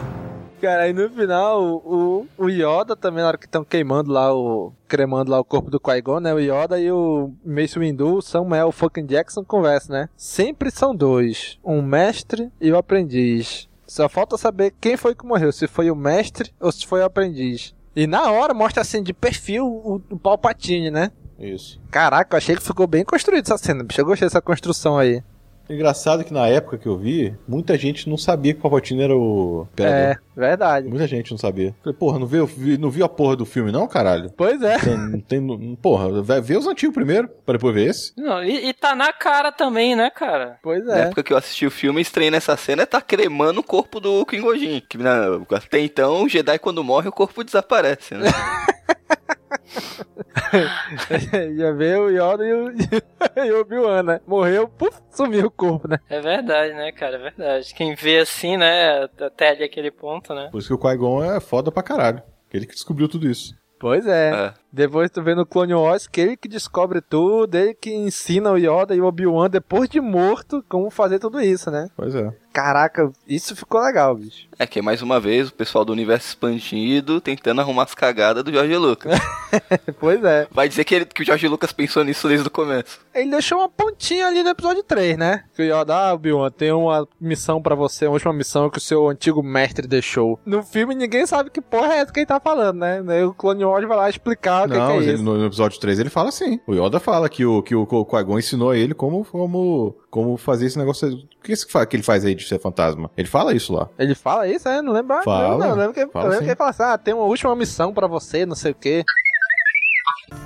[0.62, 4.72] Cara, aí no final, o, o Yoda também, na hora que estão queimando lá o.
[4.88, 6.32] cremando lá o corpo do Qui-Gon, né?
[6.32, 10.10] O Yoda e o Mace Windu, o Samuel fucking Jackson conversam, né?
[10.16, 13.68] Sempre são dois: um mestre e o aprendiz.
[13.92, 17.04] Só falta saber quem foi que morreu, se foi o mestre ou se foi o
[17.04, 17.76] aprendiz.
[17.94, 21.12] E na hora mostra assim de perfil o, o Palpatine, né?
[21.38, 21.78] Isso.
[21.92, 24.00] Caraca, eu achei que ficou bem construído essa cena, bicho.
[24.00, 25.22] Eu gostei dessa construção aí.
[25.70, 29.16] Engraçado que na época que eu vi, muita gente não sabia que o Palpatine era
[29.16, 30.00] o imperador.
[30.00, 30.88] É, verdade.
[30.90, 31.74] Muita gente não sabia.
[31.82, 34.30] Falei, porra, não viu, vi- não viu a porra do filme não, caralho?
[34.36, 34.78] Pois é.
[34.80, 38.12] Tem, não tem, não- porra, vai ver os antigos primeiro, pra depois ver esse.
[38.18, 40.58] Não, e, e tá na cara também, né, cara?
[40.62, 43.64] Pois Na época que eu assisti o filme, estranho nessa cena é tá cremando o
[43.64, 44.82] corpo do Kingojin.
[44.90, 48.26] Que na- até então, o Jedi quando morre, o corpo desaparece, né?
[51.58, 52.72] Já veio o Yoda e o,
[53.46, 54.22] e o Obi-Wan, né?
[54.26, 56.00] Morreu, puf, sumiu o corpo, né?
[56.10, 57.16] É verdade, né, cara?
[57.16, 57.74] É verdade.
[57.74, 60.50] Quem vê assim, né, até ali aquele ponto, né?
[60.52, 62.22] Por isso que o Qui-Gon é foda pra caralho.
[62.54, 63.56] Ele que descobriu tudo isso.
[63.80, 64.54] Pois é.
[64.72, 68.58] Depois tu vê no Clone Wars que ele que descobre tudo, ele que ensina o
[68.58, 71.90] Yoda e o Obi-Wan depois de morto como fazer tudo isso, né?
[71.96, 72.32] Pois é.
[72.54, 74.46] Caraca, isso ficou legal, bicho.
[74.60, 78.52] É que mais uma vez o pessoal do universo expandido tentando arrumar as cagadas do
[78.52, 79.18] Jorge Lucas.
[80.00, 80.48] pois é.
[80.52, 83.00] Vai dizer que, ele- que o Jorge Lucas pensou nisso desde o começo.
[83.14, 85.46] Ele deixou uma pontinha ali no episódio 3, né?
[85.56, 88.82] Que o Yoda, ah, Obi-Wan, tem uma missão pra você, uma última missão que o
[88.82, 90.38] seu antigo mestre deixou.
[90.46, 93.02] No filme ninguém sabe que porra é essa que ele tá falando, né?
[93.02, 95.24] Daí o Clone Wars vai lá explicar o que, não, que é ele- isso.
[95.24, 96.60] no, episódio 3 ele fala assim.
[96.68, 99.96] O Yoda fala que o, que o, que o Qui-Gon ensinou a ele como, como,
[100.10, 101.08] como fazer esse negócio.
[101.10, 103.10] O que, esse que que ele faz aí de ser fantasma?
[103.18, 103.90] Ele fala isso lá.
[103.98, 104.82] Ele fala isso, é?
[104.82, 105.22] Não lembro.
[105.24, 105.58] Fala.
[105.58, 106.46] Não, não, lembro que, Fala eu lembro sim.
[106.46, 109.04] que ele fala assim: ah, tem uma última missão pra você, não sei o quê.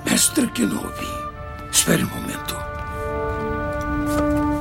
[0.08, 1.06] Mestre Kenobi,
[1.70, 2.56] espere um momento.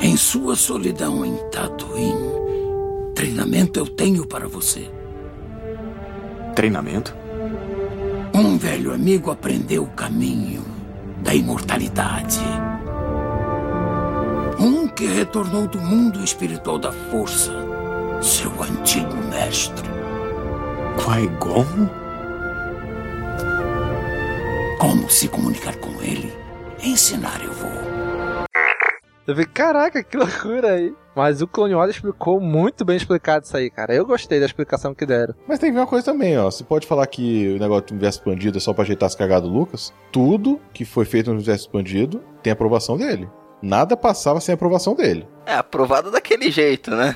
[0.02, 2.32] Em sua solidão em Tatooine,
[3.16, 4.90] treinamento eu tenho para você.
[6.56, 7.16] Treinamento?
[8.38, 10.62] Um velho amigo aprendeu o caminho
[11.24, 12.42] da imortalidade.
[14.60, 17.54] Um que retornou do mundo espiritual da força,
[18.22, 19.88] seu antigo mestre.
[20.98, 21.88] Qui-Gon?
[24.80, 26.34] Como se comunicar com ele?
[26.84, 27.72] Ensinar eu vou.
[29.26, 30.94] Eu falei, caraca, que loucura aí.
[31.16, 33.94] Mas o Clone Wars explicou muito bem explicado isso aí, cara.
[33.96, 35.34] Eu gostei da explicação que deram.
[35.48, 36.52] Mas tem que ver uma coisa também, ó.
[36.52, 39.50] Você pode falar que o negócio do universo expandido é só pra ajeitar as cagadas
[39.50, 39.94] do Lucas.
[40.12, 43.30] Tudo que foi feito no universo expandido tem aprovação dele.
[43.62, 45.26] Nada passava sem aprovação dele.
[45.46, 47.16] É, aprovado daquele jeito, né?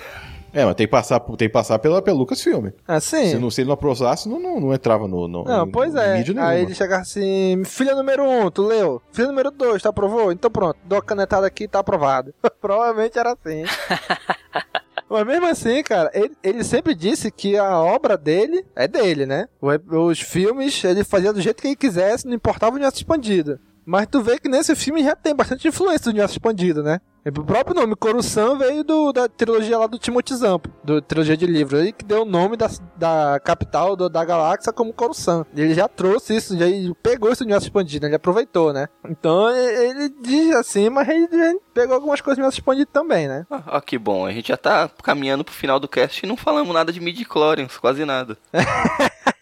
[0.54, 2.70] É, mas tem que passar, tem que passar pela, pelo Lucasfilm.
[2.88, 3.30] Ah, sim.
[3.30, 5.94] Se, não, se ele não aprovasse, não, não, não entrava no, no, Não, em- pois
[5.96, 6.18] é.
[6.18, 6.52] mídia nenhuma.
[6.52, 9.02] Aí ele chegava assim, filha número um, tu leu?
[9.12, 10.32] Filha número dois, tu aprovou?
[10.32, 12.34] Então pronto, dou a canetada aqui, tá aprovado.
[12.62, 13.64] Provavelmente era assim.
[15.10, 19.48] Mas mesmo assim, cara, ele, ele sempre disse que a obra dele é dele, né?
[19.92, 23.60] Os filmes ele fazia do jeito que ele quisesse, não importava o universo expandido.
[23.84, 27.02] Mas tu vê que nesse filme já tem bastante influência do universo expandido, né?
[27.36, 31.38] E O próprio nome, Coruscant, veio do, da trilogia lá do Timothy Zampo, do trilogia
[31.38, 31.80] de livros.
[31.82, 35.46] Ele que deu o nome da, da capital do- da galáxia como Coruscant.
[35.56, 36.66] Ele já trouxe isso, já
[37.04, 38.88] pegou esse universo expandido, ele aproveitou, né?
[39.08, 43.46] Então ele diz assim, mas ele, ele pegou algumas coisas do universo expandido também, né?
[43.50, 44.26] Ó, que bom.
[44.26, 47.78] A gente já tá caminhando pro final do cast e não falamos nada de midi-chlorians,
[47.78, 48.38] quase nada.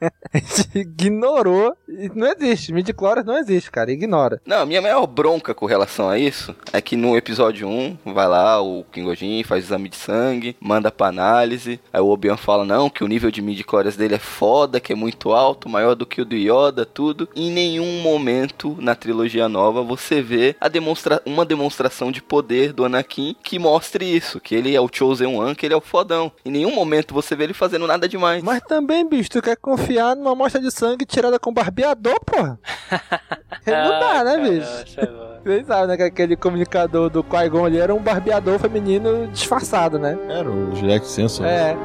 [0.32, 1.76] A gente ignorou.
[1.88, 4.40] E Não existe, midi-chlorians não existe, cara, ignora.
[4.44, 8.26] Não, a minha maior bronca com relação a isso é que no episódio 1, vai
[8.26, 12.90] lá, o Kingojin faz exame de sangue, manda pra análise, aí o Obi-Wan fala, não,
[12.90, 16.20] que o nível de midi-chlorians dele é foda, que é muito alto, maior do que
[16.20, 17.28] o do Yoda, tudo.
[17.34, 22.84] Em nenhum momento na trilogia nova você vê a demonstra uma demonstração de poder do
[22.84, 26.30] Anakin que mostre isso, que ele é o Chosen One, que ele é o fodão.
[26.44, 28.42] Em nenhum momento você vê ele fazendo nada demais.
[28.42, 29.85] Mas também, bicho, tu quer confiar
[30.16, 32.58] numa amostra de sangue tirada com barbeador, porra?
[33.66, 34.84] Não dá, né, bicho?
[35.44, 35.96] Vocês sabem, né?
[35.96, 40.18] Que aquele comunicador do Qui-Gon ali era um barbeador feminino disfarçado, né?
[40.28, 41.46] Era o Gillette Sensor.
[41.46, 41.76] É.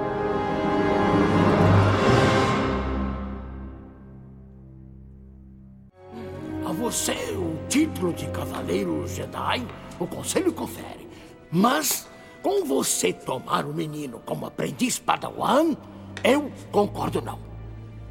[6.66, 9.66] A você o título de Cavaleiro Jedi,
[10.00, 11.08] o Conselho confere.
[11.52, 12.08] Mas,
[12.42, 15.76] com você tomar o menino como aprendiz Padawan,
[16.24, 17.51] eu concordo não.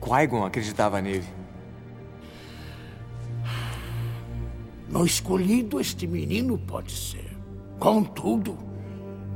[0.01, 1.27] Qui-Gon acreditava nele.
[4.89, 7.31] No escolhido, este menino pode ser.
[7.79, 8.59] Contudo,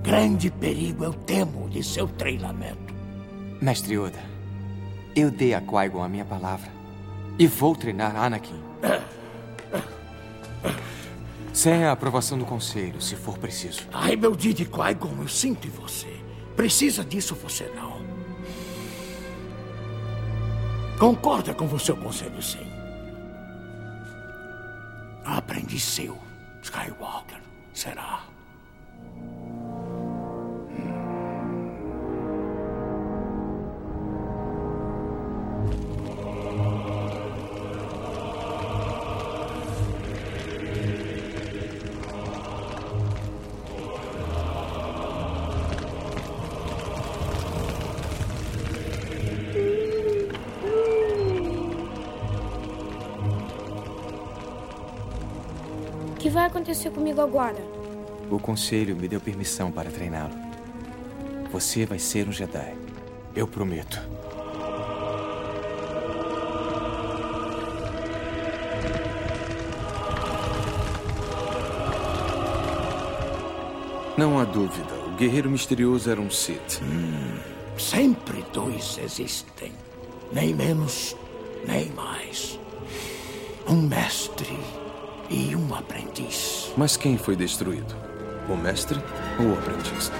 [0.02, 2.92] grande perigo eu temo de seu treinamento.
[3.60, 4.18] Mestre Yoda,
[5.14, 6.70] eu dei a Qui-Gon a minha palavra.
[7.38, 8.60] E vou treinar Anakin.
[11.52, 13.82] Sem a aprovação do conselho, se for preciso.
[13.92, 16.12] Ai, meu Didi Qui-Gon, eu sinto em você.
[16.56, 17.93] Precisa disso você não.
[20.98, 22.66] Concorda com o seu conselho, sim.
[25.24, 26.18] Aprendiz seu,
[26.62, 27.40] Skywalker,
[27.72, 28.33] será.
[56.74, 57.62] Acontecer comigo agora?
[58.28, 60.34] O conselho me deu permissão para treiná-lo.
[61.52, 62.74] Você vai ser um Jedi.
[63.34, 64.00] Eu prometo.
[74.16, 76.80] Não há dúvida, o guerreiro misterioso era um Sith.
[76.82, 77.38] Hum,
[77.78, 79.72] sempre dois existem.
[80.32, 81.16] Nem menos,
[81.66, 82.58] nem mais.
[83.68, 84.56] Um mestre
[85.30, 86.72] e um aprendiz.
[86.76, 87.94] Mas quem foi destruído?
[88.48, 89.00] O mestre
[89.38, 90.10] ou o aprendiz?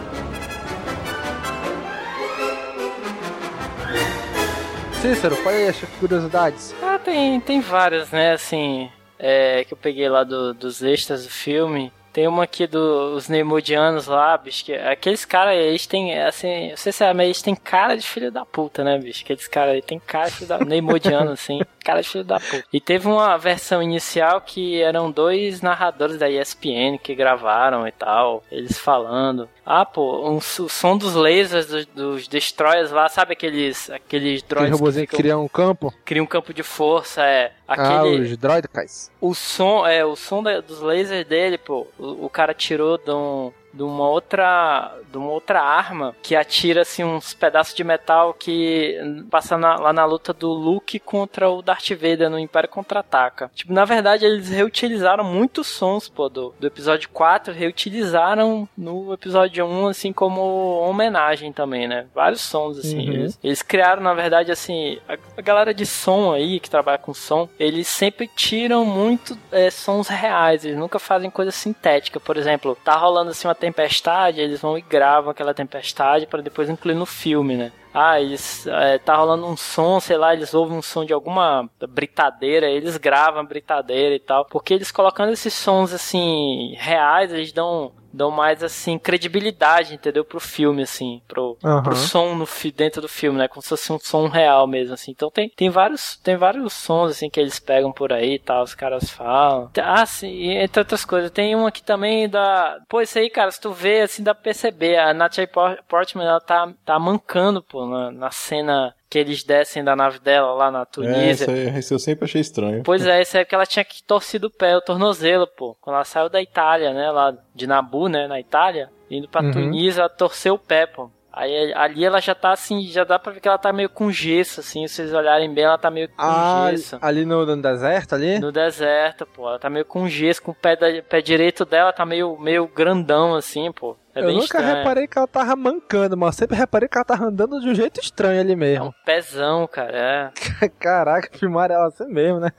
[5.01, 6.75] Cícero, qual é as curiosidades?
[6.83, 8.33] Ah, tem, tem várias, né?
[8.33, 11.93] Assim, é, que eu peguei lá do, dos extras do filme.
[12.15, 16.93] Tem uma aqui dos Neimoidianos lá, bicho, que aqueles caras, eles têm, assim, não sei
[16.93, 19.25] se é, mas eles têm cara de filho da puta, né, bicho?
[19.25, 22.65] Aqueles caras aí têm cara de filho da Neimoidiano, assim, cara de filho da puta.
[22.73, 28.45] E teve uma versão inicial que eram dois narradores da ESPN que gravaram e tal,
[28.49, 29.49] eles falando.
[29.67, 34.69] Ah, pô, um, o som dos lasers dos, dos destroyers lá, sabe aqueles, aqueles droids
[34.69, 35.93] Aquele robôzinho que, cria um campo?
[36.05, 37.51] Cria um campo de força, é.
[37.67, 39.11] Aquele, ah, os droidcais.
[39.21, 43.11] O som, é, o som da, dos lasers dele, pô, o, o cara tirou de
[43.11, 48.35] um, de uma outra de uma outra arma que atira assim uns pedaços de metal
[48.35, 48.99] que
[49.31, 53.51] passa na, lá na luta do Luke contra o Darth Vader no Império Contra-Ataca.
[53.55, 59.65] Tipo, na verdade eles reutilizaram muitos sons, pô, do, do episódio 4, reutilizaram no episódio
[59.65, 62.07] 1 assim como homenagem também, né?
[62.15, 63.09] Vários sons assim.
[63.09, 63.15] Uhum.
[63.15, 67.15] Eles, eles criaram, na verdade, assim, a, a, galera de som aí que trabalha com
[67.15, 72.21] som, eles sempre tiram muito é, sons reais, eles nunca fazem coisa sintética.
[72.21, 76.69] Por exemplo, tá rolando assim uma tempestade, eles vão e gravam aquela tempestade para depois
[76.69, 77.73] incluir no filme, né?
[77.93, 81.71] Ah, eles é, tá rolando um som, sei lá, eles ouvem um som de alguma
[81.89, 87.53] britadeira, eles gravam a britadeira e tal, porque eles colocando esses sons assim reais, eles
[87.53, 91.83] dão dão mais assim credibilidade, entendeu, pro filme assim, pro, Uhum.
[91.83, 92.47] pro som no
[92.77, 95.11] dentro do filme, né, como se fosse um som real mesmo assim.
[95.11, 98.63] Então tem, tem vários tem vários sons assim que eles pegam por aí, e tal,
[98.63, 99.71] os caras falam.
[99.83, 103.51] Ah, sim, e entre outras coisas, tem um aqui também da, pô, isso aí, cara,
[103.51, 107.63] se tu vê assim dá pra perceber, a Natalie Por- Portman ela tá tá mancando,
[107.63, 111.31] pô, na, na cena que eles descem da nave dela lá na É, Tunísia.
[111.45, 112.83] isso aí, isso eu sempre achei estranho.
[112.83, 115.77] Pois é, isso é porque ela tinha que torcido o pé, o tornozelo, pô.
[115.81, 119.53] Quando ela saiu da Itália, né, lá de Nabu, né, na Itália, indo pra Uhum.
[119.53, 121.09] Tunísia, ela torceu o pé, pô.
[121.37, 124.09] Aí ali ela já tá assim, já dá pra ver que ela tá meio com
[124.13, 126.97] gesso, assim, se vocês olharem bem, ela tá meio com Ah, gesso.
[127.03, 128.39] ali no, no deserto ali?
[128.39, 129.49] No deserto, pô.
[129.49, 132.69] Ela tá meio com gesso, com o pé, da- pé direito dela tá meio, meio
[132.69, 133.97] grandão, assim, pô.
[134.15, 134.77] É eu bem nunca estranho.
[134.77, 137.75] reparei que ela tava mancando, mas eu sempre reparei que ela tava andando de um
[137.75, 138.95] jeito estranho ali mesmo.
[139.05, 140.33] Pezão, cara,
[140.63, 140.69] é.
[140.79, 142.51] Caraca, filmaram ela assim mesmo, né?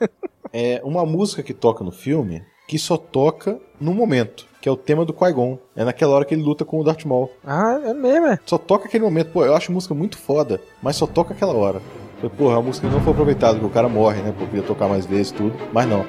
[0.52, 4.76] É uma música que toca no filme que só toca no momento, que é o
[4.76, 5.60] tema do Qui-Gon.
[5.76, 7.30] É naquela hora que ele luta com o Darth Maul.
[7.46, 8.40] Ah, é mesmo, é?
[8.48, 9.30] Só toca aquele momento.
[9.30, 11.80] Pô, eu acho a música muito foda, mas só toca aquela hora.
[12.16, 14.34] Falei, Porra, a música não foi aproveitada, porque o cara morre, né?
[14.36, 16.04] Pô, podia tocar mais vezes tudo, mas não.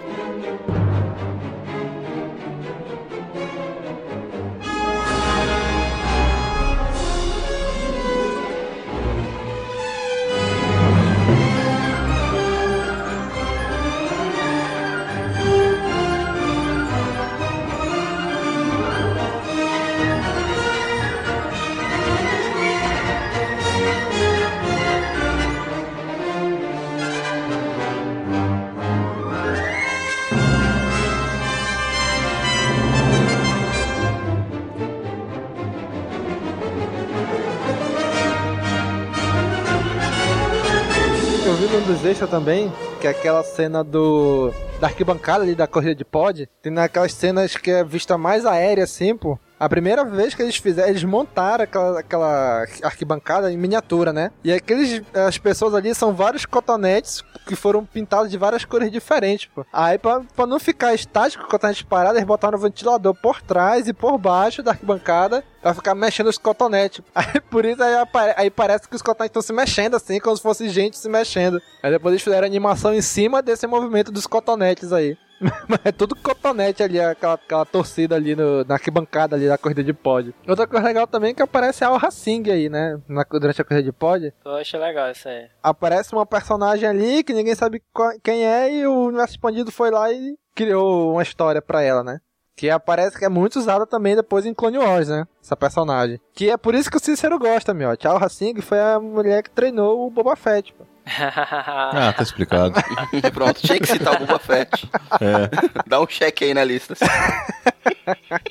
[42.04, 44.52] Extras também, que é aquela cena do.
[44.80, 48.84] Da arquibancada ali da corrida de pod, tem naquelas cenas que é vista mais aérea
[48.84, 49.38] assim, pô.
[49.58, 54.30] A primeira vez que eles fizeram, eles montaram aquela, aquela arquibancada em miniatura, né?
[54.44, 59.48] E aqueles, as pessoas ali são vários cotonetes que foram pintados de várias cores diferentes,
[59.54, 59.64] pô.
[59.72, 63.88] Aí, pra, pra não ficar estático, o cotonete parado, eles botaram o ventilador por trás
[63.88, 67.00] e por baixo da arquibancada pra ficar mexendo os cotonetes.
[67.14, 67.94] Aí, por isso, aí,
[68.36, 71.60] aí parece que os cotonetes estão se mexendo assim, como se fosse gente se mexendo.
[71.82, 75.16] Aí depois eles fizeram animação em cima desse movimento dos cotonetes aí.
[75.68, 79.84] Mas é tudo cotonete ali, aquela, aquela torcida ali no, na arquibancada ali da corrida
[79.84, 80.32] de pódio.
[80.48, 82.98] Outra coisa legal também é que aparece a Al Racing aí, né?
[83.08, 84.32] Na, durante a corrida de pódio.
[84.44, 85.48] Eu achei legal isso aí.
[85.62, 89.90] Aparece uma personagem ali que ninguém sabe qual- quem é e o universo expandido foi
[89.90, 92.18] lá e criou uma história pra ela, né?
[92.56, 95.26] Que aparece que é muito usada também depois em Clone Wars, né?
[95.42, 96.18] Essa personagem.
[96.32, 97.90] Que é por isso que o Cícero gosta, meu.
[97.90, 100.84] A Al Racing foi a mulher que treinou o Boba Fett, pô.
[101.18, 102.74] Ah, tá explicado.
[103.32, 104.88] Pronto, tinha que citar o Boba Fett.
[105.20, 105.48] É.
[105.86, 106.94] Dá um check aí na lista.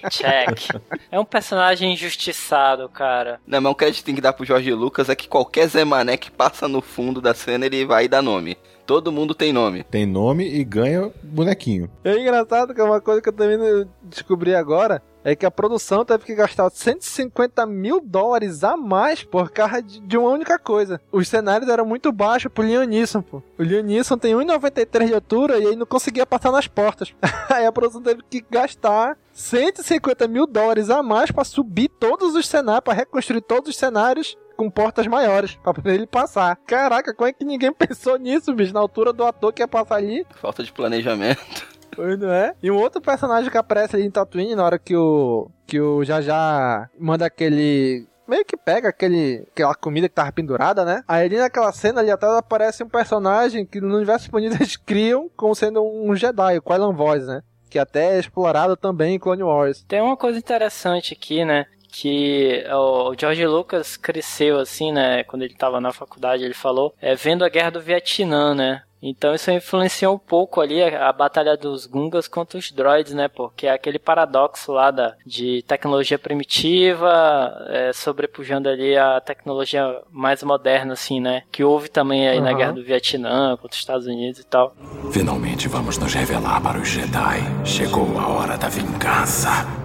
[0.10, 0.82] Check.
[1.12, 3.40] É um personagem injustiçado, cara.
[3.46, 5.84] Não, mas um crédito que tem que dar pro Jorge Lucas é que qualquer Zé
[5.84, 8.58] Mané que passa no fundo da cena, ele vai dar nome.
[8.86, 9.84] Todo mundo tem nome.
[9.84, 11.90] Tem nome e ganha bonequinho.
[12.04, 15.02] É engraçado que é uma coisa que eu também descobri agora.
[15.26, 20.16] É que a produção teve que gastar 150 mil dólares a mais por causa de,
[20.16, 21.02] uma única coisa.
[21.12, 23.42] Os cenários eram muito baixos pro Liam Neeson, pô.
[23.58, 23.84] O Liam
[24.20, 27.16] tem 1,93 de altura e aí não conseguia passar nas portas.
[27.50, 32.48] aí a produção teve que gastar 150 mil dólares a mais pra subir todos os
[32.48, 36.56] cenários, pra reconstruir todos os cenários com portas maiores, pra poder ele passar.
[36.68, 38.74] Caraca, como é que ninguém pensou nisso, bicho?
[38.74, 40.24] Na altura do ator que ia passar ali.
[40.36, 41.75] Falta de planejamento.
[41.96, 42.54] Pois não é?
[42.62, 46.04] E um outro personagem que aparece ali em Tatooine na hora que o que o
[46.04, 51.04] já já manda aquele meio que pega aquele aquela comida que tava pendurada, né?
[51.08, 55.30] Aí ali naquela cena ali atrás aparece um personagem que no universo expandido eles criam
[55.36, 57.42] como sendo um Jedi, o Quailan Voice, né?
[57.70, 59.84] Que até é explorado também em Clone Wars.
[59.88, 61.66] Tem uma coisa interessante aqui, né?
[61.98, 65.24] Que o George Lucas cresceu assim, né?
[65.24, 68.84] Quando ele tava na faculdade, ele falou, é, vendo a guerra do Vietnã, né?
[69.02, 73.30] Então isso influenciou um pouco ali a, a batalha dos Gungas contra os droids, né?
[73.30, 80.44] Porque é aquele paradoxo lá da, de tecnologia primitiva é, sobrepujando ali a tecnologia mais
[80.44, 81.44] moderna, assim, né?
[81.50, 82.58] Que houve também aí na Aham.
[82.58, 84.76] guerra do Vietnã contra os Estados Unidos e tal.
[85.14, 87.40] Finalmente vamos nos revelar para os Jedi.
[87.64, 89.85] Chegou a hora da vingança.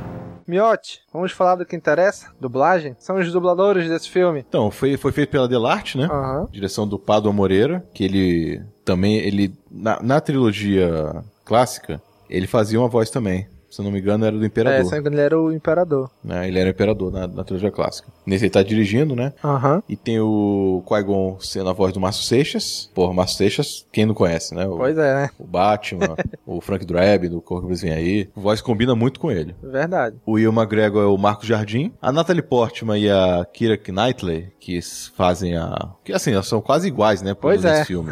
[0.50, 2.32] Miote, vamos falar do que interessa?
[2.40, 2.96] Dublagem?
[2.98, 4.44] São os dubladores desse filme.
[4.46, 6.08] Então, foi, foi feito pela Delarte, né?
[6.50, 12.88] Direção do Pado Moreira, que ele também, ele, na, na trilogia clássica, ele fazia uma
[12.88, 13.48] voz também.
[13.70, 14.84] Se eu não me engano, era do É, Imperador.
[14.84, 16.10] se não me engano, ele era o Imperador.
[16.24, 16.48] né?
[16.48, 18.08] Ele era o Imperador na, na trilogia clássica.
[18.26, 19.32] Nesse ele tá dirigindo, né?
[19.44, 19.82] Aham.
[19.88, 22.90] E tem o Qui-Gon sendo a voz do Márcio Seixas.
[22.94, 24.66] Porra, Márcio Seixas, quem não conhece, né?
[24.66, 25.30] O, Pois é, né?
[25.38, 28.28] o Batman, o Frank Drab, do Corpo que Vem Aí.
[28.36, 29.54] A voz combina muito com ele.
[29.62, 30.16] Verdade.
[30.26, 31.92] O Will McGregor é o Marcos Jardim.
[32.02, 34.80] A Natalie Portman e a Kira Knightley, que
[35.16, 35.90] fazem a...
[36.04, 37.34] Que assim, elas são quase iguais, né?
[37.34, 37.84] Pois é.
[37.84, 38.10] filme.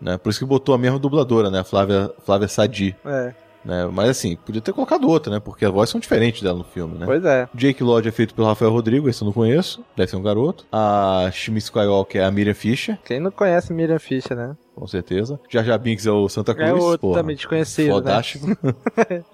[0.00, 0.16] né?
[0.16, 1.60] Por isso que botou a mesma dubladora, né?
[1.60, 2.96] A Flávia, Flávia Sadi.
[3.04, 3.34] É.
[3.64, 3.88] Né?
[3.92, 5.40] Mas assim, podia ter colocado outra, né?
[5.40, 7.06] Porque as vozes são diferentes dela no filme, né?
[7.06, 7.48] Pois é.
[7.54, 9.82] Jake Lodge é feito pelo Rafael Rodrigo, esse eu não conheço.
[9.96, 10.66] Deve ser um garoto.
[10.70, 14.54] A Shmi Skywalker é a Miriam Fisher, Quem não conhece Miriam Fisher, né?
[14.74, 15.38] Com certeza.
[15.48, 16.68] Jar Jar Binks é o Santa Cruz.
[16.68, 17.20] É outro porra.
[17.20, 18.46] também desconhecido, Fantástico.
[18.46, 18.56] né?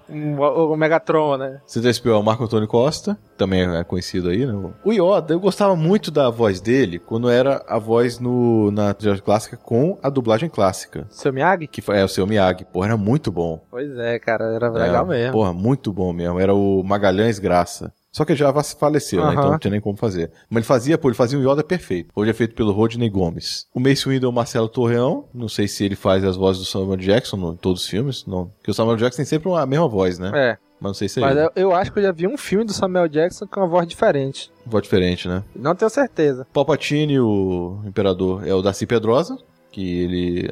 [0.37, 1.59] o, o Megatron, né?
[1.67, 4.53] C3PO é o Marco Antônio Costa, também é conhecido aí, né?
[4.83, 9.23] O Yoda, eu gostava muito da voz dele quando era a voz no, na trilogia
[9.23, 11.07] clássica com a dublagem clássica.
[11.09, 11.67] Seu Miyagi?
[11.67, 12.65] Que foi, é o seu Miyagi.
[12.65, 13.61] Porra, era muito bom.
[13.69, 15.33] Pois é, cara, era legal É, mesmo.
[15.33, 16.39] Porra, muito bom mesmo.
[16.39, 17.91] Era o Magalhães Graça.
[18.11, 19.27] Só que ele já faleceu, né?
[19.27, 19.33] Aham.
[19.39, 20.31] Então não tinha nem como fazer.
[20.49, 22.09] Mas ele fazia, pô, ele fazia um Yoda perfeito.
[22.15, 23.65] Hoje é feito pelo Rodney Gomes.
[23.73, 25.25] O Mace Windu é o Marcelo Torreão.
[25.33, 28.25] Não sei se ele faz as vozes do Samuel Jackson no- em todos os filmes.
[28.25, 28.47] Não.
[28.57, 30.31] Porque o Samuel Jackson tem sempre uma- a mesma voz, né?
[30.33, 30.57] É.
[30.79, 31.45] Mas não sei se é Mas ele.
[31.45, 33.87] eu, eu acho que eu já vi um filme do Samuel Jackson com uma voz
[33.87, 34.51] diferente.
[34.65, 35.43] Voz diferente, né?
[35.55, 36.45] Não tenho certeza.
[36.51, 39.37] Palpatine, o Imperador, é o Darcy Pedrosa.
[39.71, 40.49] Que ele.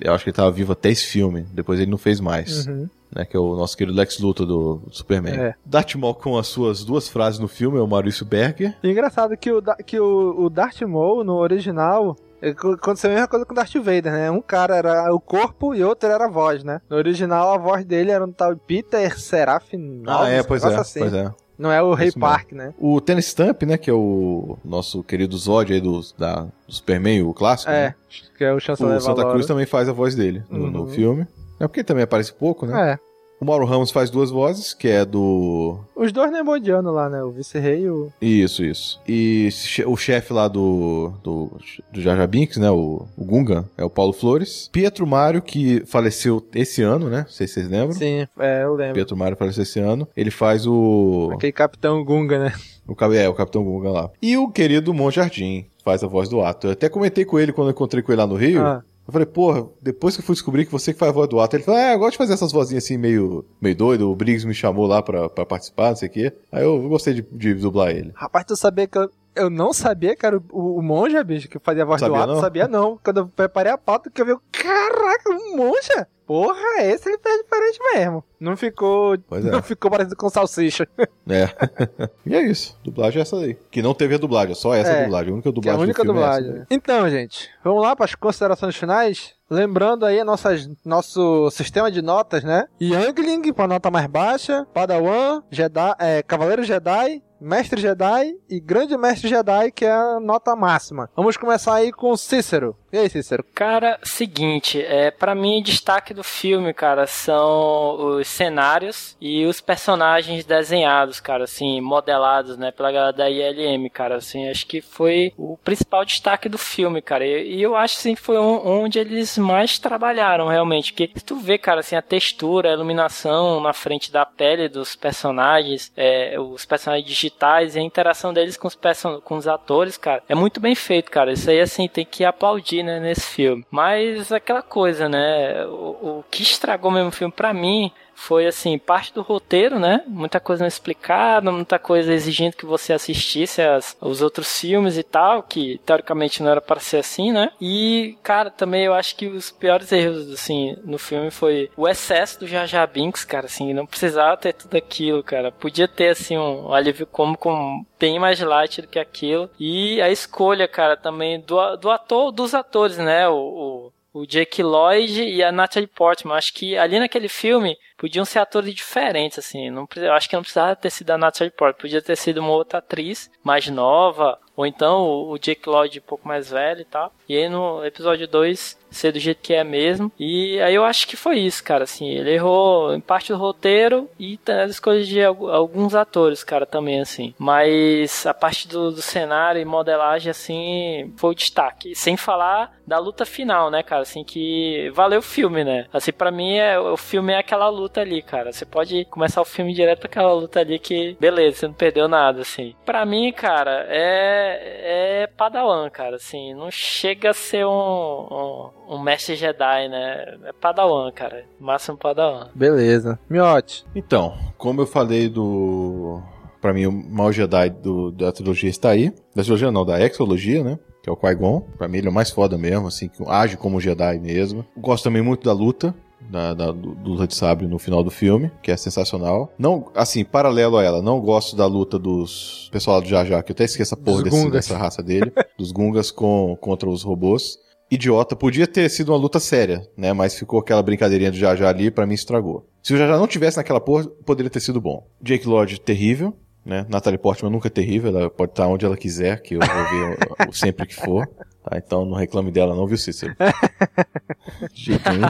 [0.00, 1.44] Eu acho que ele tava vivo até esse filme.
[1.52, 2.66] Depois ele não fez mais.
[2.68, 2.88] Uhum.
[3.14, 5.34] Né, que é o nosso querido Lex Luthor do, Superman.
[5.34, 5.54] É.
[5.66, 8.76] Darth Maul com as suas duas frases no filme é o Maurício Berger.
[8.82, 13.14] E engraçado que o, que o, o Darth Maul, no original, é co- aconteceu a
[13.14, 14.30] mesma coisa com o Darth Vader, né?
[14.30, 16.80] Um cara era o corpo e outro era a voz, né?
[16.88, 20.04] No original, a voz dele era um tal Peter Serafin.
[20.06, 21.00] Ah, é, pois é, assim.
[21.00, 21.32] pois é.
[21.58, 22.30] Não é o Rei Isso mesmo.
[22.32, 22.72] Park, né?
[22.78, 27.22] O Tennis Stamp, né, que é o nosso querido Zod aí do, da, do Superman,
[27.22, 27.70] o clássico.
[27.70, 27.94] É, né?
[28.38, 29.28] que é o chanceler O Santa.
[29.28, 30.86] Cruz também faz a voz dele no, no Uhum.
[30.88, 31.26] filme.
[31.60, 32.92] É porque também aparece pouco, né?
[32.92, 33.10] É.
[33.40, 35.78] O Mauro Ramos faz duas vozes, que é do.
[35.96, 37.22] Os dois Nemodianos lá, né?
[37.22, 38.12] O vice-rei e o.
[38.20, 39.00] Isso, isso.
[39.08, 39.48] E
[39.86, 41.10] o chefe lá do.
[41.22, 41.50] do,
[41.90, 42.70] do Binks, né?
[42.70, 44.68] O, o Gungan, é o Paulo Flores.
[44.70, 47.22] Pietro Mário, que faleceu esse ano, né?
[47.22, 47.92] Não sei se vocês lembram.
[47.92, 48.94] Sim, é, eu lembro.
[48.94, 50.06] Pietro Mário faleceu esse ano.
[50.14, 51.30] Ele faz o.
[51.32, 52.52] Aquele Capitão Gunga, né?
[52.86, 54.10] O, é, o Capitão Gunga lá.
[54.20, 56.66] E o querido Mon Jardim faz a voz do ato.
[56.66, 58.60] Eu até comentei com ele quando eu encontrei com ele lá no Rio.
[58.60, 58.82] Ah.
[59.06, 61.40] Eu falei, porra, depois que eu fui descobrir que você que faz a voz do
[61.40, 64.10] ato, ele falou, é, eu gosto de fazer essas vozinhas assim meio, meio doido.
[64.10, 66.32] O Briggs me chamou lá pra, pra participar, não sei o quê.
[66.52, 68.12] Aí eu gostei de, de dublar ele.
[68.14, 69.10] Rapaz, tu sabia que eu,
[69.40, 72.22] eu não sabia que era o, o Monja, bicho, que fazia a voz sabia do
[72.22, 72.32] ato.
[72.34, 72.40] Não?
[72.40, 72.98] Sabia não.
[73.02, 76.06] Quando eu preparei a pauta, que eu vi, caraca, um Monja?
[76.30, 78.24] Porra, esse ele fez diferente mesmo.
[78.38, 79.14] Não ficou.
[79.14, 79.40] É.
[79.40, 80.86] Não ficou parecido com salsicha.
[81.28, 81.48] É.
[82.24, 82.78] e é isso.
[82.84, 83.56] Dublagem é essa aí.
[83.68, 85.02] Que não teve a dublagem, só essa é.
[85.02, 85.32] dublagem.
[85.32, 85.76] A única dublagem.
[85.76, 86.60] Que é a única é dublagem.
[86.60, 89.34] É então, gente, vamos lá para as considerações finais.
[89.50, 92.68] Lembrando aí nossas, nosso sistema de notas, né?
[92.80, 99.28] Youngling para nota mais baixa, Padawan, Jedi, é, Cavaleiro Jedi, Mestre Jedi e Grande Mestre
[99.28, 101.08] Jedi, que é a nota máxima.
[101.16, 102.76] Vamos começar aí com Cícero.
[102.92, 103.44] E aí, Cícero?
[103.54, 110.44] Cara, seguinte, é, para mim, destaque do filme, cara, são os cenários e os personagens
[110.44, 115.56] desenhados, cara, assim, modelados, né, pela galera da ILM, cara, assim, acho que foi o
[115.58, 119.78] principal destaque do filme, cara, e, e eu acho, assim, foi um, onde eles mais
[119.78, 124.68] trabalharam, realmente, porque tu vê, cara, assim, a textura, a iluminação na frente da pele
[124.68, 127.29] dos personagens, é, os personagens digitais
[127.74, 128.78] e a interação deles com os,
[129.24, 132.82] com os atores, cara, é muito bem feito, cara, isso aí, assim, tem que aplaudir
[132.82, 133.64] né, nesse filme.
[133.70, 135.64] Mas aquela coisa, né?
[135.66, 140.04] O, o que estragou mesmo o filme para mim foi assim, parte do roteiro, né?
[140.06, 145.02] Muita coisa não explicada, muita coisa exigindo que você assistisse as, os outros filmes e
[145.02, 147.50] tal, que teoricamente não era para ser assim, né?
[147.58, 152.40] E, cara, também eu acho que os piores erros, assim, no filme foi o excesso
[152.40, 155.50] do Jar Jar Binks, cara, assim, não precisava ter tudo aquilo, cara.
[155.50, 157.50] Podia ter, assim, um alívio cômico
[157.98, 159.48] bem mais light do que aquilo.
[159.58, 163.26] E a escolha, cara, também do, do ator, dos atores, né?
[163.28, 166.36] o, o o Jake Lloyd e a Natalie Portman.
[166.36, 169.70] Acho que ali naquele filme podiam ser atores diferentes, assim.
[169.70, 171.80] Não, eu acho que não precisava ter sido a Natalie Portman.
[171.80, 176.26] Podia ter sido uma outra atriz mais nova, ou então o, Jake Lloyd um pouco
[176.26, 177.12] mais velho e tal.
[177.28, 180.10] E aí no episódio 2 ser do jeito que é mesmo.
[180.18, 184.08] E aí eu acho que foi isso, cara, assim, ele errou em parte do roteiro
[184.18, 187.34] e as escolhas de alguns atores, cara, também, assim.
[187.38, 191.94] Mas a parte do, do cenário e modelagem, assim, foi o destaque.
[191.94, 195.86] Sem falar da luta final, né, cara, assim, que valeu o filme, né?
[195.92, 198.52] Assim, para mim, é, o filme é aquela luta ali, cara.
[198.52, 202.40] Você pode começar o filme direto aquela luta ali que, beleza, você não perdeu nada,
[202.40, 202.74] assim.
[202.84, 208.98] Pra mim, cara, é, é Padawan, cara, assim, não chega a ser um, um um
[208.98, 210.36] mestre Jedi, né?
[210.44, 211.44] É Padawan, cara.
[211.60, 212.48] Máximo Padawan.
[212.54, 213.18] Beleza.
[213.30, 213.84] Miote.
[213.94, 216.20] Então, como eu falei do.
[216.60, 219.14] Pra mim, o mau Jedi do, da trilogia está aí.
[219.34, 220.78] Da trilogia não, da exologia, né?
[221.02, 221.60] Que é o Qui-Gon.
[221.78, 224.66] Pra mim, ele é o mais foda mesmo, assim, que age como Jedi mesmo.
[224.76, 225.94] Gosto também muito da luta.
[226.28, 229.50] Da, da, do, do luta de sabre no final do filme, que é sensacional.
[229.58, 233.54] Não, assim, paralelo a ela, não gosto da luta dos pessoal do Jar, que eu
[233.54, 237.58] até esqueço a porra desse, dessa raça dele, dos Gungas com, contra os robôs
[237.90, 238.36] idiota.
[238.36, 240.12] Podia ter sido uma luta séria, né?
[240.12, 242.66] Mas ficou aquela brincadeirinha do Jaja ali, para mim estragou.
[242.82, 245.06] Se o Jaja não tivesse naquela porra, poderia ter sido bom.
[245.20, 246.34] Jake Lodge, terrível.
[246.64, 246.86] Né?
[246.90, 250.52] Natalie Portman nunca é terrível, ela pode estar onde ela quiser, que eu vou ver
[250.52, 251.26] sempre que for.
[251.64, 251.78] Tá?
[251.78, 253.34] Então não reclame dela não, viu, Cícero?
[254.72, 255.26] De jeito nenhum.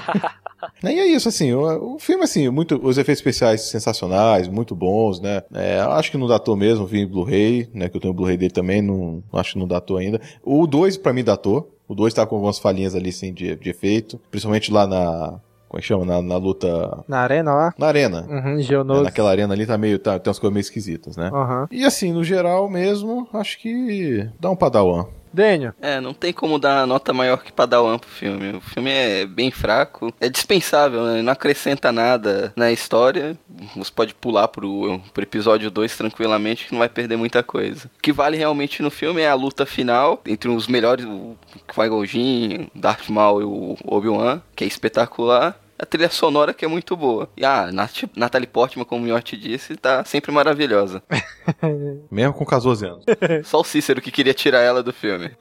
[0.82, 5.20] E é isso, assim, o, o, filme, assim, muito, os efeitos especiais sensacionais, muito bons,
[5.20, 5.42] né?
[5.54, 7.88] É, acho que não datou mesmo, vi Blu-ray, né?
[7.88, 10.20] Que eu tenho o Blu-ray dele também, não, acho que não datou ainda.
[10.42, 11.74] O 2, para mim, datou.
[11.90, 14.16] O 2 tá com algumas falhinhas ali, sim, de, de efeito.
[14.30, 16.04] Principalmente lá na, como é que chama?
[16.04, 17.02] Na, na, luta.
[17.08, 17.74] Na arena lá?
[17.76, 18.26] Na arena.
[18.28, 19.98] Uhum, é, naquela arena ali tá meio.
[19.98, 21.30] Tá, tem umas coisas meio esquisitas, né?
[21.32, 21.66] Uhum.
[21.68, 25.06] E assim, no geral mesmo, acho que dá um padawan.
[25.32, 25.72] Daniel.
[25.80, 28.56] É, não tem como dar nota maior que Padawan pro filme.
[28.56, 31.22] O filme é bem fraco, é dispensável, né?
[31.22, 33.36] Não acrescenta nada na história.
[33.76, 37.90] Você pode pular pro, pro episódio 2 tranquilamente, que não vai perder muita coisa.
[37.98, 41.36] O que vale realmente no filme é a luta final entre os melhores, o
[41.72, 46.68] Qui-Gon Jinn, Darth Maul e o Obi-Wan, que é espetacular a trilha sonora que é
[46.68, 47.28] muito boa.
[47.36, 47.70] E a
[48.14, 51.02] Natalie Portman, como o Miotti disse, tá sempre maravilhosa.
[52.10, 53.04] Mesmo com 14 anos.
[53.44, 55.30] Só o Cícero que queria tirar ela do filme.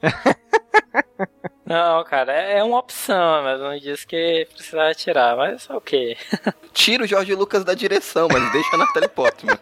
[1.66, 6.16] Não, cara, é, é uma opção, mas não disse que precisava tirar, mas ok.
[6.72, 9.56] Tira o Jorge Lucas da direção, mas deixa a Natalie Portman.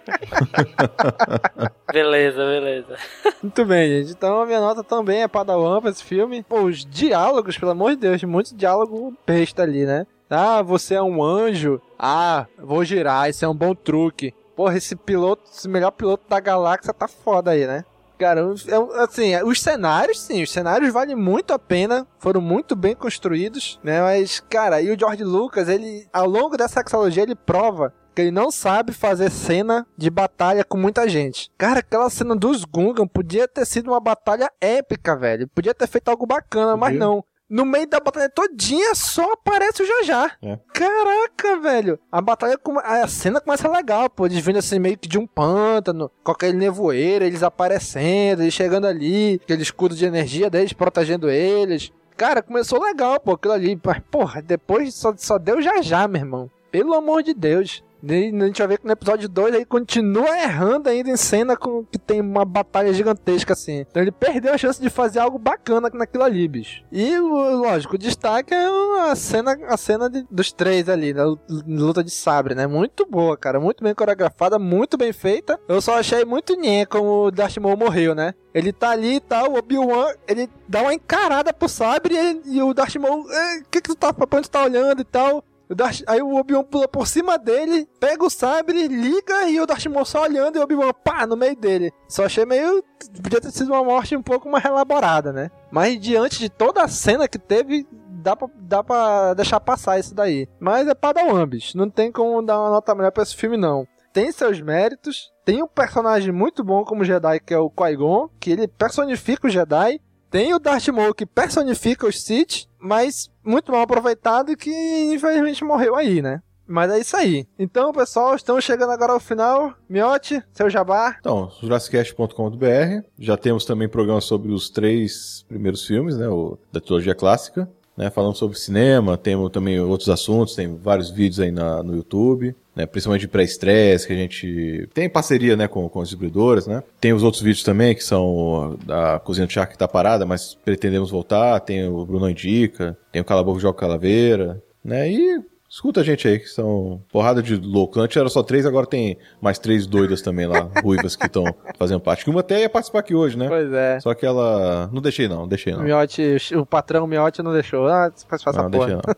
[1.92, 2.96] beleza, beleza.
[3.42, 4.12] Muito bem, gente.
[4.12, 6.42] Então a minha nota também é Padawan pra esse filme.
[6.42, 10.06] Pô, os diálogos, pelo amor de Deus, muito diálogo besta ali, né?
[10.30, 11.80] Ah, você é um anjo.
[11.98, 14.34] Ah, vou girar, isso é um bom truque.
[14.54, 17.84] Porra, esse piloto, esse melhor piloto da galáxia tá foda aí, né?
[18.18, 22.94] Cara, é, assim, os cenários, sim, os cenários valem muito a pena, foram muito bem
[22.96, 24.02] construídos, né?
[24.02, 28.30] Mas, cara, e o George Lucas, ele, ao longo dessa sexologia, ele prova que ele
[28.32, 31.52] não sabe fazer cena de batalha com muita gente.
[31.56, 35.46] Cara, aquela cena dos Gungan podia ter sido uma batalha épica, velho.
[35.46, 37.22] Podia ter feito algo bacana, mas não.
[37.48, 40.32] No meio da batalha todinha só aparece o Jajá.
[40.42, 40.58] É.
[40.74, 41.98] Caraca, velho.
[42.12, 44.26] A batalha, a cena começa legal, pô.
[44.26, 48.86] Eles vindo assim meio que de um pântano, com aquele nevoeiro, eles aparecendo, eles chegando
[48.86, 51.90] ali, aquele escudo de energia deles protegendo eles.
[52.18, 53.80] Cara, começou legal, pô, aquilo ali.
[53.82, 56.50] Mas, porra, depois só, só deu Jajá, meu irmão.
[56.70, 57.82] Pelo amor de Deus.
[58.02, 61.56] E a gente vai ver que no episódio 2 ele continua errando ainda em cena
[61.56, 63.78] com que tem uma batalha gigantesca assim.
[63.80, 66.82] Então ele perdeu a chance de fazer algo bacana naquilo ali, bicho.
[66.92, 71.24] E lógico, o destaque é a cena, a cena de, dos três ali, na
[71.66, 72.66] luta de sabre, né?
[72.66, 73.60] Muito boa, cara.
[73.60, 75.58] Muito bem coreografada, muito bem feita.
[75.68, 78.34] Eu só achei muito nhé como o Darth Maul morreu, né?
[78.54, 82.62] Ele tá ali e tal, o Obi-Wan, ele dá uma encarada pro sabre e, e
[82.62, 85.44] o Darth Maul, o que que tu tá, pra onde tu tá olhando e tal?
[85.70, 89.66] O Darth, aí o Obi-Wan pula por cima dele, pega o sabre, liga e o
[89.66, 91.92] Darth Maul só olhando e o Obi-Wan pá no meio dele.
[92.08, 92.82] Só achei meio.
[93.22, 95.50] Podia ter sido uma morte um pouco mais elaborada, né?
[95.70, 100.14] Mas diante de toda a cena que teve, dá pra, dá pra deixar passar isso
[100.14, 100.48] daí.
[100.58, 101.76] Mas é Padawan, bicho.
[101.76, 103.86] Não tem como dar uma nota melhor pra esse filme, não.
[104.12, 105.30] Tem seus méritos.
[105.44, 109.50] Tem um personagem muito bom como Jedi, que é o Qui-Gon, que ele personifica o
[109.50, 110.00] Jedi.
[110.30, 114.70] Tem o Darth Maul que personifica os Sith, mas muito mal aproveitado e que
[115.12, 116.42] infelizmente morreu aí, né?
[116.66, 117.46] Mas é isso aí.
[117.58, 119.72] Então, pessoal, estamos chegando agora ao final.
[119.88, 121.16] Miote, seu jabá.
[121.18, 123.06] Então, jurassicast.com.br.
[123.18, 126.28] Já temos também programa sobre os três primeiros filmes, né?
[126.28, 127.66] O, da trilogia clássica.
[127.98, 132.54] Né, falando sobre cinema, temos também outros assuntos, tem vários vídeos aí na, no YouTube,
[132.72, 136.80] né, principalmente de pré-estresse, que a gente tem parceria né, com, com as distribuidoras, né.
[137.00, 140.54] Tem os outros vídeos também, que são da Cozinha do Chá que tá parada, mas
[140.64, 145.40] pretendemos voltar, tem o Bruno Indica, tem o Calabouco Joga Calaveira, né, e
[145.78, 148.00] Escuta a gente aí, que são porrada de louco.
[148.00, 151.44] Antes era só três, agora tem mais três doidas também lá, ruivas, que estão
[151.78, 152.24] fazendo parte.
[152.24, 153.46] Que uma até ia participar aqui hoje, né?
[153.46, 154.00] Pois é.
[154.00, 154.90] Só que ela.
[154.92, 155.78] Não deixei não, deixei não.
[155.78, 157.86] O Miote, o patrão Miote não deixou.
[157.86, 158.86] Ah, faz essa Não, porra.
[158.86, 159.14] deixei não.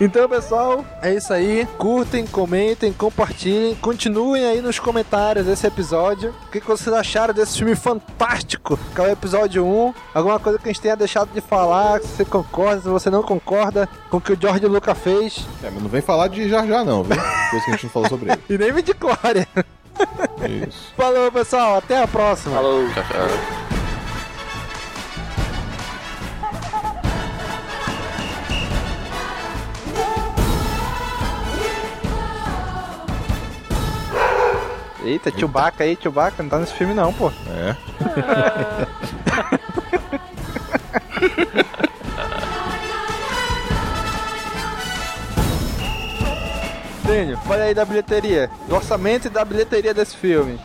[0.00, 1.66] Então, pessoal, é isso aí.
[1.78, 3.74] Curtem, comentem, compartilhem.
[3.76, 6.34] Continuem aí nos comentários desse episódio.
[6.46, 9.94] O que que vocês acharam desse filme fantástico, que é o episódio 1?
[10.14, 13.22] Alguma coisa que a gente tenha deixado de falar, se você concorda, se você não
[13.22, 15.46] concorda com o que o George Lucas fez.
[15.62, 17.16] É, mas não vem falar de Jar Jar não, viu?
[17.50, 18.40] Coisa que a gente não falou sobre ele.
[18.48, 19.48] E nem me de glória.
[20.68, 20.92] Isso.
[20.96, 21.78] Falou, pessoal.
[21.78, 22.56] Até a próxima.
[22.56, 22.84] Falou.
[22.92, 23.63] Tchau, tchau.
[35.04, 37.30] Eita, Chewbacca aí, Chewbacca, não tá nesse filme não, pô.
[37.48, 37.76] É.
[47.04, 48.50] Dênio, olha aí da bilheteria.
[48.66, 50.58] Do orçamento e da bilheteria desse filme.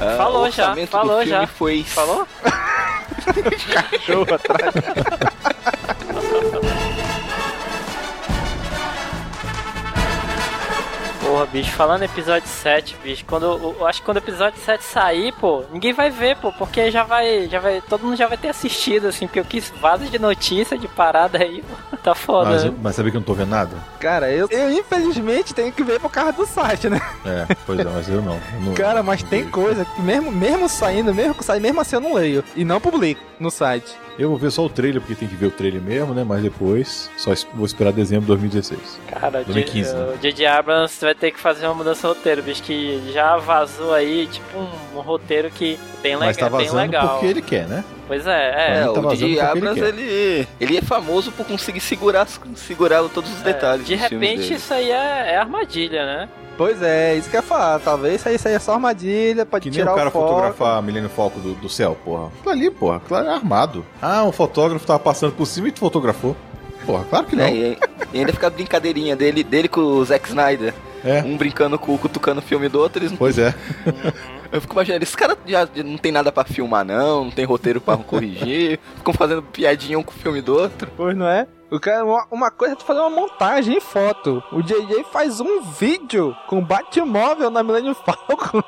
[0.00, 1.46] Ah, Falou o já, falou do filme já.
[1.46, 1.84] Foi...
[1.84, 2.26] Falou?
[3.90, 4.74] Cachorro atrás.
[11.36, 14.58] Porra, bicho, falando em episódio 7, bicho, quando eu, eu acho que quando o episódio
[14.58, 18.26] 7 sair, pô, ninguém vai ver, pô, porque já vai, já vai, todo mundo já
[18.26, 22.14] vai ter assistido, assim, porque eu quis vaso de notícia, de parada aí, pô, tá
[22.14, 22.72] foda, Mas, né?
[22.82, 23.76] mas sabia que eu não tô vendo nada?
[24.00, 26.98] Cara, eu, eu infelizmente tenho que ver por causa do site, né?
[27.26, 28.40] É, pois é, mas eu não.
[28.54, 31.96] Eu não- Cara, mas tem coisa que mesmo, mesmo saindo, mesmo que sai, mesmo assim
[31.96, 32.42] eu não leio.
[32.56, 33.94] E não publico no site.
[34.18, 36.24] Eu vou ver só o trailer, porque tem que ver o trailer mesmo, né?
[36.24, 38.98] Mas depois, só vou esperar dezembro de 2016.
[39.08, 40.14] Cara, o 2015, né?
[40.14, 40.46] o J.J.
[40.46, 44.58] Abrams vai ter que fazer uma mudança no roteiro, bicho, que já vazou aí, tipo,
[44.58, 47.08] um, um roteiro que bem, legal, Mas tá bem vazando legal.
[47.10, 47.84] porque ele quer, né?
[48.06, 48.78] Pois é, é.
[48.78, 49.88] É, tá o vazando DJ porque ele Abrams, quer.
[49.88, 54.54] ele, ele é famoso por conseguir segurar, segurar todos os detalhes De repente dele.
[54.54, 56.28] isso aí é, é armadilha, né?
[56.56, 57.78] Pois é, isso que eu ia falar.
[57.80, 60.28] Talvez isso aí seja só armadilha, pode Que nem tirar o cara o foco.
[60.28, 62.28] fotografar Milênio Foco do, do céu, porra.
[62.38, 63.84] Aquilo ali, porra, claro, é armado.
[64.00, 66.34] Ah, um fotógrafo tava passando por cima e tu fotografou.
[66.86, 67.44] Porra, claro que não.
[67.44, 67.78] É, e,
[68.12, 70.72] e ainda fica a brincadeirinha dele, dele com o Zack Snyder.
[71.04, 71.22] É.
[71.22, 73.54] Um brincando com o cutucando o filme do outro, eles não Pois é.
[74.50, 77.80] Eu fico imaginando, esse cara já não tem nada pra filmar, não, não tem roteiro
[77.80, 80.88] pra corrigir, ficam fazendo piadinha um com o filme do outro.
[80.96, 81.46] Pois não é?
[81.70, 84.42] O cara, uma, coisa é tu fazer uma montagem em foto.
[84.52, 88.62] O JJ faz um vídeo com Batmóvel na Millennium Falcon.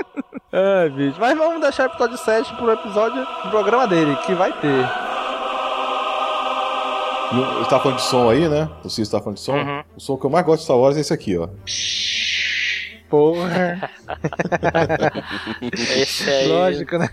[0.50, 1.18] Ai, bicho.
[1.20, 4.88] Mas vamos deixar o episódio 7 pro episódio do programa dele, que vai ter.
[7.58, 8.70] Você tá falando de som aí, né?
[8.82, 9.52] O Cis tá falando de som.
[9.52, 9.84] Uhum.
[9.94, 11.48] O som que eu mais gosto de Star Wars é esse aqui, ó.
[13.08, 13.90] Porra.
[15.72, 16.48] Esse aí.
[16.48, 17.08] Lógico, né?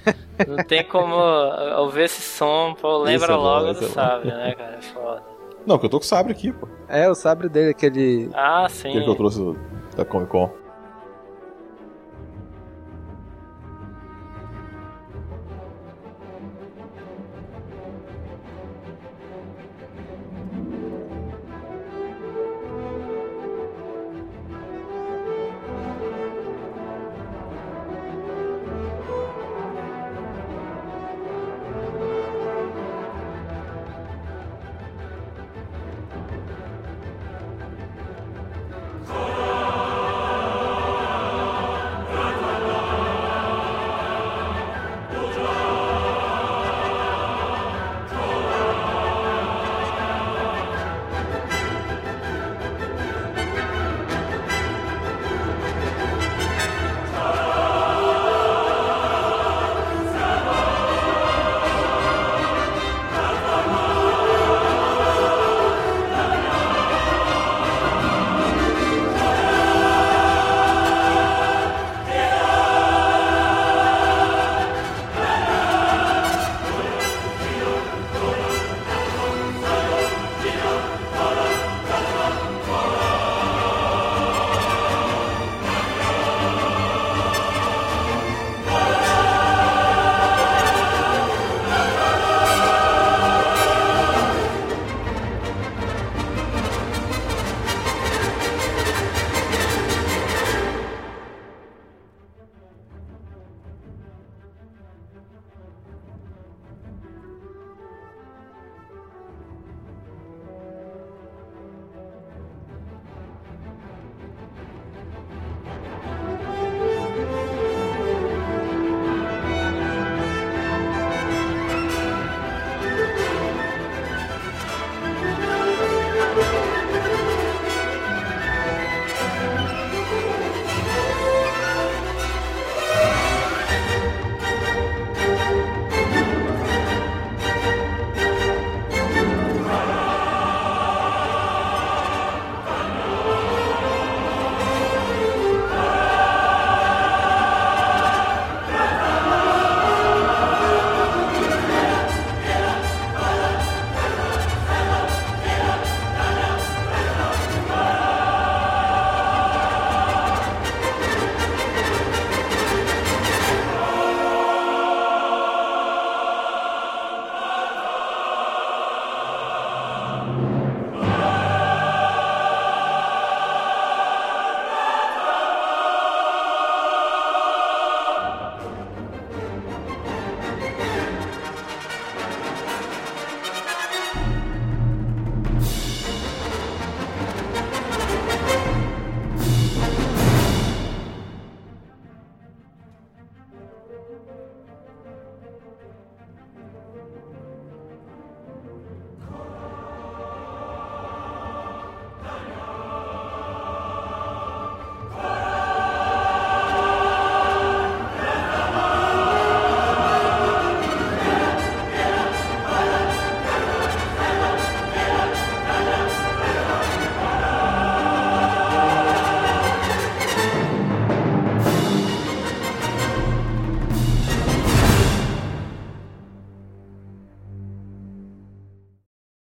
[0.47, 1.15] Não tem como
[1.80, 3.89] ouvir esse som, pô, lembra é logo do é.
[3.89, 4.77] Sabre, né, cara?
[4.77, 5.23] É foda.
[5.65, 6.67] Não, que eu tô com o sabre aqui, pô.
[6.88, 8.30] É, o sabre dele, aquele.
[8.34, 8.89] Ah, sim.
[8.89, 9.55] Aquele que eu trouxe
[9.95, 10.51] da Comic Con.